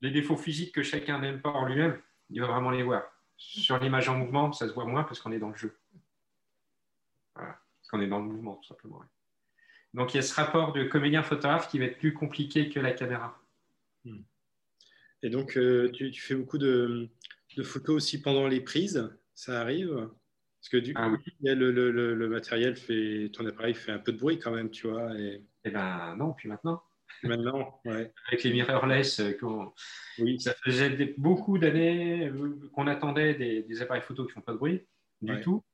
les 0.00 0.10
défauts 0.10 0.36
physiques 0.36 0.74
que 0.74 0.82
chacun 0.82 1.18
n'aime 1.18 1.40
pas 1.40 1.50
en 1.50 1.66
lui-même, 1.66 2.00
il 2.30 2.40
va 2.40 2.46
vraiment 2.46 2.70
les 2.70 2.82
voir. 2.82 3.02
Sur 3.36 3.78
l'image 3.78 4.08
en 4.08 4.16
mouvement, 4.16 4.52
ça 4.52 4.68
se 4.68 4.72
voit 4.72 4.84
moins 4.84 5.04
parce 5.04 5.20
qu'on 5.20 5.32
est 5.32 5.38
dans 5.38 5.50
le 5.50 5.56
jeu. 5.56 5.76
Voilà, 7.34 7.58
parce 7.80 7.90
qu'on 7.90 8.00
est 8.00 8.06
dans 8.06 8.18
le 8.18 8.26
mouvement, 8.26 8.56
tout 8.56 8.68
simplement. 8.68 9.02
Donc 9.94 10.14
il 10.14 10.18
y 10.18 10.20
a 10.20 10.22
ce 10.22 10.34
rapport 10.34 10.72
de 10.72 10.84
comédien-photographe 10.84 11.70
qui 11.70 11.78
va 11.78 11.86
être 11.86 11.98
plus 11.98 12.14
compliqué 12.14 12.68
que 12.68 12.80
la 12.80 12.92
caméra. 12.92 13.38
Hmm. 14.04 14.22
Et 15.22 15.30
donc, 15.30 15.56
euh, 15.56 15.90
tu, 15.90 16.12
fais 16.12 16.34
beaucoup 16.34 16.58
de, 16.58 17.08
photos 17.62 17.96
aussi 17.96 18.22
pendant 18.22 18.46
les 18.46 18.60
prises, 18.60 19.10
ça 19.34 19.60
arrive? 19.60 20.08
Parce 20.60 20.68
que 20.70 20.76
du 20.76 20.92
ah 20.96 21.08
coup, 21.08 21.16
il 21.40 21.46
y 21.46 21.50
a 21.50 21.54
le, 21.54 22.28
matériel, 22.28 22.76
fait, 22.76 23.30
ton 23.32 23.46
appareil 23.46 23.74
fait 23.74 23.92
un 23.92 23.98
peu 23.98 24.12
de 24.12 24.18
bruit 24.18 24.38
quand 24.38 24.52
même, 24.52 24.70
tu 24.70 24.88
vois. 24.88 25.16
Et... 25.18 25.42
Eh 25.64 25.70
ben 25.70 26.14
non, 26.16 26.32
puis 26.32 26.48
maintenant. 26.48 26.82
Maintenant, 27.22 27.80
ouais. 27.84 28.12
Avec 28.28 28.44
les 28.44 28.52
mirrorless, 28.52 29.20
euh, 29.20 29.36
oui. 30.18 30.40
ça 30.40 30.54
faisait 30.64 31.14
beaucoup 31.18 31.58
d'années 31.58 32.28
euh, 32.28 32.70
qu'on 32.72 32.86
attendait 32.86 33.34
des, 33.34 33.82
appareils 33.82 34.02
photo 34.02 34.24
qui 34.24 34.30
ne 34.30 34.34
font 34.34 34.40
pas 34.40 34.52
de 34.52 34.58
bruit 34.58 34.86
du 35.20 35.40
tout. 35.40 35.64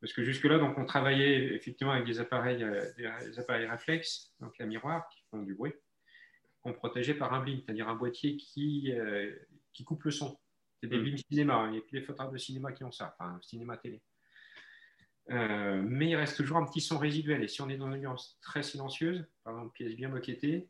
Parce 0.00 0.12
que 0.12 0.22
jusque-là, 0.22 0.58
donc, 0.58 0.78
on 0.78 0.84
travaillait 0.84 1.54
effectivement 1.54 1.92
avec 1.92 2.06
des 2.06 2.20
appareils, 2.20 2.64
des 2.96 3.38
appareils 3.38 3.66
réflexes, 3.66 4.32
donc 4.40 4.56
la 4.58 4.66
miroir, 4.66 5.08
qui 5.10 5.22
font 5.30 5.42
du 5.42 5.54
bruit 5.54 5.74
qu'on 6.62 6.72
protégeait 6.72 7.14
par 7.14 7.32
un 7.32 7.40
blim, 7.40 7.60
c'est-à-dire 7.60 7.88
un 7.88 7.94
boîtier 7.94 8.36
qui, 8.36 8.92
euh, 8.92 9.34
qui 9.72 9.84
coupe 9.84 10.04
le 10.04 10.10
son. 10.10 10.38
C'est 10.80 10.88
des 10.88 10.98
mm. 10.98 11.16
cinéma, 11.30 11.54
hein. 11.54 11.68
il 11.68 11.72
n'y 11.72 11.78
a 11.78 11.80
que 11.80 11.92
les 11.92 12.02
photographes 12.02 12.32
de 12.32 12.38
cinéma 12.38 12.72
qui 12.72 12.84
ont 12.84 12.92
ça, 12.92 13.16
enfin 13.18 13.38
cinéma 13.42 13.76
télé. 13.76 14.02
Euh, 15.30 15.82
mais 15.82 16.10
il 16.10 16.16
reste 16.16 16.36
toujours 16.36 16.56
un 16.56 16.64
petit 16.64 16.80
son 16.80 16.98
résiduel. 16.98 17.42
Et 17.42 17.48
si 17.48 17.62
on 17.62 17.68
est 17.68 17.76
dans 17.76 17.86
une 17.86 17.94
ambiance 17.94 18.38
très 18.40 18.62
silencieuse, 18.62 19.24
par 19.44 19.54
exemple, 19.54 19.72
pièce 19.72 19.94
bien 19.94 20.08
moquettée, 20.08 20.68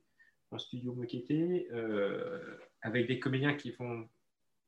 un 0.52 0.58
studio 0.58 0.92
moquetté, 0.94 1.68
euh, 1.72 2.58
avec 2.82 3.06
des 3.06 3.20
comédiens 3.20 3.54
qui 3.54 3.72
font 3.72 4.08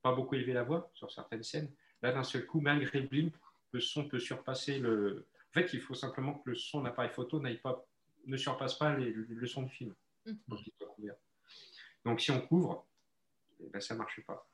pas 0.00 0.14
beaucoup 0.14 0.36
élever 0.36 0.52
la 0.52 0.62
voix 0.62 0.90
sur 0.94 1.10
certaines 1.10 1.42
scènes, 1.42 1.70
là, 2.02 2.12
d'un 2.12 2.22
seul 2.24 2.46
coup, 2.46 2.60
malgré 2.60 3.00
le 3.00 3.08
blim, 3.08 3.30
le 3.72 3.80
son 3.80 4.08
peut 4.08 4.20
surpasser 4.20 4.78
le. 4.78 5.26
En 5.50 5.52
fait, 5.52 5.72
il 5.72 5.80
faut 5.80 5.94
simplement 5.94 6.34
que 6.34 6.50
le 6.50 6.56
son 6.56 6.82
d'appareil 6.82 7.10
photo 7.10 7.42
pas, 7.62 7.86
ne 8.26 8.36
surpasse 8.36 8.74
pas 8.74 8.94
le 8.94 9.46
son 9.46 9.62
du 9.62 9.70
film. 9.70 9.94
Mm. 10.26 10.32
Donc, 12.04 12.20
si 12.20 12.30
on 12.30 12.40
couvre, 12.40 12.86
eh 13.60 13.68
ben, 13.68 13.80
ça 13.80 13.94
ne 13.94 13.98
marche 13.98 14.20
pas. 14.26 14.46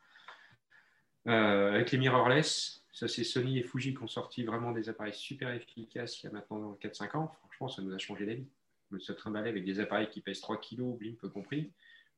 Euh, 1.26 1.74
avec 1.74 1.90
les 1.90 1.98
mirrorless, 1.98 2.84
ça 2.92 3.06
c'est 3.06 3.24
Sony 3.24 3.58
et 3.58 3.62
Fuji 3.62 3.94
qui 3.94 4.02
ont 4.02 4.08
sorti 4.08 4.44
vraiment 4.44 4.72
des 4.72 4.88
appareils 4.88 5.12
super 5.12 5.52
efficaces 5.52 6.22
il 6.22 6.26
y 6.26 6.28
a 6.28 6.32
maintenant 6.32 6.78
4-5 6.80 7.16
ans. 7.16 7.36
Franchement, 7.40 7.68
ça 7.68 7.82
nous 7.82 7.92
a 7.92 7.98
changé 7.98 8.24
la 8.24 8.34
vie. 8.34 8.48
On 8.92 8.98
se 8.98 9.12
trimballer 9.12 9.50
avec 9.50 9.64
des 9.64 9.80
appareils 9.80 10.08
qui 10.08 10.22
pèsent 10.22 10.40
3 10.40 10.58
kg, 10.58 10.96
blimp 10.96 11.20
compris. 11.28 11.72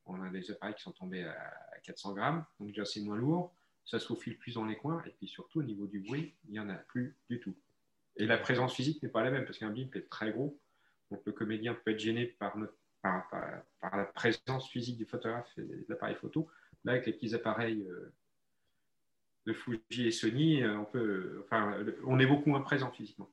On 0.07 0.23
a 0.23 0.31
des 0.31 0.51
appareils 0.51 0.75
qui 0.77 0.83
sont 0.83 0.93
tombés 0.93 1.25
à 1.25 1.37
400 1.83 2.15
grammes, 2.15 2.45
donc 2.59 2.69
déjà 2.69 2.85
c'est 2.85 3.01
moins 3.01 3.17
lourd. 3.17 3.53
Ça 3.85 3.99
se 3.99 4.07
faufile 4.07 4.39
plus 4.39 4.55
dans 4.55 4.65
les 4.65 4.77
coins, 4.77 5.03
et 5.07 5.11
puis 5.11 5.27
surtout 5.27 5.61
au 5.61 5.63
niveau 5.63 5.87
du 5.87 6.01
bruit, 6.01 6.35
il 6.45 6.53
n'y 6.53 6.61
en 6.61 6.69
a 6.69 6.75
plus 6.75 7.17
du 7.29 7.41
tout. 7.41 7.57
Et 8.17 8.27
la 8.27 8.39
présence 8.39 8.75
physique 8.75 9.03
n'est 9.03 9.09
pas 9.09 9.23
la 9.23 9.31
même 9.31 9.45
parce 9.45 9.59
qu'un 9.59 9.71
blimp 9.71 9.95
est 9.97 10.09
très 10.09 10.33
gros, 10.33 10.59
donc 11.11 11.23
le 11.25 11.33
comédien 11.33 11.75
peut 11.75 11.91
être 11.91 11.99
gêné 11.99 12.27
par 12.27 12.57
la 13.03 14.05
présence 14.15 14.69
physique 14.69 14.97
du 14.97 15.07
photographe 15.07 15.51
et 15.59 15.63
de 15.63 15.87
l'appareil 15.89 16.17
photo. 16.17 16.49
Là, 16.85 16.93
avec 16.93 17.07
les 17.07 17.13
petits 17.13 17.35
appareils 17.35 17.83
euh, 17.83 18.13
de 19.47 19.53
Fuji 19.53 20.07
et 20.07 20.11
Sony, 20.11 20.63
euh, 20.63 20.79
on, 20.79 22.15
on 22.15 22.19
est 22.19 22.27
beaucoup 22.27 22.51
moins 22.51 22.63
présent 22.63 22.91
physiquement. 22.91 23.31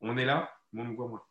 On 0.00 0.16
est 0.16 0.24
là, 0.24 0.52
mais 0.72 0.82
on 0.82 0.86
me 0.86 0.96
voit 0.96 1.08
moins. 1.08 1.27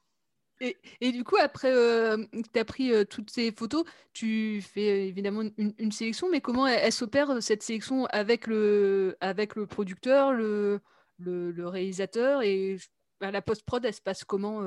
Et, 0.60 1.12
du 1.12 1.24
coup, 1.24 1.38
après 1.38 1.72
euh, 1.72 2.18
que 2.18 2.50
tu 2.52 2.60
as 2.60 2.66
pris 2.66 2.92
toutes 3.08 3.30
ces 3.30 3.52
photos, 3.52 3.84
tu 4.14 4.62
fais 4.62 5.08
évidemment 5.08 5.44
une, 5.58 5.92
sélection, 5.92 6.30
mais 6.30 6.42
comment 6.42 6.66
elle, 6.66 6.92
s'opère 6.92 7.42
cette 7.42 7.62
sélection 7.64 8.06
avec 8.08 8.48
le, 8.48 9.16
avec 9.22 9.56
le 9.56 9.68
producteur, 9.68 10.34
le, 10.34 10.80
le, 11.20 11.68
réalisateur 11.68 12.42
et 12.42 12.78
bah, 13.20 13.32
la 13.32 13.42
post-prod, 13.42 13.86
elle 13.86 13.94
se 13.94 14.02
passe 14.02 14.24
comment 14.24 14.62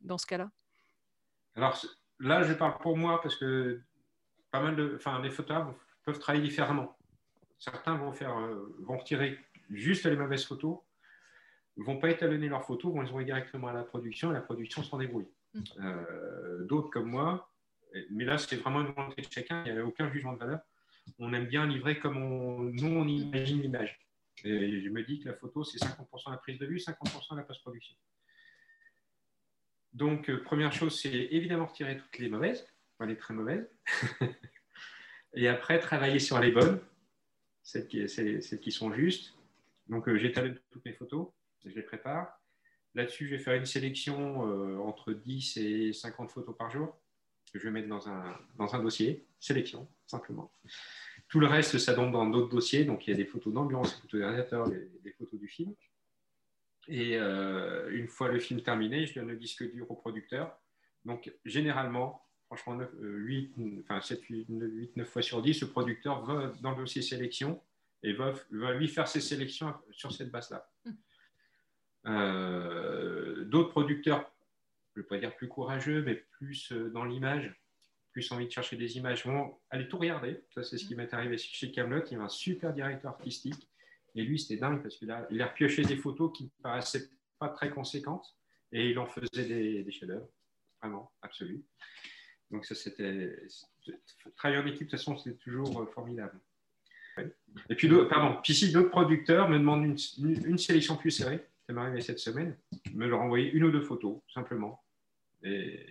dans 0.00 0.18
ce 0.18 0.26
cas-là? 0.26 0.50
Alors 1.54 1.80
là, 2.18 2.42
je 2.42 2.52
parle 2.54 2.78
pour 2.78 2.96
moi 2.96 3.20
parce 3.20 3.36
que 3.36 3.80
pas 4.50 4.60
mal 4.60 4.76
de, 4.76 4.94
enfin, 4.96 5.20
les 5.20 5.30
photographes 5.30 5.74
peuvent 6.04 6.18
travailler 6.18 6.44
différemment. 6.44 6.96
Certains 7.58 7.96
vont 7.96 8.12
faire, 8.12 8.36
euh, 8.38 8.74
vont 8.80 8.98
retirer 8.98 9.38
juste 9.70 10.06
les 10.06 10.16
mauvaises 10.16 10.44
photos, 10.44 10.78
vont 11.84 11.98
pas 11.98 12.10
étalonner 12.10 12.48
leurs 12.48 12.64
photos, 12.64 12.92
vont 12.92 13.00
les 13.00 13.08
envoyer 13.08 13.26
directement 13.26 13.68
à 13.68 13.72
la 13.72 13.82
production 13.82 14.30
et 14.30 14.34
la 14.34 14.40
production 14.40 14.82
s'en 14.82 14.98
débrouille. 14.98 15.28
Mm. 15.54 15.60
Euh, 15.80 16.64
d'autres 16.66 16.90
comme 16.90 17.10
moi, 17.10 17.50
mais 18.10 18.24
là 18.24 18.38
c'est 18.38 18.56
vraiment 18.56 18.80
une 18.80 18.92
volonté 18.92 19.22
de 19.22 19.30
chacun, 19.30 19.64
il 19.66 19.72
n'y 19.72 19.78
a 19.78 19.84
aucun 19.84 20.10
jugement 20.10 20.32
de 20.32 20.38
valeur. 20.38 20.60
On 21.18 21.32
aime 21.32 21.46
bien 21.46 21.66
livrer 21.66 21.98
comme 21.98 22.16
on, 22.16 22.60
nous 22.60 22.88
on 22.88 23.06
imagine 23.06 23.60
l'image. 23.62 23.98
Et 24.44 24.80
je 24.80 24.88
me 24.88 25.02
dis 25.02 25.20
que 25.20 25.28
la 25.28 25.34
photo 25.34 25.64
c'est 25.64 25.78
50% 25.78 26.30
la 26.30 26.36
prise 26.38 26.58
de 26.58 26.66
vue, 26.66 26.76
50% 26.76 27.36
la 27.36 27.42
post-production. 27.42 27.96
Donc, 29.92 30.30
euh, 30.30 30.42
première 30.42 30.72
chose, 30.72 31.00
c'est 31.00 31.10
évidemment 31.10 31.66
retirer 31.66 31.98
toutes 31.98 32.18
les 32.18 32.28
mauvaises, 32.28 32.66
enfin 32.94 33.08
les 33.08 33.16
très 33.16 33.34
mauvaises. 33.34 33.68
et 35.34 35.48
après, 35.48 35.78
travailler 35.80 36.18
sur 36.18 36.38
les 36.38 36.52
bonnes, 36.52 36.80
celles 37.62 37.88
qui, 37.88 38.72
sont 38.72 38.92
justes. 38.92 39.34
Donc, 39.88 40.08
euh, 40.08 40.16
j'étalonne 40.16 40.58
toutes 40.70 40.84
mes 40.84 40.92
photos, 40.92 41.28
je 41.64 41.74
les 41.74 41.82
prépare. 41.82 42.40
Là-dessus, 42.94 43.26
je 43.26 43.36
vais 43.36 43.42
faire 43.42 43.54
une 43.54 43.66
sélection 43.66 44.46
euh, 44.48 44.78
entre 44.78 45.12
10 45.12 45.56
et 45.58 45.92
50 45.92 46.30
photos 46.30 46.56
par 46.56 46.70
jour 46.70 46.98
que 47.52 47.58
je 47.58 47.64
vais 47.64 47.70
mettre 47.70 47.88
dans 47.88 48.08
un, 48.08 48.82
dossier, 48.82 49.26
sélection, 49.40 49.88
simplement. 50.06 50.52
Tout 51.28 51.40
le 51.40 51.46
reste, 51.46 51.78
ça 51.78 51.94
tombe 51.94 52.12
dans 52.12 52.28
d'autres 52.28 52.48
dossiers. 52.48 52.84
Donc, 52.84 53.06
il 53.06 53.10
y 53.10 53.12
a 53.12 53.16
des 53.16 53.24
photos 53.24 53.52
d'ambiance, 53.52 53.94
des 53.94 54.02
photos 54.02 54.70
des 54.70 54.90
des 55.02 55.12
photos 55.12 55.38
du 55.38 55.48
film. 55.48 55.74
Et 56.88 57.16
euh, 57.16 57.90
une 57.92 58.08
fois 58.08 58.28
le 58.28 58.38
film 58.38 58.62
terminé, 58.62 59.06
je 59.06 59.14
donne 59.14 59.28
le 59.28 59.36
disque 59.36 59.68
dur 59.72 59.90
au 59.90 59.94
producteur. 59.94 60.56
Donc, 61.04 61.32
généralement, 61.44 62.24
franchement, 62.46 62.78
8, 63.00 63.54
enfin 63.80 64.00
7, 64.00 64.22
8, 64.24 64.96
9 64.96 65.08
fois 65.08 65.22
sur 65.22 65.42
10, 65.42 65.54
ce 65.54 65.64
producteur 65.64 66.24
va 66.24 66.52
dans 66.60 66.72
le 66.72 66.78
dossier 66.78 67.02
sélection 67.02 67.60
et 68.02 68.12
va, 68.12 68.34
lui 68.50 68.88
faire 68.88 69.08
ses 69.08 69.20
sélections 69.20 69.74
sur 69.90 70.12
cette 70.12 70.30
base-là. 70.30 70.68
Euh, 72.06 73.44
d'autres 73.44 73.70
producteurs, 73.70 74.30
je 74.94 75.00
ne 75.00 75.02
vais 75.02 75.08
pas 75.08 75.18
dire 75.18 75.34
plus 75.36 75.48
courageux, 75.48 76.02
mais 76.02 76.14
plus 76.14 76.72
euh, 76.72 76.90
dans 76.90 77.04
l'image, 77.04 77.54
plus 78.12 78.30
envie 78.32 78.46
de 78.46 78.50
chercher 78.50 78.76
des 78.76 78.96
images, 78.96 79.26
vont 79.26 79.58
aller 79.70 79.88
tout 79.88 79.98
regarder. 79.98 80.42
Ça, 80.50 80.62
c'est 80.62 80.78
ce 80.78 80.84
qui 80.84 80.94
m'est 80.94 81.12
arrivé 81.14 81.38
chez 81.38 81.70
Camelot. 81.70 82.04
Il 82.10 82.12
y 82.12 82.16
a 82.16 82.22
un 82.22 82.28
super 82.28 82.72
directeur 82.72 83.12
artistique 83.12 83.68
et 84.14 84.22
lui, 84.22 84.38
c'était 84.38 84.60
dingue 84.60 84.82
parce 84.82 84.96
qu'il 84.96 85.10
a, 85.10 85.26
il 85.30 85.40
a 85.42 85.46
repioché 85.46 85.82
des 85.82 85.96
photos 85.96 86.32
qui 86.36 86.44
ne 86.44 86.62
paraissaient 86.62 87.08
pas 87.38 87.48
très 87.48 87.70
conséquentes 87.70 88.36
et 88.72 88.90
il 88.90 88.98
en 88.98 89.06
faisait 89.06 89.46
des, 89.46 89.84
des 89.84 89.92
chefs-d'œuvre, 89.92 90.28
vraiment, 90.80 91.12
absolu. 91.22 91.64
Donc, 92.50 92.64
ça, 92.64 92.74
c'était. 92.74 93.36
Travailler 94.36 94.60
en 94.60 94.66
équipe, 94.66 94.86
de 94.86 94.90
toute 94.90 94.98
façon, 94.98 95.16
c'est 95.16 95.38
toujours 95.38 95.80
euh, 95.80 95.86
formidable. 95.86 96.38
Et 97.68 97.74
puis, 97.74 97.88
pardon, 98.08 98.40
puis 98.42 98.54
si 98.54 98.72
d'autres 98.72 98.90
producteurs 98.90 99.48
me 99.48 99.58
demandent 99.58 99.98
une, 100.18 100.58
sélection 100.58 100.96
plus 100.96 101.10
serrée, 101.10 101.44
ça 101.70 101.74
m'est 101.74 101.82
arrivé 101.82 102.00
cette 102.00 102.18
semaine, 102.18 102.56
me 102.92 103.06
leur 103.06 103.20
envoyer 103.20 103.48
une 103.52 103.62
ou 103.62 103.70
deux 103.70 103.82
photos, 103.82 104.18
simplement. 104.34 104.82
Et, 105.44 105.86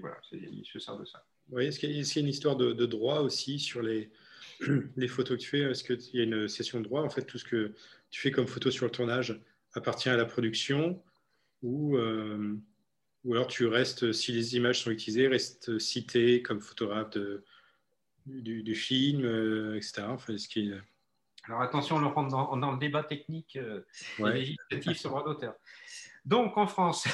voilà, 0.00 0.16
il 0.32 0.64
se 0.64 0.80
sert 0.80 0.98
de 0.98 1.04
ça. 1.04 1.24
Oui, 1.50 1.66
est-ce 1.66 1.78
qu'il 1.78 1.92
y, 1.92 1.98
a 1.98 2.20
une 2.20 2.28
histoire 2.28 2.56
de, 2.56 2.86
droit 2.86 3.20
aussi 3.20 3.60
sur 3.60 3.82
les, 3.82 4.10
photos 5.08 5.36
que 5.36 5.42
tu 5.42 5.48
fais, 5.48 5.60
est-ce 5.60 5.84
qu'il 5.84 6.16
y 6.16 6.20
a 6.20 6.24
une 6.24 6.48
session 6.48 6.80
de 6.80 6.84
droit 6.84 7.02
En 7.02 7.10
fait, 7.10 7.22
tout 7.22 7.38
ce 7.38 7.44
que 7.44 7.72
tu 8.10 8.20
fais 8.20 8.32
comme 8.32 8.48
photo 8.48 8.72
sur 8.72 8.84
le 8.84 8.90
tournage 8.90 9.40
appartient 9.74 10.08
à 10.08 10.16
la 10.16 10.24
production 10.24 11.00
ou, 11.62 11.96
euh, 11.96 12.56
alors 13.30 13.46
tu 13.46 13.66
restes, 13.66 14.10
si 14.12 14.32
les 14.32 14.56
images 14.56 14.82
sont 14.82 14.90
utilisées, 14.90 15.28
restes 15.28 15.78
cité 15.78 16.42
comme 16.42 16.60
photographe 16.60 17.16
du, 18.26 18.74
film, 18.74 19.24
euh, 19.24 19.76
etc. 19.76 20.02
Enfin, 20.08 20.36
ce 20.36 20.48
qui 20.48 20.72
Alors 21.44 21.62
attention, 21.62 21.96
on 21.96 22.10
rentre 22.10 22.30
dans, 22.30 22.56
dans, 22.56 22.72
le 22.72 22.78
débat 22.78 23.02
technique 23.02 23.56
euh, 23.56 23.84
législatif 24.18 24.98
sur 24.98 25.10
le 25.10 25.14
droit 25.14 25.24
d'auteur. 25.24 25.54
Donc 26.24 26.56
en 26.56 26.66
France, 26.66 27.08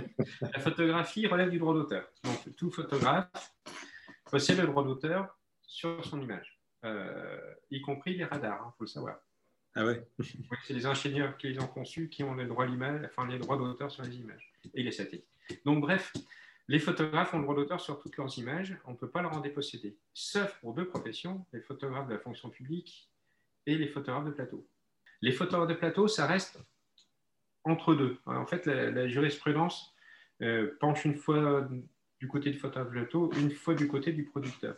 la 0.40 0.58
photographie 0.58 1.26
relève 1.26 1.50
du 1.50 1.58
droit 1.58 1.74
d'auteur. 1.74 2.08
Donc 2.24 2.56
tout 2.56 2.70
photographe 2.70 3.54
possède 4.30 4.58
le 4.58 4.66
droit 4.66 4.84
d'auteur 4.84 5.38
sur 5.62 6.04
son 6.04 6.20
image. 6.20 6.60
Euh, 6.84 7.54
y 7.70 7.80
compris 7.80 8.16
les 8.16 8.24
radars, 8.24 8.60
il 8.60 8.68
hein, 8.68 8.74
faut 8.76 8.84
le 8.84 8.88
savoir. 8.88 9.18
Ah 9.74 9.84
ouais 9.84 10.06
C'est 10.64 10.74
les 10.74 10.86
ingénieurs 10.86 11.36
qui 11.36 11.48
les 11.48 11.60
ont 11.60 11.66
conçus 11.66 12.08
qui 12.08 12.24
ont 12.24 12.34
les 12.34 12.46
droits, 12.46 12.66
enfin, 13.04 13.28
les 13.28 13.38
droits 13.38 13.56
d'auteur 13.56 13.90
sur 13.90 14.02
les 14.02 14.16
images 14.16 14.52
et 14.74 14.82
les 14.82 14.90
satellites. 14.90 15.28
Donc, 15.64 15.80
bref, 15.80 16.12
les 16.66 16.78
photographes 16.78 17.32
ont 17.34 17.38
le 17.38 17.44
droit 17.44 17.54
d'auteur 17.54 17.80
sur 17.80 17.98
toutes 17.98 18.16
leurs 18.16 18.36
images, 18.38 18.76
on 18.86 18.92
ne 18.92 18.96
peut 18.96 19.08
pas 19.08 19.22
leur 19.22 19.36
en 19.36 19.40
déposséder. 19.40 19.96
Sauf 20.12 20.58
pour 20.60 20.74
deux 20.74 20.86
professions, 20.86 21.46
les 21.52 21.60
photographes 21.60 22.08
de 22.08 22.14
la 22.14 22.18
fonction 22.18 22.50
publique 22.50 23.08
et 23.68 23.76
les 23.76 23.88
photographes 23.88 24.24
de 24.24 24.30
plateau. 24.30 24.66
Les 25.20 25.32
photographes 25.32 25.68
de 25.68 25.74
plateau, 25.74 26.08
ça 26.08 26.26
reste 26.26 26.58
entre 27.64 27.94
deux. 27.94 28.18
En 28.24 28.46
fait, 28.46 28.64
la, 28.66 29.08
jurisprudence 29.08 29.94
euh, 30.40 30.76
penche 30.80 31.04
une 31.04 31.16
fois 31.16 31.68
du 32.18 32.28
côté 32.28 32.50
du 32.50 32.58
photographe 32.58 32.88
de 32.88 33.00
plateau, 33.00 33.30
une 33.34 33.50
fois 33.50 33.74
du 33.74 33.88
côté 33.88 34.12
du 34.12 34.24
producteur. 34.24 34.74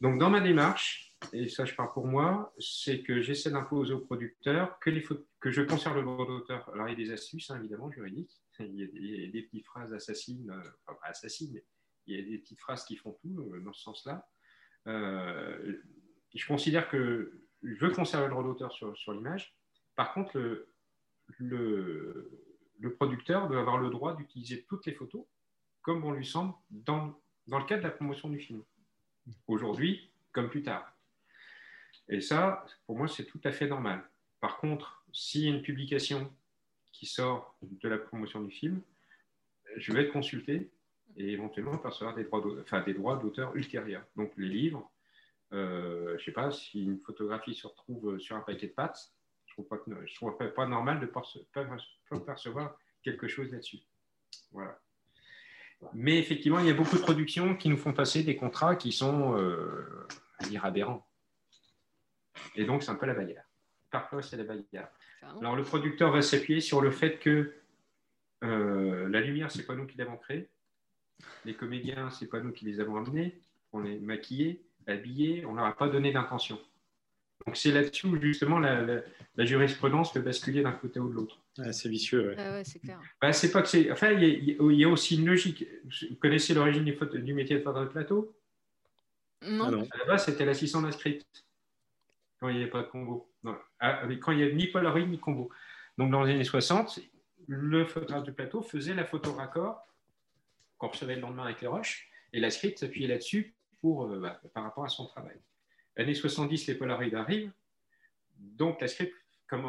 Donc, 0.00 0.18
dans 0.20 0.30
ma 0.30 0.40
démarche, 0.40 1.16
et 1.32 1.48
ça 1.48 1.64
je 1.64 1.74
parle 1.74 1.92
pour 1.92 2.06
moi, 2.06 2.54
c'est 2.58 3.02
que 3.02 3.20
j'essaie 3.20 3.50
d'imposer 3.50 3.94
au 3.94 4.00
producteur 4.00 4.78
que, 4.78 4.90
les 4.90 5.04
que 5.40 5.50
je 5.50 5.62
conserve 5.62 5.96
le 5.96 6.02
droit 6.02 6.26
d'auteur. 6.26 6.70
Alors, 6.74 6.88
il 6.88 6.92
y 6.92 7.02
a 7.02 7.06
des 7.06 7.12
astuces, 7.12 7.50
hein, 7.50 7.58
évidemment, 7.58 7.90
juridiques. 7.90 8.38
Il 8.60 8.76
y, 8.76 9.26
a, 9.26 9.30
des 9.30 9.42
petites 9.42 9.64
phrases 9.64 9.92
assassines, 9.92 10.50
euh, 10.50 10.70
enfin 10.86 10.96
pas 11.00 11.08
assassines, 11.08 11.52
mais 11.54 11.64
il 12.06 12.14
y 12.14 12.18
a 12.18 12.22
des 12.22 12.38
petites 12.38 12.60
phrases 12.60 12.84
qui 12.84 12.96
font 12.96 13.16
tout 13.22 13.50
euh, 13.54 13.60
dans 13.60 13.72
ce 13.72 13.82
sens-là. 13.82 14.28
je 14.86 16.46
considère 16.46 16.88
que 16.88 17.41
je 17.62 17.86
veux 17.86 17.92
conserver 17.92 18.26
le 18.26 18.30
droit 18.30 18.42
d'auteur 18.42 18.72
sur, 18.72 18.96
sur 18.96 19.12
l'image. 19.12 19.54
Par 19.94 20.12
contre, 20.14 20.38
le, 20.38 20.68
le, 22.78 22.94
producteur 22.94 23.48
doit 23.48 23.60
avoir 23.60 23.78
le 23.78 23.90
droit 23.90 24.16
d'utiliser 24.16 24.64
toutes 24.68 24.86
les 24.86 24.92
photos 24.92 25.24
comme 25.82 26.00
bon 26.00 26.12
lui 26.12 26.26
semble 26.26 26.54
dans, 26.70 27.18
dans 27.46 27.58
le 27.58 27.64
cadre 27.64 27.82
de 27.82 27.88
la 27.88 27.92
promotion 27.92 28.28
du 28.28 28.38
film. 28.38 28.62
Aujourd'hui, 29.46 30.10
comme 30.32 30.48
plus 30.48 30.62
tard. 30.62 30.96
Et 32.08 32.20
ça, 32.20 32.64
pour 32.86 32.96
moi, 32.96 33.08
c'est 33.08 33.24
tout 33.24 33.40
à 33.44 33.52
fait 33.52 33.66
normal. 33.66 34.02
Par 34.40 34.58
contre, 34.58 35.04
s'il 35.12 35.42
y 35.42 35.46
a 35.46 35.54
une 35.54 35.62
publication 35.62 36.32
qui 36.92 37.06
sort 37.06 37.56
de 37.62 37.88
la 37.88 37.98
promotion 37.98 38.42
du 38.42 38.50
film, 38.50 38.80
je 39.76 39.92
vais 39.92 40.02
être 40.02 40.12
consulté 40.12 40.70
et 41.16 41.32
éventuellement 41.32 41.78
percevoir 41.78 42.14
des 42.14 42.24
droits 42.94 43.16
d'auteur 43.16 43.54
ultérieurs. 43.56 44.04
Donc 44.16 44.32
les 44.36 44.48
livres, 44.48 44.91
euh, 45.52 46.08
je 46.10 46.12
ne 46.12 46.18
sais 46.18 46.32
pas, 46.32 46.50
si 46.50 46.84
une 46.84 46.98
photographie 46.98 47.54
se 47.54 47.66
retrouve 47.66 48.18
sur 48.18 48.36
un 48.36 48.40
paquet 48.40 48.68
de 48.68 48.72
pâtes, 48.72 49.12
je 49.46 49.52
ne 49.52 49.64
trouve, 49.64 49.68
pas, 49.68 49.84
je 50.06 50.14
trouve 50.14 50.36
pas 50.54 50.66
normal 50.66 51.00
de 51.00 51.06
percevoir 52.18 52.76
quelque 53.02 53.28
chose 53.28 53.50
là-dessus. 53.52 53.80
Voilà. 54.50 54.78
Mais 55.94 56.18
effectivement, 56.18 56.60
il 56.60 56.66
y 56.66 56.70
a 56.70 56.74
beaucoup 56.74 56.96
de 56.96 57.02
productions 57.02 57.56
qui 57.56 57.68
nous 57.68 57.76
font 57.76 57.92
passer 57.92 58.22
des 58.22 58.36
contrats 58.36 58.76
qui 58.76 58.92
sont, 58.92 59.36
euh, 59.36 60.06
à 60.38 60.46
dire, 60.46 60.64
aberrants. 60.64 61.06
Et 62.54 62.64
donc, 62.64 62.82
c'est 62.82 62.90
un 62.90 62.94
peu 62.94 63.06
la 63.06 63.14
bagarre. 63.14 63.44
Parfois, 63.90 64.22
c'est 64.22 64.36
la 64.36 64.44
bagarre. 64.44 64.88
Alors, 65.40 65.56
le 65.56 65.62
producteur 65.64 66.12
va 66.12 66.22
s'appuyer 66.22 66.60
sur 66.60 66.80
le 66.80 66.90
fait 66.90 67.18
que 67.18 67.54
euh, 68.44 69.08
la 69.08 69.20
lumière, 69.20 69.50
c'est 69.50 69.66
pas 69.66 69.74
nous 69.74 69.86
qui 69.86 69.98
l'avons 69.98 70.16
créée. 70.16 70.48
Les 71.44 71.54
comédiens, 71.54 72.10
c'est 72.10 72.26
pas 72.26 72.40
nous 72.40 72.52
qui 72.52 72.64
les 72.64 72.80
avons 72.80 72.96
amenés. 72.96 73.40
On 73.72 73.80
les 73.80 73.98
maquillés, 73.98 74.64
habillés, 74.86 75.44
on 75.46 75.54
leur 75.54 75.66
a 75.66 75.76
pas 75.76 75.88
donné 75.88 76.12
d'intention. 76.12 76.58
Donc, 77.46 77.56
c'est 77.56 77.72
là-dessus 77.72 78.06
où, 78.06 78.20
justement, 78.20 78.58
la, 78.58 79.02
jurisprudence 79.38 80.12
peut 80.12 80.20
basculer 80.20 80.62
d'un 80.62 80.72
côté 80.72 81.00
ou 81.00 81.08
de 81.08 81.14
l'autre. 81.14 81.38
c'est 81.72 81.88
vicieux, 81.88 82.34
ah 82.38 82.52
ouais, 82.52 82.64
c'est 82.64 82.78
clair. 82.78 83.00
Bah, 83.20 83.32
c'est 83.32 83.50
pas 83.50 83.62
que 83.62 83.68
c'est. 83.68 83.90
Enfin, 83.90 84.12
il 84.12 84.56
y, 84.58 84.84
a 84.84 84.88
aussi 84.88 85.16
une 85.16 85.26
logique. 85.26 85.66
Vous 86.08 86.16
connaissez 86.16 86.54
l'origine 86.54 86.84
du, 86.84 86.96
du, 87.22 87.34
métier 87.34 87.56
de 87.56 87.62
photographe 87.62 87.88
de 87.88 87.92
plateau? 87.92 88.36
Non. 89.42 89.84
Ah 89.90 89.94
à 89.94 89.98
la 89.98 90.04
base, 90.04 90.26
c'était 90.26 90.44
l'assistant 90.44 90.82
d'un 90.82 90.92
script 90.92 91.26
quand 92.38 92.48
il 92.48 92.56
n'y 92.56 92.62
avait 92.62 92.70
pas 92.70 92.82
de 92.82 92.88
combo. 92.88 93.28
Ah, 93.80 94.02
quand 94.20 94.32
il 94.32 94.38
n'y 94.38 94.44
avait 94.44 94.54
ni 94.54 94.66
Polaroid 94.66 95.06
ni 95.06 95.18
combo. 95.18 95.50
Donc 95.98 96.10
dans 96.10 96.22
les 96.22 96.34
années 96.34 96.44
60, 96.44 97.00
le 97.48 97.84
photographe 97.84 98.24
de 98.24 98.30
plateau 98.30 98.62
faisait 98.62 98.94
la 98.94 99.04
photo 99.04 99.32
raccord 99.32 99.86
qu'on 100.78 100.88
recevait 100.88 101.16
le 101.16 101.20
lendemain 101.20 101.44
avec 101.44 101.60
les 101.60 101.68
roches, 101.68 102.08
et 102.32 102.40
la 102.40 102.50
script 102.50 102.78
s'appuyait 102.78 103.06
là-dessus 103.06 103.54
pour, 103.82 104.06
euh, 104.06 104.18
bah, 104.18 104.40
par 104.54 104.62
rapport 104.62 104.84
à 104.84 104.88
son 104.88 105.06
travail. 105.06 105.36
Années 105.96 106.14
70, 106.14 106.68
les 106.68 106.74
Polaroid 106.74 107.14
arrivent, 107.14 107.52
donc 108.38 108.80
la 108.80 108.88
script 108.88 109.14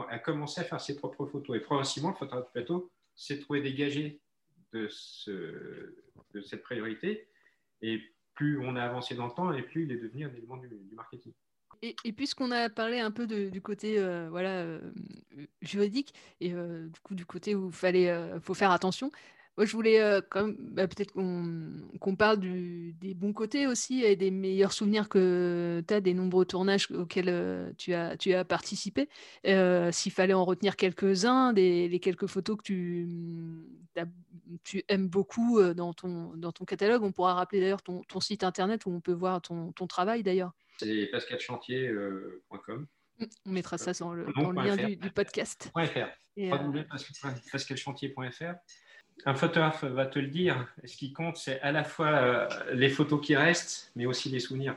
a 0.09 0.19
commencé 0.19 0.61
à 0.61 0.63
faire 0.63 0.79
ses 0.79 0.95
propres 0.95 1.25
photos. 1.25 1.57
Et 1.57 1.59
progressivement, 1.59 2.11
le 2.11 2.15
photographe 2.15 2.49
plateau 2.53 2.89
s'est 3.15 3.39
trouvé 3.39 3.61
dégagé 3.61 4.21
de, 4.71 4.87
cette 4.87 6.63
priorité, 6.63 7.27
et 7.81 8.01
plus 8.33 8.59
on 8.61 8.77
a 8.77 8.83
avancé 8.83 9.13
dans 9.13 9.27
le 9.27 9.33
temps, 9.33 9.51
et 9.51 9.61
plus 9.61 9.83
il 9.83 9.91
est 9.91 9.97
devenu 9.97 10.25
un 10.25 10.33
élément 10.33 10.55
du 10.55 10.69
marketing. 10.95 11.33
Et, 11.81 12.13
puisqu'on 12.13 12.51
a 12.51 12.69
parlé 12.69 12.99
un 12.99 13.11
peu 13.11 13.27
du 13.27 13.61
côté 13.61 13.99
euh, 13.99 14.29
voilà, 14.29 14.61
euh, 14.61 14.79
juridique 15.61 16.13
et 16.39 16.51
du 16.51 16.99
coup 17.03 17.13
du 17.13 17.25
côté 17.25 17.55
où 17.55 17.71
il 17.83 18.39
faut 18.41 18.53
faire 18.53 18.71
attention, 18.71 19.11
moi 19.57 19.65
je 19.65 19.71
voulais 19.71 19.99
bah, 20.31 20.87
peut-être 20.87 21.13
qu'on 21.13 22.15
parle 22.15 22.39
des 22.39 23.13
bons 23.13 23.33
côtés 23.33 23.67
aussi 23.67 24.03
et 24.03 24.15
des 24.15 24.31
meilleurs 24.31 24.73
souvenirs 24.73 25.09
que 25.09 25.83
tu 25.87 25.93
as 25.93 26.01
des 26.01 26.13
nombreux 26.13 26.45
tournages 26.45 26.89
auxquels 26.91 27.73
tu, 27.77 27.93
as, 27.93 28.17
tu 28.17 28.33
as 28.33 28.45
participé. 28.45 29.09
S'il 29.43 30.11
fallait 30.11 30.33
en 30.33 30.45
retenir 30.45 30.75
quelques-uns, 30.75 31.53
les 31.53 31.99
quelques 31.99 32.27
photos 32.27 32.57
que 32.57 32.63
tu, 32.63 33.07
tu 34.63 34.83
aimes 34.87 35.07
beaucoup 35.07 35.61
dans 35.73 35.93
ton, 35.93 36.33
dans 36.35 36.51
ton 36.51 36.65
catalogue, 36.65 37.03
on 37.03 37.11
pourra 37.11 37.33
rappeler 37.33 37.59
d'ailleurs 37.59 37.81
ton, 37.81 38.01
ton, 38.03 38.19
site 38.19 38.43
internet 38.43 38.85
où 38.85 38.91
on 38.91 39.01
peut 39.01 39.13
voir 39.13 39.41
ton, 39.41 39.71
ton 39.71 39.87
travail 39.87 40.23
d'ailleurs. 40.23 40.53
C'est 40.77 41.07
pascalchantier.com. 41.07 42.87
Euh, 43.21 43.25
On 43.45 43.51
mettra 43.51 43.77
ça 43.77 43.93
dans 43.93 44.13
le, 44.13 44.25
lien 44.53 44.75
du, 44.75 44.97
podcast. 45.11 45.71
.fr. 45.75 46.07
Euh, 46.37 46.83
pascalchantier.fr. 47.51 48.53
Un 49.25 49.35
photographe 49.35 49.83
va 49.83 50.05
te 50.05 50.19
le 50.19 50.27
dire. 50.27 50.67
Ce 50.83 50.97
qui 50.97 51.13
compte, 51.13 51.37
c'est 51.37 51.61
à 51.61 51.71
la 51.71 51.83
fois 51.83 52.07
euh, 52.07 52.73
les 52.73 52.89
photos 52.89 53.25
qui 53.25 53.35
restent, 53.35 53.91
mais 53.95 54.05
aussi 54.05 54.29
les 54.29 54.39
souvenirs. 54.39 54.75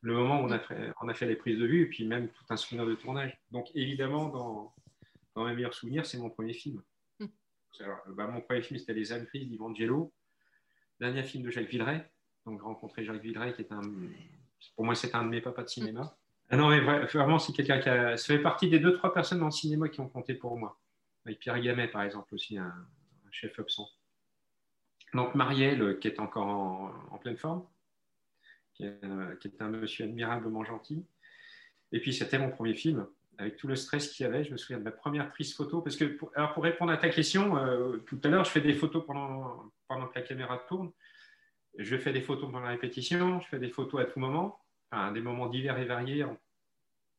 Le 0.00 0.14
moment 0.14 0.40
où 0.40 0.46
on 0.46 0.50
a 0.50 0.58
fait, 0.58 0.92
on 1.00 1.08
a 1.08 1.14
fait 1.14 1.26
les 1.26 1.36
prises 1.36 1.58
de 1.58 1.66
vue, 1.66 1.82
et 1.82 1.86
puis 1.86 2.04
même 2.04 2.28
tout 2.28 2.44
un 2.50 2.56
souvenir 2.56 2.86
de 2.86 2.94
tournage. 2.94 3.38
Donc 3.52 3.68
évidemment, 3.74 4.28
dans, 4.28 4.74
dans 5.36 5.44
mes 5.44 5.54
meilleurs 5.54 5.74
souvenirs, 5.74 6.06
c'est 6.06 6.18
mon 6.18 6.30
premier 6.30 6.54
film. 6.54 6.82
Hmm. 7.20 7.26
Bah, 8.08 8.26
mon 8.26 8.40
premier 8.40 8.62
film, 8.62 8.80
c'était 8.80 8.94
Les 8.94 9.12
âmes 9.12 9.26
prises 9.26 9.48
d'Ivangelo. 9.48 10.12
Dernier 10.98 11.22
film 11.22 11.44
de 11.44 11.50
Jacques 11.50 11.68
Villeray. 11.68 12.04
Donc 12.46 12.62
rencontrer 12.62 13.04
Jacques 13.04 13.22
Villeray, 13.22 13.52
qui 13.54 13.62
est 13.62 13.72
un 13.72 13.82
pour 14.76 14.84
moi, 14.84 14.94
c'est 14.94 15.14
un 15.14 15.24
de 15.24 15.28
mes 15.28 15.40
papas 15.40 15.64
de 15.64 15.68
cinéma. 15.68 16.16
Ah 16.50 16.56
non, 16.56 16.68
mais 16.68 16.80
vraiment, 16.80 17.38
c'est 17.38 17.52
quelqu'un 17.52 17.78
qui 17.80 17.88
a. 17.88 18.16
Ça 18.16 18.26
fait 18.26 18.38
partie 18.38 18.68
des 18.68 18.78
deux, 18.78 18.92
trois 18.92 19.12
personnes 19.12 19.40
dans 19.40 19.46
le 19.46 19.52
cinéma 19.52 19.88
qui 19.88 20.00
ont 20.00 20.08
compté 20.08 20.34
pour 20.34 20.56
moi. 20.56 20.78
Avec 21.24 21.38
Pierre 21.38 21.60
Gamet, 21.60 21.88
par 21.88 22.02
exemple, 22.02 22.34
aussi, 22.34 22.58
un, 22.58 22.74
chef 23.32 23.58
absent. 23.58 23.88
Donc, 25.14 25.34
Marielle, 25.34 25.82
euh, 25.82 25.94
qui 25.94 26.08
est 26.08 26.20
encore 26.20 26.46
en, 26.46 27.18
pleine 27.18 27.36
forme, 27.36 27.66
qui 28.74 28.84
est, 28.84 29.60
un 29.60 29.68
monsieur 29.68 30.04
admirablement 30.04 30.64
gentil. 30.64 31.04
Et 31.92 32.00
puis, 32.00 32.14
c'était 32.14 32.38
mon 32.38 32.50
premier 32.50 32.74
film. 32.74 33.06
Avec 33.38 33.56
tout 33.56 33.66
le 33.66 33.76
stress 33.76 34.08
qu'il 34.10 34.24
y 34.24 34.26
avait, 34.26 34.44
je 34.44 34.52
me 34.52 34.56
souviens 34.56 34.78
de 34.78 34.84
ma 34.84 34.92
première 34.92 35.30
prise 35.30 35.54
photo. 35.54 35.82
Parce 35.82 35.96
que, 35.96 36.04
pour, 36.04 36.30
alors 36.34 36.54
pour 36.54 36.62
répondre 36.62 36.92
à 36.92 36.96
ta 36.96 37.08
question, 37.08 37.56
euh, 37.56 37.98
tout 38.06 38.20
à 38.24 38.28
l'heure, 38.28 38.44
je 38.44 38.50
fais 38.50 38.60
des 38.60 38.74
photos 38.74 39.04
pendant, 39.04 39.72
pendant 39.88 40.06
que 40.06 40.14
la 40.14 40.22
caméra 40.22 40.58
tourne 40.68 40.92
je 41.78 41.96
fais 41.96 42.12
des 42.12 42.20
photos 42.20 42.50
pendant 42.50 42.60
la 42.60 42.70
répétition, 42.70 43.40
je 43.40 43.48
fais 43.48 43.58
des 43.58 43.70
photos 43.70 44.02
à 44.02 44.04
tout 44.04 44.20
moment, 44.20 44.60
enfin, 44.90 45.12
des 45.12 45.20
moments 45.20 45.46
divers 45.46 45.78
et 45.78 45.84
variés 45.84 46.24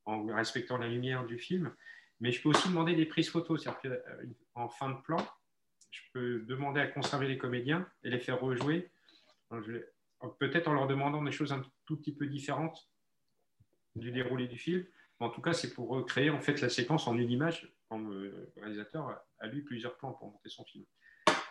en, 0.06 0.26
respectant 0.26 0.76
la 0.78 0.88
lumière 0.88 1.24
du 1.24 1.38
film. 1.38 1.74
Mais 2.20 2.30
je 2.30 2.40
peux 2.42 2.50
aussi 2.50 2.68
demander 2.68 2.94
des 2.94 3.06
prises 3.06 3.30
photos, 3.30 3.62
c'est-à-dire 3.62 4.00
qu'en 4.54 4.66
euh, 4.66 4.68
fin 4.68 4.90
de 4.90 5.00
plan, 5.02 5.16
je 5.94 6.02
peux 6.12 6.40
demander 6.40 6.80
à 6.80 6.86
conserver 6.88 7.28
les 7.28 7.38
comédiens 7.38 7.88
et 8.02 8.10
les 8.10 8.18
faire 8.18 8.40
rejouer, 8.40 8.90
peut-être 10.38 10.68
en 10.68 10.74
leur 10.74 10.88
demandant 10.88 11.22
des 11.22 11.30
choses 11.30 11.52
un 11.52 11.62
tout 11.86 11.96
petit 11.96 12.12
peu 12.12 12.26
différentes 12.26 12.88
du 13.94 14.10
déroulé 14.10 14.48
du 14.48 14.58
film. 14.58 14.84
En 15.20 15.30
tout 15.30 15.40
cas, 15.40 15.52
c'est 15.52 15.72
pour 15.72 15.88
recréer 15.88 16.30
en 16.30 16.40
fait 16.40 16.60
la 16.60 16.68
séquence 16.68 17.06
en 17.06 17.16
une 17.16 17.30
image. 17.30 17.72
Quand 17.88 17.98
le 17.98 18.52
réalisateur 18.56 19.20
a 19.38 19.46
lu 19.46 19.62
plusieurs 19.62 19.96
plans 19.96 20.12
pour 20.12 20.32
monter 20.32 20.48
son 20.48 20.64
film. 20.64 20.84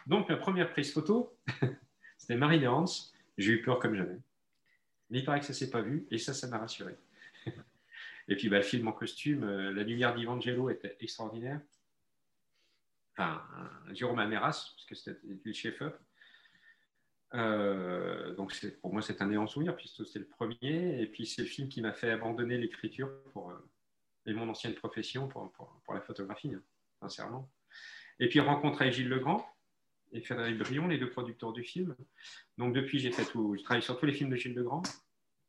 Donc, 0.07 0.27
la 0.27 0.35
première 0.35 0.69
prise 0.71 0.91
photo, 0.91 1.37
C'était 2.17 2.35
Marie 2.35 2.65
Hans. 2.67 2.85
J'ai 3.37 3.51
eu 3.51 3.61
peur 3.61 3.79
comme 3.79 3.95
jamais. 3.95 4.17
Mais 5.09 5.19
il 5.19 5.25
paraît 5.25 5.39
que 5.39 5.45
ça 5.45 5.53
ne 5.53 5.57
s'est 5.57 5.69
pas 5.69 5.81
vu, 5.81 6.07
et 6.09 6.17
ça, 6.17 6.33
ça 6.33 6.47
m'a 6.47 6.57
rassuré. 6.57 6.95
et 8.27 8.35
puis, 8.35 8.49
bah, 8.49 8.57
le 8.57 8.63
film 8.63 8.87
en 8.87 8.91
costume, 8.91 9.43
euh, 9.43 9.73
La 9.73 9.83
lumière 9.83 10.15
d'Ivangelo 10.15 10.69
était 10.69 10.95
extraordinaire. 10.99 11.59
Enfin, 13.15 13.43
Jérôme 13.91 14.19
Ameras, 14.19 14.73
parce 14.75 14.85
que 14.87 14.95
c'était 14.95 15.19
le 15.23 15.53
chef-up. 15.53 15.95
Euh, 17.35 18.35
donc, 18.35 18.53
pour 18.81 18.93
moi, 18.93 19.01
c'est 19.01 19.21
un 19.21 19.27
néant 19.27 19.47
souvenir, 19.47 19.75
puisque 19.75 20.05
c'était 20.05 20.19
le 20.19 20.27
premier. 20.27 21.01
Et 21.01 21.07
puis, 21.07 21.25
c'est 21.25 21.43
le 21.43 21.47
film 21.47 21.69
qui 21.69 21.81
m'a 21.81 21.93
fait 21.93 22.11
abandonner 22.11 22.57
l'écriture 22.57 23.09
euh, 23.35 23.53
et 24.25 24.33
mon 24.33 24.49
ancienne 24.49 24.73
profession 24.73 25.27
pour, 25.27 25.51
pour, 25.51 25.93
la 25.93 26.01
photographie, 26.01 26.53
hein, 26.53 26.61
sincèrement. 27.01 27.51
Et 28.19 28.29
puis, 28.29 28.39
rencontrer 28.39 28.91
Gilles 28.91 29.09
Legrand, 29.09 29.45
et 30.13 30.21
Frédéric 30.21 30.59
Brion, 30.59 30.87
les 30.87 30.97
deux 30.97 31.09
producteurs 31.09 31.53
du 31.53 31.63
film. 31.63 31.95
Donc 32.57 32.73
depuis, 32.73 32.99
j'ai 32.99 33.11
fait 33.11 33.25
tout. 33.25 33.55
Je 33.57 33.63
travaille 33.63 33.81
sur 33.81 33.99
tous 33.99 34.05
les 34.05 34.13
films 34.13 34.29
de 34.29 34.35
Gilles 34.35 34.53
Legrand. 34.53 34.83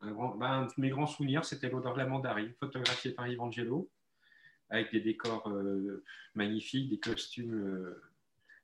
Un, 0.00 0.12
ben, 0.36 0.66
mes 0.76 0.88
grands 0.88 1.06
souvenirs, 1.06 1.44
c'était 1.44 1.68
l'odeur 1.68 1.92
de 1.92 1.98
la 1.98 2.06
mandarine, 2.06 2.52
photographié 2.58 3.12
par 3.12 3.26
Evangelo, 3.26 3.90
avec 4.70 4.92
des 4.92 5.00
décors 5.00 5.48
euh, 5.48 6.04
magnifiques, 6.34 6.90
des 6.90 6.98
costumes 6.98 7.54
euh, 7.54 8.02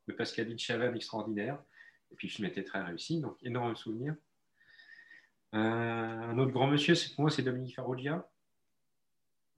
de 0.09 0.13
Pascaline 0.13 0.59
Chavannes 0.59 0.97
extraordinaires. 0.97 1.63
Et 2.11 2.17
puis 2.17 2.29
le 2.29 2.33
film 2.33 2.49
était 2.49 2.65
très 2.65 2.83
réussi, 2.83 3.21
donc 3.21 3.37
énorme 3.43 3.77
souvenir. 3.77 4.15
Euh, 5.55 5.59
un 5.59 6.39
autre 6.39 6.53
grand 6.53 6.67
monsieur, 6.67 6.95
c'est 6.95 7.15
pour 7.15 7.23
moi, 7.23 7.31
c'est 7.31 7.43
Dominique 7.43 7.75
Farrugia. 7.75 8.29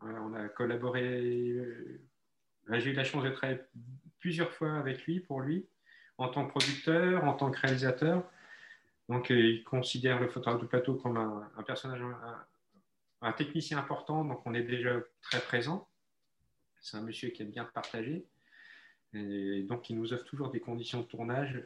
On 0.01 0.35
a 0.35 0.49
collaboré. 0.49 1.57
J'ai 2.71 2.91
eu 2.91 2.93
la 2.93 3.05
chance 3.05 3.23
de 3.23 3.31
travailler 3.31 3.61
plusieurs 4.19 4.53
fois 4.53 4.77
avec 4.79 5.05
lui, 5.05 5.21
pour 5.21 5.41
lui, 5.41 5.69
en 6.19 6.29
tant 6.29 6.45
que 6.45 6.51
producteur, 6.51 7.25
en 7.25 7.35
tant 7.35 7.53
que 7.53 7.61
réalisateur. 7.61 8.29
Donc, 9.09 9.31
il 9.31 9.63
considère 9.63 10.19
le 10.21 10.29
photographe 10.29 10.61
de 10.61 10.67
plateau 10.67 10.97
comme 10.97 11.19
un 13.23 13.33
technicien 13.33 13.79
important, 13.79 14.25
donc 14.25 14.45
on 14.45 14.55
est 14.55 14.65
déjà 14.65 15.01
très 15.21 15.41
présent. 15.41 15.89
C'est 16.83 16.97
un 16.97 17.03
monsieur 17.03 17.31
qui 17.31 17.43
aime 17.43 17.51
bien 17.51 17.65
partager. 17.65 18.27
Et 19.15 19.63
donc, 19.63 19.89
il 19.89 19.99
nous 19.99 20.13
offre 20.13 20.25
toujours 20.25 20.51
des 20.51 20.61
conditions 20.61 21.01
de 21.01 21.07
tournage 21.07 21.63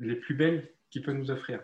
les 0.00 0.16
plus 0.16 0.34
belles 0.34 0.70
qu'il 0.90 1.02
peut 1.02 1.12
nous 1.12 1.30
offrir. 1.30 1.62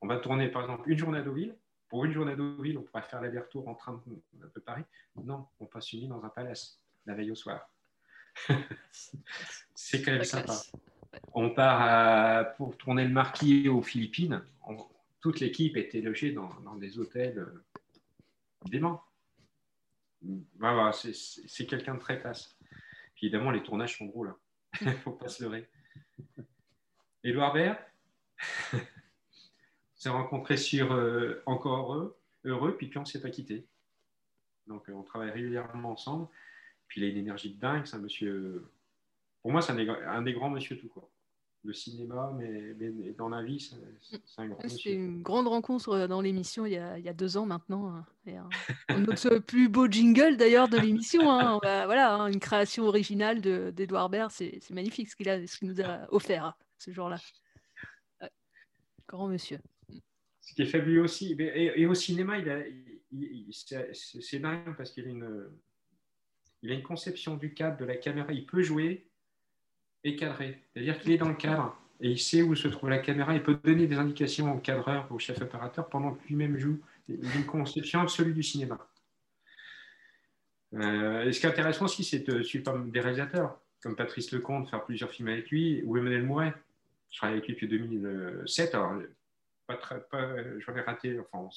On 0.00 0.06
va 0.06 0.18
tourner, 0.18 0.48
par 0.48 0.62
exemple, 0.62 0.90
une 0.90 0.98
journée 0.98 1.18
à 1.18 1.22
Deauville. 1.22 1.54
Pour 1.88 2.04
une 2.04 2.12
journée 2.12 2.32
à 2.32 2.36
Deauville, 2.36 2.78
on 2.78 2.82
pourrait 2.82 3.02
faire 3.02 3.20
l'aller-retour 3.20 3.68
en 3.68 3.74
train 3.74 4.02
de, 4.06 4.60
Paris. 4.60 4.82
Non, 5.22 5.46
on 5.60 5.66
passe 5.66 5.92
une 5.92 6.00
nuit 6.00 6.08
dans 6.08 6.24
un 6.24 6.28
palace, 6.28 6.80
la 7.04 7.14
veille 7.14 7.30
au 7.30 7.36
soir. 7.36 7.70
C'est 9.74 10.02
quand 10.02 10.12
même 10.12 10.24
sympa. 10.24 10.54
On 11.32 11.50
part 11.50 11.80
à- 11.80 12.44
pour 12.44 12.76
tourner 12.76 13.04
le 13.04 13.12
marquis 13.12 13.68
aux 13.68 13.82
Philippines. 13.82 14.42
On- 14.66 14.84
toute 15.20 15.40
l'équipe 15.40 15.76
était 15.76 16.00
logée 16.00 16.32
dans, 16.32 16.52
dans 16.60 16.76
des 16.76 16.98
hôtels 16.98 17.38
euh, 17.38 17.64
déments. 18.66 19.02
C'est- 20.92 21.66
quelqu'un 21.66 21.94
de 21.94 22.00
très 22.00 22.20
classe. 22.20 22.56
Puis 23.14 23.26
évidemment, 23.26 23.50
les 23.50 23.62
tournages 23.62 23.96
sont 23.98 24.06
drôles. 24.06 24.34
Il 24.80 24.88
ne 24.88 24.92
faut 24.92 25.12
pas 25.12 25.28
se 25.28 25.42
leurrer. 25.42 25.68
Baird? 27.52 27.78
On 28.72 28.78
s'est 29.94 30.08
rencontrés 30.10 30.56
sur 30.56 30.92
euh, 30.92 31.42
Encore 31.46 31.92
heureux, 32.44 32.76
puis 32.76 32.88
puis 32.88 32.98
on 32.98 33.04
s'est 33.04 33.20
pas 33.20 33.30
quitté. 33.30 33.66
Donc 34.66 34.88
euh, 34.88 34.92
on 34.92 35.02
travaille 35.02 35.30
régulièrement 35.30 35.92
ensemble. 35.92 36.28
Puis 36.88 37.00
il 37.00 37.04
a 37.04 37.08
une 37.08 37.16
énergie 37.16 37.54
de 37.54 37.60
dingue, 37.60 37.86
c'est 37.86 37.96
un 37.96 38.00
monsieur. 38.00 38.70
Pour 39.42 39.50
moi, 39.52 39.62
c'est 39.62 39.72
un, 39.72 39.76
des- 39.76 39.88
un 39.88 40.22
des 40.22 40.32
grands 40.34 40.50
monsieur 40.50 40.76
tout 40.78 40.88
court. 40.88 41.10
Le 41.66 41.72
cinéma, 41.72 42.32
mais, 42.38 42.74
mais 42.78 43.12
dans 43.18 43.28
la 43.28 43.42
vie, 43.42 43.58
c'est 43.58 43.74
un 44.38 44.46
grand 44.46 44.68
C'était 44.68 44.92
une 44.94 45.20
grande 45.22 45.48
rencontre 45.48 45.88
euh, 45.88 46.06
dans 46.06 46.20
l'émission 46.20 46.64
il, 46.64 46.74
y 46.74 46.76
a- 46.76 46.96
il 46.96 47.04
y 47.04 47.08
a 47.08 47.12
deux 47.12 47.36
ans 47.36 47.44
maintenant. 47.44 47.88
hein. 47.92 48.48
Un, 48.88 49.04
autre 49.06 49.38
plus 49.46 49.68
beau 49.68 49.88
jingle 49.88 50.36
d'ailleurs 50.36 50.68
de 50.68 50.78
l'émission. 50.78 51.28
hein. 51.30 51.58
Voilà, 51.62 52.14
hein, 52.14 52.28
une 52.28 52.38
création 52.38 52.84
originale 52.84 53.40
de- 53.40 53.72
d'Edouard 53.74 54.10
Baird. 54.10 54.30
C'est 54.30 54.60
magnifique 54.70 55.08
ce 55.10 55.16
qu'il 55.16 55.28
a- 55.28 55.44
ce 55.44 55.58
qu'il 55.58 55.66
nous 55.68 55.80
a 55.80 56.06
offert 56.14 56.44
hein, 56.44 56.54
ce 56.78 56.92
jour-là. 56.92 57.18
Grand 59.08 59.26
monsieur. 59.28 59.58
Ce 60.40 60.54
qui 60.54 60.62
est 60.62 60.66
fabuleux 60.66 61.02
aussi, 61.02 61.34
et, 61.38 61.80
et 61.80 61.86
au 61.86 61.94
cinéma, 61.94 62.38
il 62.38 62.48
a, 62.48 62.64
il- 62.66 63.00
il- 63.12 63.46
c'est 63.52 64.38
dingue 64.38 64.76
parce 64.76 64.92
qu'il 64.92 65.04
a 65.06 65.08
une, 65.10 65.50
il 66.62 66.70
a 66.70 66.74
une 66.74 66.82
conception 66.84 67.36
du 67.36 67.54
cadre, 67.54 67.76
de 67.78 67.84
la 67.84 67.96
caméra. 67.96 68.32
Il 68.32 68.46
peut 68.46 68.62
jouer 68.62 69.10
et 70.06 70.16
cadrer. 70.16 70.60
C'est-à-dire 70.72 70.98
qu'il 70.98 71.12
est 71.12 71.18
dans 71.18 71.28
le 71.28 71.34
cadre 71.34 71.76
et 72.00 72.10
il 72.10 72.18
sait 72.18 72.42
où 72.42 72.54
se 72.54 72.68
trouve 72.68 72.90
la 72.90 72.98
caméra. 72.98 73.34
Il 73.34 73.42
peut 73.42 73.58
donner 73.62 73.86
des 73.86 73.96
indications 73.96 74.54
au 74.54 74.58
cadreur, 74.58 75.10
au 75.10 75.18
chef 75.18 75.40
opérateur 75.40 75.88
pendant 75.88 76.14
que 76.14 76.26
lui-même 76.28 76.58
joue. 76.58 76.80
Il 77.08 77.24
une 77.36 77.46
conception 77.46 78.00
absolue 78.00 78.34
du 78.34 78.42
cinéma. 78.42 78.78
Euh, 80.74 81.24
et 81.24 81.32
ce 81.32 81.40
qui 81.40 81.46
est 81.46 81.48
intéressant 81.48 81.84
aussi, 81.84 82.04
c'est 82.04 82.28
de 82.28 82.42
suivre 82.42 82.78
des 82.78 83.00
réalisateurs, 83.00 83.60
comme 83.82 83.96
Patrice 83.96 84.32
Lecomte, 84.32 84.68
faire 84.68 84.84
plusieurs 84.84 85.10
films 85.10 85.28
avec 85.28 85.48
lui, 85.50 85.82
ou 85.84 85.96
Emmanuel 85.96 86.24
Mouret. 86.24 86.54
Je 87.10 87.18
travaille 87.18 87.36
avec 87.38 87.46
lui 87.46 87.54
depuis 87.54 87.68
2007. 87.68 88.74
Alors, 88.74 89.00
pas 89.66 89.76
pas, 89.76 90.58
j'en 90.58 90.76
ai 90.76 90.80
raté, 90.80 91.18
enfin, 91.20 91.48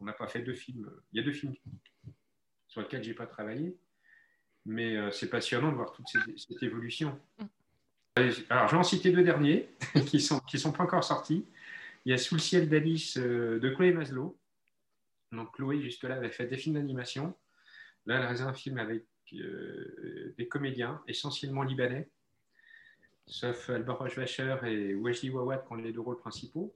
on 0.00 0.04
n'a 0.04 0.12
pas 0.12 0.26
fait 0.26 0.40
deux 0.40 0.54
films. 0.54 0.90
Il 1.12 1.20
y 1.20 1.22
a 1.22 1.24
deux 1.24 1.32
films 1.32 1.54
sur 2.66 2.80
lesquels 2.80 3.04
j'ai 3.04 3.14
pas 3.14 3.26
travaillé, 3.26 3.76
mais 4.66 4.96
euh, 4.96 5.10
c'est 5.12 5.30
passionnant 5.30 5.70
de 5.70 5.76
voir 5.76 5.92
toute 5.92 6.08
cette, 6.08 6.38
cette 6.38 6.62
évolution. 6.62 7.18
Alors, 8.14 8.68
je 8.68 8.72
vais 8.72 8.76
en 8.76 8.82
citer 8.82 9.10
deux 9.10 9.22
derniers 9.22 9.70
qui 10.06 10.20
sont, 10.20 10.40
qui 10.40 10.58
sont 10.58 10.72
pas 10.72 10.84
encore 10.84 11.04
sortis. 11.04 11.46
Il 12.04 12.10
y 12.10 12.14
a 12.14 12.18
Sous 12.18 12.34
le 12.34 12.40
ciel 12.40 12.68
d'Alice 12.68 13.16
euh, 13.16 13.58
de 13.58 13.70
Chloé 13.70 13.92
Maslow. 13.92 14.36
Donc, 15.30 15.54
Chloé, 15.54 15.80
jusque-là, 15.80 16.16
avait 16.16 16.30
fait 16.30 16.46
des 16.46 16.58
films 16.58 16.74
d'animation. 16.74 17.34
Là, 18.04 18.16
elle 18.16 18.22
a 18.22 18.24
réalisé 18.24 18.44
un 18.44 18.52
film 18.52 18.78
avec 18.78 19.06
euh, 19.32 20.34
des 20.36 20.46
comédiens, 20.46 21.00
essentiellement 21.08 21.62
libanais, 21.62 22.10
sauf 23.26 23.70
Albert 23.70 23.98
Rochevacher 23.98 24.56
et 24.64 24.94
Wesley 24.94 25.30
Wawad 25.30 25.64
qui 25.64 25.72
ont 25.72 25.76
les 25.76 25.92
deux 25.92 26.00
rôles 26.00 26.18
principaux. 26.18 26.74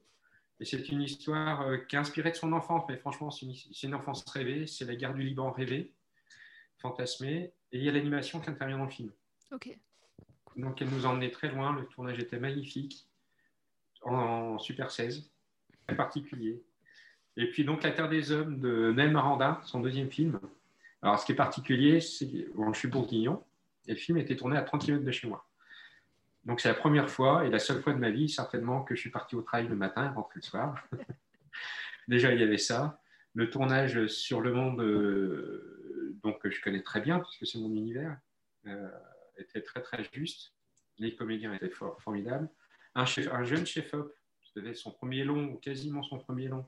Et 0.59 0.65
c'est 0.65 0.89
une 0.89 1.03
histoire 1.03 1.69
euh, 1.69 1.77
qui 1.77 1.97
est 1.97 1.99
inspirée 1.99 2.31
de 2.31 2.37
son 2.37 2.53
enfance, 2.55 2.85
mais 2.89 2.97
franchement, 2.97 3.31
c'est 3.31 3.45
une, 3.45 3.55
une 3.83 3.95
enfance 3.95 4.25
rêvée, 4.31 4.67
c'est 4.67 4.87
la 4.87 4.95
guerre 4.95 5.13
du 5.13 5.23
Liban 5.23 5.51
rêvée, 5.51 5.93
fantasmée, 6.79 7.53
et 7.73 7.79
il 7.79 7.83
y 7.83 7.91
a 7.91 7.93
l'animation 7.93 8.41
qui 8.41 8.49
intervient 8.49 8.79
dans 8.79 8.85
le 8.85 8.91
film. 8.91 9.11
Ok. 9.53 9.77
Donc 10.57 10.81
elle 10.81 10.89
nous 10.89 11.07
a 11.07 11.11
emmenés 11.11 11.31
très 11.31 11.49
loin, 11.49 11.75
le 11.75 11.87
tournage 11.87 12.19
était 12.19 12.39
magnifique, 12.39 13.07
en 14.03 14.59
Super 14.59 14.91
16, 14.91 15.31
très 15.87 15.97
particulier. 15.97 16.63
Et 17.37 17.51
puis 17.51 17.65
donc 17.65 17.83
La 17.83 17.91
Terre 17.91 18.09
des 18.09 18.33
Hommes 18.33 18.59
de 18.61 18.93
Nel 18.93 19.11
Maranda, 19.11 19.61
son 19.65 19.81
deuxième 19.81 20.11
film. 20.11 20.41
Alors 21.03 21.19
ce 21.19 21.27
qui 21.27 21.33
est 21.33 21.37
particulier, 21.37 22.01
c'est 22.01 22.27
que 22.31 22.53
bon, 22.55 22.73
je 22.73 22.79
suis 22.79 22.89
bourguignon, 22.89 23.45
et 23.87 23.93
le 23.93 23.99
film 23.99 24.17
était 24.19 24.37
tourné 24.37 24.57
à 24.57 24.63
30 24.63 24.85
km 24.85 25.05
de 25.05 25.11
chez 25.11 25.29
moi. 25.29 25.47
Donc 26.45 26.61
c'est 26.61 26.69
la 26.69 26.75
première 26.75 27.11
fois 27.11 27.45
et 27.45 27.51
la 27.51 27.59
seule 27.59 27.83
fois 27.83 27.93
de 27.93 27.99
ma 27.99 28.11
vie, 28.11 28.29
certainement, 28.29 28.83
que 28.83 28.95
je 28.95 29.01
suis 29.01 29.11
parti 29.11 29.35
au 29.35 29.43
travail 29.43 29.69
le 29.69 29.77
matin 29.77 30.07
et 30.07 30.15
rentré 30.15 30.37
le 30.37 30.43
soir. 30.43 30.83
Déjà, 32.09 32.33
il 32.33 32.41
y 32.41 32.45
avait 32.45 32.57
ça. 32.57 33.01
Le 33.35 33.51
tournage 33.51 34.07
sur 34.07 34.41
le 34.41 34.53
monde, 34.53 34.81
euh, 34.81 36.17
donc 36.23 36.41
que 36.41 36.51
je 36.51 36.63
connais 36.63 36.83
très 36.83 37.01
bien, 37.01 37.19
puisque 37.19 37.47
c'est 37.47 37.59
mon 37.59 37.75
univers, 37.75 38.17
euh, 38.67 38.89
était 39.39 39.63
très 39.63 39.83
très 39.83 40.05
juste. 40.13 40.53
Les 40.99 41.15
comédiens 41.15 41.53
étaient 41.55 41.71
for- 41.71 42.01
formidables. 42.03 42.49
Un, 42.95 43.05
chef, 43.05 43.29
un 43.33 43.45
jeune 43.45 43.67
chef-op, 43.67 44.15
c'était 44.55 44.75
son 44.75 44.91
premier 44.91 45.25
long, 45.25 45.45
ou 45.53 45.57
quasiment 45.59 46.03
son 46.03 46.19
premier 46.19 46.49
long, 46.49 46.67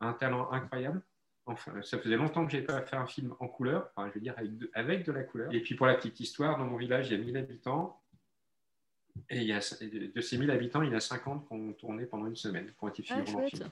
un 0.00 0.12
talent 0.12 0.50
incroyable. 0.50 1.02
Enfin, 1.48 1.80
ça 1.82 1.98
faisait 2.00 2.16
longtemps 2.16 2.44
que 2.44 2.50
je 2.50 2.56
n'avais 2.56 2.66
pas 2.66 2.82
fait 2.82 2.96
un 2.96 3.06
film 3.06 3.36
en 3.38 3.46
couleur, 3.46 3.90
enfin, 3.94 4.08
je 4.08 4.14
veux 4.14 4.20
dire 4.20 4.34
avec 4.36 4.56
de, 4.58 4.68
avec 4.74 5.04
de 5.06 5.12
la 5.12 5.22
couleur. 5.22 5.54
Et 5.54 5.60
puis 5.62 5.76
pour 5.76 5.86
la 5.86 5.94
petite 5.94 6.18
histoire, 6.18 6.58
dans 6.58 6.64
mon 6.64 6.76
village, 6.76 7.08
il 7.08 7.12
y 7.18 7.22
a 7.22 7.24
1000 7.24 7.36
habitants. 7.36 8.02
Et 9.30 9.38
il 9.38 9.44
y 9.46 9.52
a, 9.52 9.60
et 9.80 10.08
de 10.08 10.20
ces 10.20 10.36
1000 10.38 10.50
habitants, 10.50 10.82
il 10.82 10.90
y 10.90 10.92
en 10.92 10.96
a 10.96 11.00
50 11.00 11.46
qui 11.46 11.52
ont 11.54 11.72
tourné 11.74 12.04
pendant 12.06 12.26
une 12.26 12.34
semaine, 12.36 12.66
qui 12.66 12.74
ont 12.84 12.88
été 12.88 13.04
Ah, 13.10 13.24
filmés 13.24 13.48
film. 13.48 13.70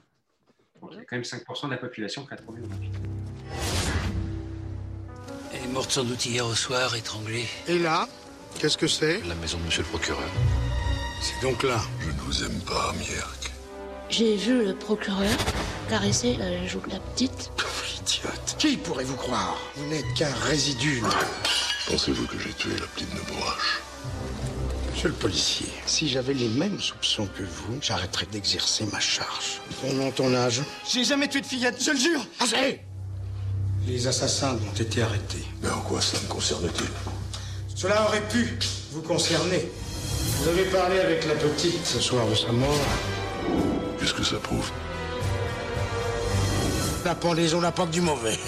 Donc, 0.79 0.91
il 0.93 0.97
y 0.97 1.01
a 1.01 1.05
quand 1.05 1.15
même 1.17 1.23
5% 1.23 1.65
de 1.67 1.71
la 1.71 1.77
population 1.77 2.25
qui 2.25 2.33
a 2.33 2.37
tourné 2.37 2.61
dans 2.61 2.69
le 2.69 2.81
film. 2.81 3.84
Elle 5.65 5.71
est 5.71 5.73
morte 5.73 5.91
sans 5.91 6.03
doute 6.03 6.23
hier 6.27 6.45
au 6.45 6.53
soir, 6.53 6.95
étranglée. 6.95 7.47
Et 7.67 7.79
là, 7.79 8.07
qu'est-ce 8.59 8.77
que 8.77 8.87
c'est 8.87 9.21
La 9.25 9.33
maison 9.33 9.57
de 9.57 9.63
monsieur 9.63 9.81
le 9.81 9.87
procureur. 9.87 10.29
C'est 11.19 11.41
donc 11.41 11.63
là. 11.63 11.81
Je 12.01 12.07
ne 12.07 12.19
vous 12.19 12.43
aime 12.43 12.59
pas, 12.61 12.93
Mierk. 12.99 13.51
J'ai 14.09 14.35
vu 14.35 14.63
le 14.63 14.75
procureur 14.75 15.35
caresser 15.89 16.35
la 16.37 16.67
joue 16.67 16.81
de 16.81 16.91
la 16.91 16.99
petite. 16.99 17.51
Idiote. 17.99 18.55
Qui 18.59 18.77
pourrait-vous 18.77 19.15
croire 19.15 19.57
Vous 19.75 19.87
n'êtes 19.87 20.05
qu'un 20.13 20.31
résidu. 20.43 21.01
Pensez-vous 21.89 22.27
que 22.27 22.37
j'ai 22.37 22.53
tué 22.53 22.77
la 22.79 22.85
petite 22.85 23.11
Nebourache 23.15 23.81
Monsieur 24.91 25.09
le 25.09 25.15
policier, 25.15 25.69
si 25.87 26.07
j'avais 26.07 26.35
les 26.35 26.49
mêmes 26.49 26.79
soupçons 26.79 27.27
que 27.35 27.41
vous, 27.41 27.79
j'arrêterais 27.81 28.27
d'exercer 28.27 28.85
ma 28.93 28.99
charge. 28.99 29.61
Ton 29.81 29.93
nom, 29.93 30.11
ton 30.11 30.31
âge 30.35 30.61
J'ai 30.87 31.03
jamais 31.03 31.27
tué 31.27 31.41
de 31.41 31.47
fillette, 31.47 31.83
je 31.83 31.89
le 31.89 31.97
jure 31.97 32.25
Assez 32.39 32.81
Les 33.87 34.07
assassins 34.07 34.55
ont 34.55 34.81
été 34.81 35.03
arrêtés. 35.03 35.45
Mais 35.61 35.69
en 35.69 35.79
quoi 35.81 36.01
ça 36.01 36.17
me 36.19 36.27
concerne-t-il 36.27 36.89
Cela 37.75 38.03
aurait 38.07 38.27
pu 38.29 38.57
vous 38.91 39.01
concerner. 39.01 39.69
Vous 40.39 40.49
avez 40.49 40.63
parlé 40.65 40.99
avec 40.99 41.27
la 41.27 41.35
petite 41.35 41.85
ce 41.85 41.99
soir 41.99 42.25
de 42.27 42.33
sa 42.33 42.51
mort. 42.51 42.79
Qu'est-ce 43.99 44.13
que 44.13 44.23
ça 44.23 44.37
prouve 44.37 44.69
La 47.05 47.13
pendaison 47.13 47.61
n'a 47.61 47.71
pas 47.71 47.85
que 47.85 47.91
du 47.91 48.01
mauvais. 48.01 48.39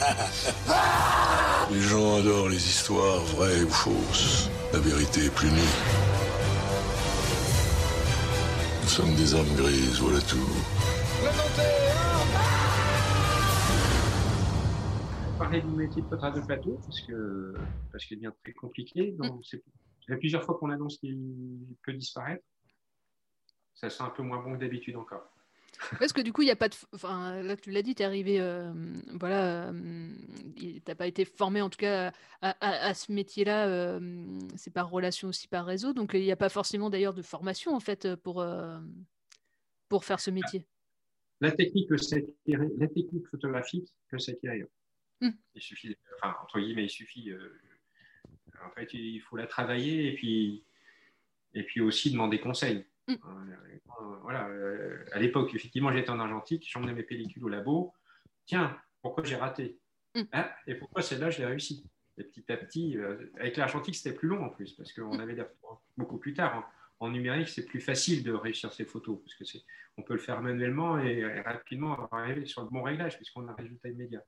Les 1.72 1.82
gens 1.82 2.18
adorent 2.18 2.48
les 2.48 2.56
histoires 2.56 3.20
vraies 3.36 3.62
ou 3.62 3.70
fausses. 3.70 4.48
La 4.72 4.78
vérité 4.78 5.24
est 5.24 5.30
plus 5.30 5.50
nue. 5.50 5.60
Nous 8.84 8.88
sommes 8.88 9.14
des 9.16 9.34
âmes 9.34 9.54
grises, 9.56 9.98
voilà 10.00 10.20
tout. 10.20 10.48
Parler 15.48 15.62
du 15.62 15.76
métier 15.76 16.02
de 16.02 16.06
photographe 16.08 16.34
de 16.40 16.46
plateau 16.46 16.78
parce 16.84 17.00
que 17.02 17.54
parce 17.92 18.04
qu'il 18.04 18.18
devient 18.18 18.32
très 18.42 18.52
compliqué. 18.52 19.12
Donc, 19.12 19.44
c'est- 19.44 19.62
Il 20.06 20.12
y 20.12 20.14
a 20.14 20.16
plusieurs 20.16 20.42
fois 20.42 20.56
qu'on 20.58 20.70
annonce 20.70 20.96
qu'il 20.98 21.58
peut 21.84 21.92
disparaître. 21.92 22.42
Ça 23.74 23.90
sent 23.90 24.02
un 24.02 24.08
peu 24.08 24.22
moins 24.22 24.42
bon 24.42 24.54
que 24.54 24.60
d'habitude 24.60 24.96
encore. 24.96 25.30
Parce 25.98 26.14
que 26.14 26.22
du 26.22 26.32
coup, 26.32 26.40
il 26.40 26.46
n'y 26.46 26.50
a 26.50 26.56
pas 26.56 26.70
de. 26.70 26.74
Enfin, 26.94 27.42
là, 27.42 27.56
tu 27.56 27.70
l'as 27.70 27.82
dit, 27.82 27.94
tu 27.94 28.02
es 28.02 28.06
arrivé. 28.06 28.40
euh, 28.40 28.72
voilà. 29.20 29.70
tu 30.56 30.80
n'as 30.88 30.94
pas 30.94 31.06
été 31.06 31.24
formé, 31.26 31.60
en 31.60 31.68
tout 31.68 31.76
cas, 31.76 32.08
à, 32.40 32.50
à- 32.66 32.86
à 32.88 32.94
ce 32.94 33.12
métier-là. 33.12 33.68
euh, 33.68 34.00
c'est 34.56 34.72
par 34.72 34.88
relation 34.90 35.28
aussi 35.28 35.46
par 35.46 35.66
réseau. 35.66 35.92
Donc, 35.92 36.12
il 36.14 36.22
n'y 36.22 36.32
a 36.32 36.36
pas 36.36 36.48
forcément 36.48 36.88
d'ailleurs 36.90 37.14
de 37.14 37.22
formation, 37.22 37.74
en 37.74 37.80
fait, 37.80 38.14
pour, 38.16 38.40
euh, 38.40 38.78
pour 39.90 40.04
faire 40.06 40.20
ce 40.20 40.30
métier. 40.30 40.64
La 41.40 41.52
technique, 41.52 41.88
peut 41.88 41.96
la 42.46 42.88
technique 42.88 43.28
photographique 43.28 43.92
peut 44.08 44.18
s'acquérir. 44.18 44.66
Mm. 45.20 45.30
Il 45.54 45.62
suffit, 45.62 45.96
enfin, 46.16 46.36
entre 46.42 46.60
guillemets, 46.60 46.84
il 46.84 46.90
suffit. 46.90 47.30
euh, 47.30 47.58
en 48.64 48.70
fait, 48.70 48.92
il 48.94 49.20
faut 49.20 49.36
la 49.36 49.46
travailler 49.46 50.08
et 50.12 50.14
puis, 50.14 50.64
et 51.54 51.62
puis 51.62 51.80
aussi 51.80 52.10
demander 52.10 52.40
conseil. 52.40 52.84
Mm. 53.08 53.12
Euh, 53.14 54.16
voilà, 54.22 54.48
euh, 54.48 55.04
à 55.12 55.18
l'époque, 55.18 55.54
effectivement, 55.54 55.92
j'étais 55.92 56.10
en 56.10 56.20
argentique, 56.20 56.66
j'emmenais 56.70 56.92
mes 56.92 57.02
pellicules 57.02 57.44
au 57.44 57.48
labo. 57.48 57.92
Tiens, 58.46 58.78
pourquoi 59.02 59.24
j'ai 59.24 59.36
raté? 59.36 59.78
Mm. 60.14 60.22
Ah, 60.32 60.54
Et 60.66 60.74
pourquoi 60.74 61.02
celle-là, 61.02 61.30
je 61.30 61.38
l'ai 61.38 61.46
réussi? 61.46 61.84
Et 62.16 62.24
petit 62.24 62.50
à 62.50 62.56
petit, 62.56 62.96
avec 63.38 63.56
l'argentique, 63.56 63.94
c'était 63.94 64.14
plus 64.16 64.26
long 64.28 64.44
en 64.44 64.48
plus, 64.48 64.72
parce 64.72 64.92
qu'on 64.92 65.18
avait 65.20 65.34
des 65.36 65.44
beaucoup 65.96 66.18
plus 66.18 66.34
tard. 66.34 66.54
hein. 66.56 66.64
En 67.00 67.10
numérique, 67.10 67.48
c'est 67.48 67.64
plus 67.64 67.80
facile 67.80 68.24
de 68.24 68.32
réussir 68.32 68.72
ces 68.72 68.84
photos, 68.84 69.20
parce 69.20 69.36
que 69.36 69.44
c'est, 69.44 69.62
on 69.96 70.02
peut 70.02 70.14
le 70.14 70.18
faire 70.18 70.40
manuellement 70.42 70.98
et, 70.98 71.18
et 71.18 71.40
rapidement 71.42 72.08
arriver 72.12 72.44
sur 72.44 72.62
le 72.62 72.68
bon 72.70 72.82
réglage, 72.82 73.14
puisqu'on 73.16 73.46
a 73.46 73.52
un 73.52 73.54
résultat 73.54 73.88
immédiat. 73.88 74.24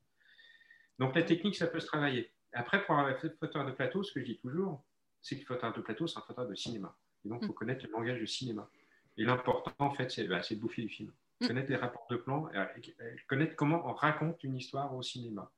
Donc 1.01 1.15
la 1.17 1.23
technique, 1.25 1.57
ça 1.57 1.67
peut 1.67 1.81
se 1.81 1.87
travailler. 1.87 2.31
Après, 2.53 2.85
pour 2.85 2.95
un 2.95 3.13
photographe 3.15 3.67
de 3.67 3.73
plateau, 3.73 4.03
ce 4.05 4.13
que 4.13 4.21
je 4.21 4.27
dis 4.27 4.39
toujours, 4.39 4.85
c'est 5.23 5.35
que 5.37 5.41
le 5.41 5.47
photographe 5.47 5.77
de 5.77 5.83
plateau, 5.83 6.07
c'est 6.07 6.19
un 6.19 6.23
photographe 6.23 6.51
de 6.51 6.55
cinéma. 6.55 6.97
Et 7.25 7.29
donc, 7.29 7.41
il 7.43 7.47
faut 7.49 7.53
connaître 7.55 7.85
le 7.87 7.91
langage 7.93 8.21
de 8.21 8.27
cinéma. 8.27 8.71
Et 9.17 9.25
l'important, 9.25 9.73
en 9.79 9.91
fait, 9.91 10.11
c'est 10.11 10.25
bah, 10.29 10.41
de 10.49 10.55
bouffer 10.57 10.83
du 10.83 10.89
film. 10.89 11.13
Connaître 11.45 11.71
les 11.71 11.77
rapports 11.77 12.07
de 12.11 12.17
plan, 12.17 12.51
et, 12.53 12.59
et- 12.81 12.91
et 12.91 13.21
connaître 13.27 13.57
comment 13.57 13.89
on 13.89 13.95
raconte 13.95 14.45
une 14.45 14.57
histoire 14.57 14.95
au 14.95 15.03
cinéma. 15.03 15.51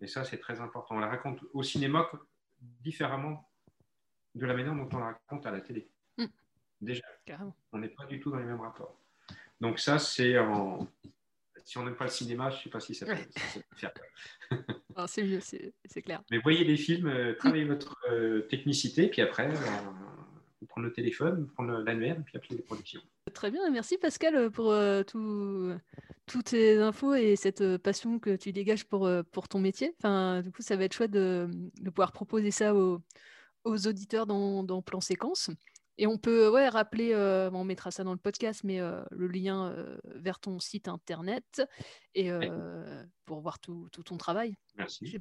Et 0.00 0.06
ça, 0.06 0.24
c'est 0.24 0.38
très 0.38 0.60
important. 0.60 0.94
On 0.96 1.00
la 1.00 1.08
raconte 1.08 1.40
au 1.52 1.62
cinéma 1.64 2.08
différemment 2.60 3.50
de 4.34 4.46
la 4.46 4.54
manière 4.54 4.74
dont 4.74 4.88
on 4.92 4.98
la 4.98 5.06
raconte 5.06 5.44
à 5.46 5.50
la 5.50 5.60
télé. 5.60 5.88
Mm. 6.18 6.26
Déjà, 6.80 7.02
Carrément. 7.24 7.56
on 7.72 7.78
n'est 7.78 7.88
pas 7.88 8.04
du 8.06 8.20
tout 8.20 8.30
dans 8.30 8.36
les 8.38 8.44
mêmes 8.44 8.60
rapports. 8.60 8.96
Donc 9.60 9.78
ça, 9.80 9.98
c'est 9.98 10.38
en... 10.38 10.86
Si 11.66 11.78
on 11.78 11.84
n'aime 11.84 11.96
pas 11.96 12.04
le 12.04 12.10
cinéma, 12.10 12.48
je 12.48 12.58
ne 12.58 12.62
sais 12.62 12.70
pas 12.70 12.78
si 12.78 12.94
ça 12.94 13.06
peut, 13.06 13.12
Ouais. 13.12 13.26
si 13.36 13.58
ça 13.58 13.60
peut 13.68 13.76
faire 13.76 13.92
c'est 15.08 15.24
mieux, 15.24 15.40
c'est 15.40 16.02
clair. 16.02 16.22
Mais 16.30 16.38
voyez 16.38 16.62
les 16.64 16.76
films, 16.76 17.08
euh, 17.08 17.34
travaillez 17.34 17.64
votre 17.64 17.96
euh, 18.08 18.42
technicité, 18.42 19.08
puis 19.08 19.20
après, 19.20 19.48
euh, 19.48 19.54
vous 20.60 20.66
prenez 20.68 20.86
le 20.86 20.92
téléphone, 20.92 21.40
vous 21.42 21.52
prenez 21.54 21.72
l'annuaire, 21.84 22.16
puis 22.24 22.36
appelez 22.36 22.56
les 22.58 22.62
productions. 22.62 23.00
Très 23.34 23.50
bien, 23.50 23.68
merci 23.70 23.98
Pascal 23.98 24.48
pour 24.52 24.70
euh, 24.70 25.02
tout- 25.02 25.74
toutes 26.26 26.50
ces 26.50 26.78
infos 26.78 27.14
et 27.14 27.34
cette 27.34 27.60
euh, 27.62 27.78
passion 27.78 28.20
que 28.20 28.36
tu 28.36 28.52
dégages 28.52 28.84
pour, 28.84 29.04
euh, 29.04 29.24
pour 29.32 29.48
ton 29.48 29.58
métier. 29.58 29.92
Enfin, 29.98 30.42
du 30.42 30.52
coup, 30.52 30.62
ça 30.62 30.76
va 30.76 30.84
être 30.84 30.94
chouette 30.94 31.10
de, 31.10 31.48
de 31.80 31.90
pouvoir 31.90 32.12
proposer 32.12 32.52
ça 32.52 32.76
aux, 32.76 33.02
aux 33.64 33.86
auditeurs 33.88 34.26
dans, 34.26 34.62
dans 34.62 34.82
Plan 34.82 35.00
Séquence. 35.00 35.50
Et 35.98 36.06
on 36.06 36.18
peut 36.18 36.50
ouais, 36.50 36.68
rappeler, 36.68 37.12
euh, 37.12 37.50
on 37.52 37.64
mettra 37.64 37.90
ça 37.90 38.04
dans 38.04 38.12
le 38.12 38.18
podcast, 38.18 38.62
mais 38.64 38.80
euh, 38.80 39.02
le 39.10 39.28
lien 39.28 39.70
euh, 39.70 39.96
vers 40.04 40.38
ton 40.38 40.58
site 40.58 40.88
internet 40.88 41.62
et 42.14 42.30
pour 43.24 43.40
voir 43.40 43.58
tout, 43.58 43.88
tout 43.92 44.02
ton 44.02 44.16
travail. 44.16 44.56
Merci. 44.76 45.18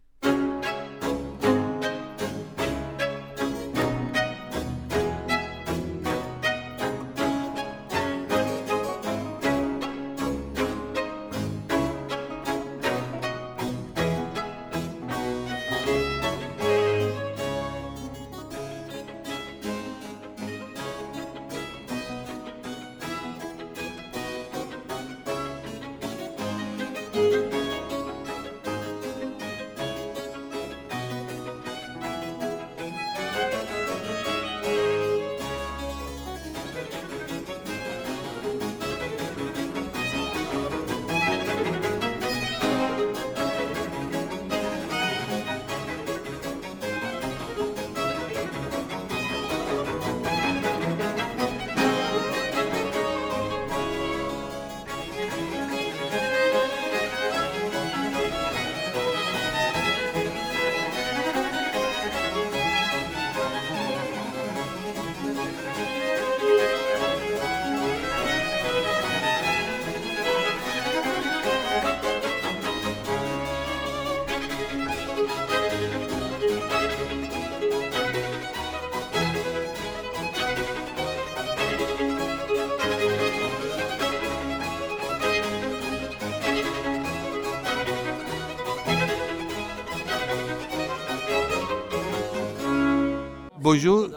Bonjour, 93.70 94.10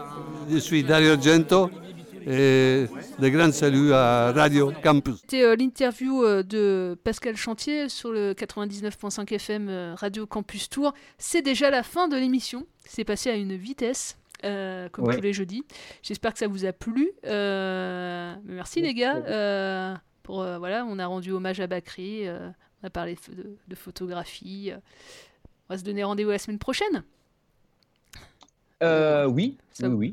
je 0.50 0.58
suis 0.58 0.84
Dario 0.84 1.12
Argento 1.12 1.70
et 2.26 2.84
de 3.18 3.28
grands 3.30 3.50
saluts 3.50 3.94
à 3.94 4.30
Radio 4.32 4.70
Campus. 4.82 5.20
C'était 5.22 5.42
euh, 5.42 5.56
l'interview 5.56 6.22
euh, 6.22 6.42
de 6.42 6.98
Pascal 7.02 7.34
Chantier 7.34 7.88
sur 7.88 8.12
le 8.12 8.34
99.5 8.34 9.32
FM 9.34 9.68
euh, 9.70 9.94
Radio 9.96 10.26
Campus 10.26 10.68
Tour. 10.68 10.92
C'est 11.16 11.40
déjà 11.40 11.70
la 11.70 11.82
fin 11.82 12.08
de 12.08 12.16
l'émission. 12.16 12.66
C'est 12.84 13.04
passé 13.04 13.30
à 13.30 13.36
une 13.36 13.56
vitesse. 13.56 14.18
euh, 14.44 14.90
comme 14.90 15.06
Ouais. 15.06 15.16
tous 15.16 15.22
les 15.22 15.32
jeudis. 15.32 15.64
J'espère 16.02 16.34
que 16.34 16.38
ça 16.40 16.46
vous 16.46 16.66
a 16.66 16.74
plu. 16.74 17.10
Euh, 17.24 18.34
merci 18.44 18.82
les 18.82 18.92
gars. 18.92 19.16
Euh, 19.16 19.94
pour, 20.24 20.42
euh, 20.42 20.58
voilà, 20.58 20.84
on 20.86 20.98
a 20.98 21.06
rendu 21.06 21.32
hommage 21.32 21.58
à 21.60 21.66
Bakri. 21.66 22.28
euh, 22.28 22.50
on 22.82 22.86
a 22.86 22.90
parlé 22.90 23.16
de, 23.30 23.34
de- 23.34 23.56
de 23.66 23.74
photographie. 23.74 24.72
euh. 24.72 24.76
On 25.70 25.74
va 25.74 25.78
se 25.78 25.84
donner 25.84 26.04
rendez-vous 26.04 26.30
la 26.32 26.38
semaine 26.38 26.58
prochaine. 26.58 27.02
Euh, 28.82 29.26
oui, 29.26 29.58
Ça- 29.72 29.88
oui, 29.88 30.12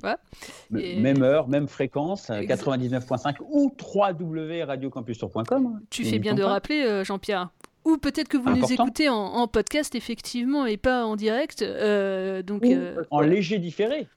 Et- 0.75 0.99
Même 0.99 1.21
heure, 1.23 1.47
même 1.47 1.67
fréquence, 1.67 2.29
euh, 2.29 2.39
Exa- 2.41 2.47
99.5 2.47 3.37
ou 3.47 3.71
www.radiocampus.com. 3.79 5.81
Tu 5.89 6.03
fais 6.05 6.19
bien 6.19 6.33
de 6.33 6.43
rappeler, 6.43 6.83
euh, 6.83 7.03
Jean-Pierre. 7.03 7.49
Ou 7.83 7.97
peut-être 7.97 8.27
que 8.27 8.37
vous 8.37 8.49
nous 8.49 8.73
écoutez 8.73 9.09
en, 9.09 9.15
en 9.15 9.47
podcast, 9.47 9.93
effectivement, 9.93 10.65
et 10.65 10.77
pas 10.77 11.05
en 11.05 11.15
direct. 11.15 11.61
euh, 11.61 12.41
donc, 12.41 12.63
Ou 12.63 12.71
euh, 12.73 13.03
en 13.11 13.21
léger 13.21 13.59
différé. 13.59 14.07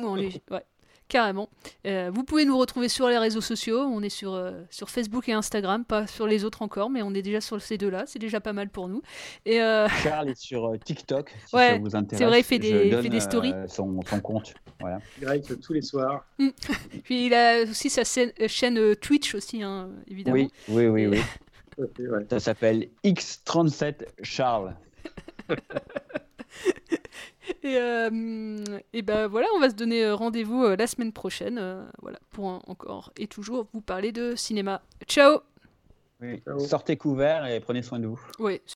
ou 0.00 0.06
en 0.06 0.14
léger- 0.16 0.42
ouais, 0.50 0.64
carrément. 1.12 1.50
Euh, 1.86 2.10
vous 2.12 2.24
pouvez 2.24 2.44
nous 2.46 2.56
retrouver 2.58 2.88
sur 2.88 3.06
les 3.08 3.18
réseaux 3.18 3.42
sociaux. 3.42 3.80
On 3.80 4.02
est 4.02 4.08
sur, 4.08 4.32
euh, 4.32 4.62
sur 4.70 4.88
Facebook 4.88 5.28
et 5.28 5.32
Instagram, 5.34 5.84
pas 5.84 6.06
sur 6.06 6.26
les 6.26 6.42
autres 6.44 6.62
encore, 6.62 6.88
mais 6.88 7.02
on 7.02 7.12
est 7.12 7.20
déjà 7.20 7.40
sur 7.42 7.60
ces 7.60 7.76
deux-là. 7.76 8.04
C'est 8.06 8.18
déjà 8.18 8.40
pas 8.40 8.54
mal 8.54 8.70
pour 8.70 8.88
nous. 8.88 9.02
Et 9.44 9.60
euh, 9.60 9.86
Charles 10.02 10.30
est 10.30 10.40
sur 10.40 10.66
euh, 10.72 10.78
TikTok, 10.78 11.30
si 11.46 11.54
Ouais, 11.54 11.68
ça 11.68 11.78
vous 11.78 11.94
intéresse. 11.94 12.18
c'est 12.18 12.24
vrai, 12.24 12.40
il 12.40 12.44
fait 12.44 12.56
Je 12.56 12.60
des- 12.62 12.68
il 12.68 12.90
fait 12.94 13.02
donne, 13.02 13.08
des 13.08 13.20
stories. 13.20 13.52
euh, 13.52 13.68
son, 13.68 14.00
son 14.08 14.20
compte. 14.20 14.54
Voilà. 14.80 14.98
Direct 15.18 15.60
tous 15.60 15.74
les 15.74 15.82
soirs. 15.82 16.24
puis 17.04 17.26
il 17.26 17.34
a 17.34 17.62
aussi 17.62 17.90
sa 17.90 18.04
scène- 18.04 18.32
euh, 18.40 18.48
chaîne 18.48 18.78
euh, 18.78 18.94
Twitch 18.96 19.34
aussi, 19.34 19.62
hein, 19.62 19.90
évidemment. 20.08 20.36
Oui, 20.36 20.48
oui, 20.68 20.86
oui, 20.86 21.06
oui. 21.06 21.20
Ok, 21.78 21.98
ouais. 22.00 22.26
Ça 22.30 22.38
s'appelle 22.40 22.88
X37 23.04 24.04
Charles. 24.22 24.74
Et, 27.62 27.76
euh, 27.76 28.64
et 28.92 29.02
ben 29.02 29.26
voilà, 29.26 29.46
on 29.54 29.60
va 29.60 29.68
se 29.70 29.74
donner 29.74 30.04
euh, 30.04 30.14
rendez-vous 30.14 30.64
euh, 30.64 30.76
la 30.76 30.86
semaine 30.86 31.12
prochaine, 31.12 31.58
euh, 31.58 31.84
voilà, 32.00 32.18
pour 32.30 32.48
un- 32.48 32.60
encore 32.66 33.12
et 33.16 33.26
toujours 33.26 33.66
vous 33.72 33.80
parler 33.80 34.10
de 34.12 34.34
cinéma. 34.36 34.80
Ciao 35.06 35.40
Oui. 36.20 36.42
Sortez 36.66 36.96
couverts 36.96 37.46
et 37.46 37.60
prenez 37.60 37.82
soin 37.82 37.98
de 37.98 38.06
vous. 38.06 38.20
Ouais, 38.38 38.62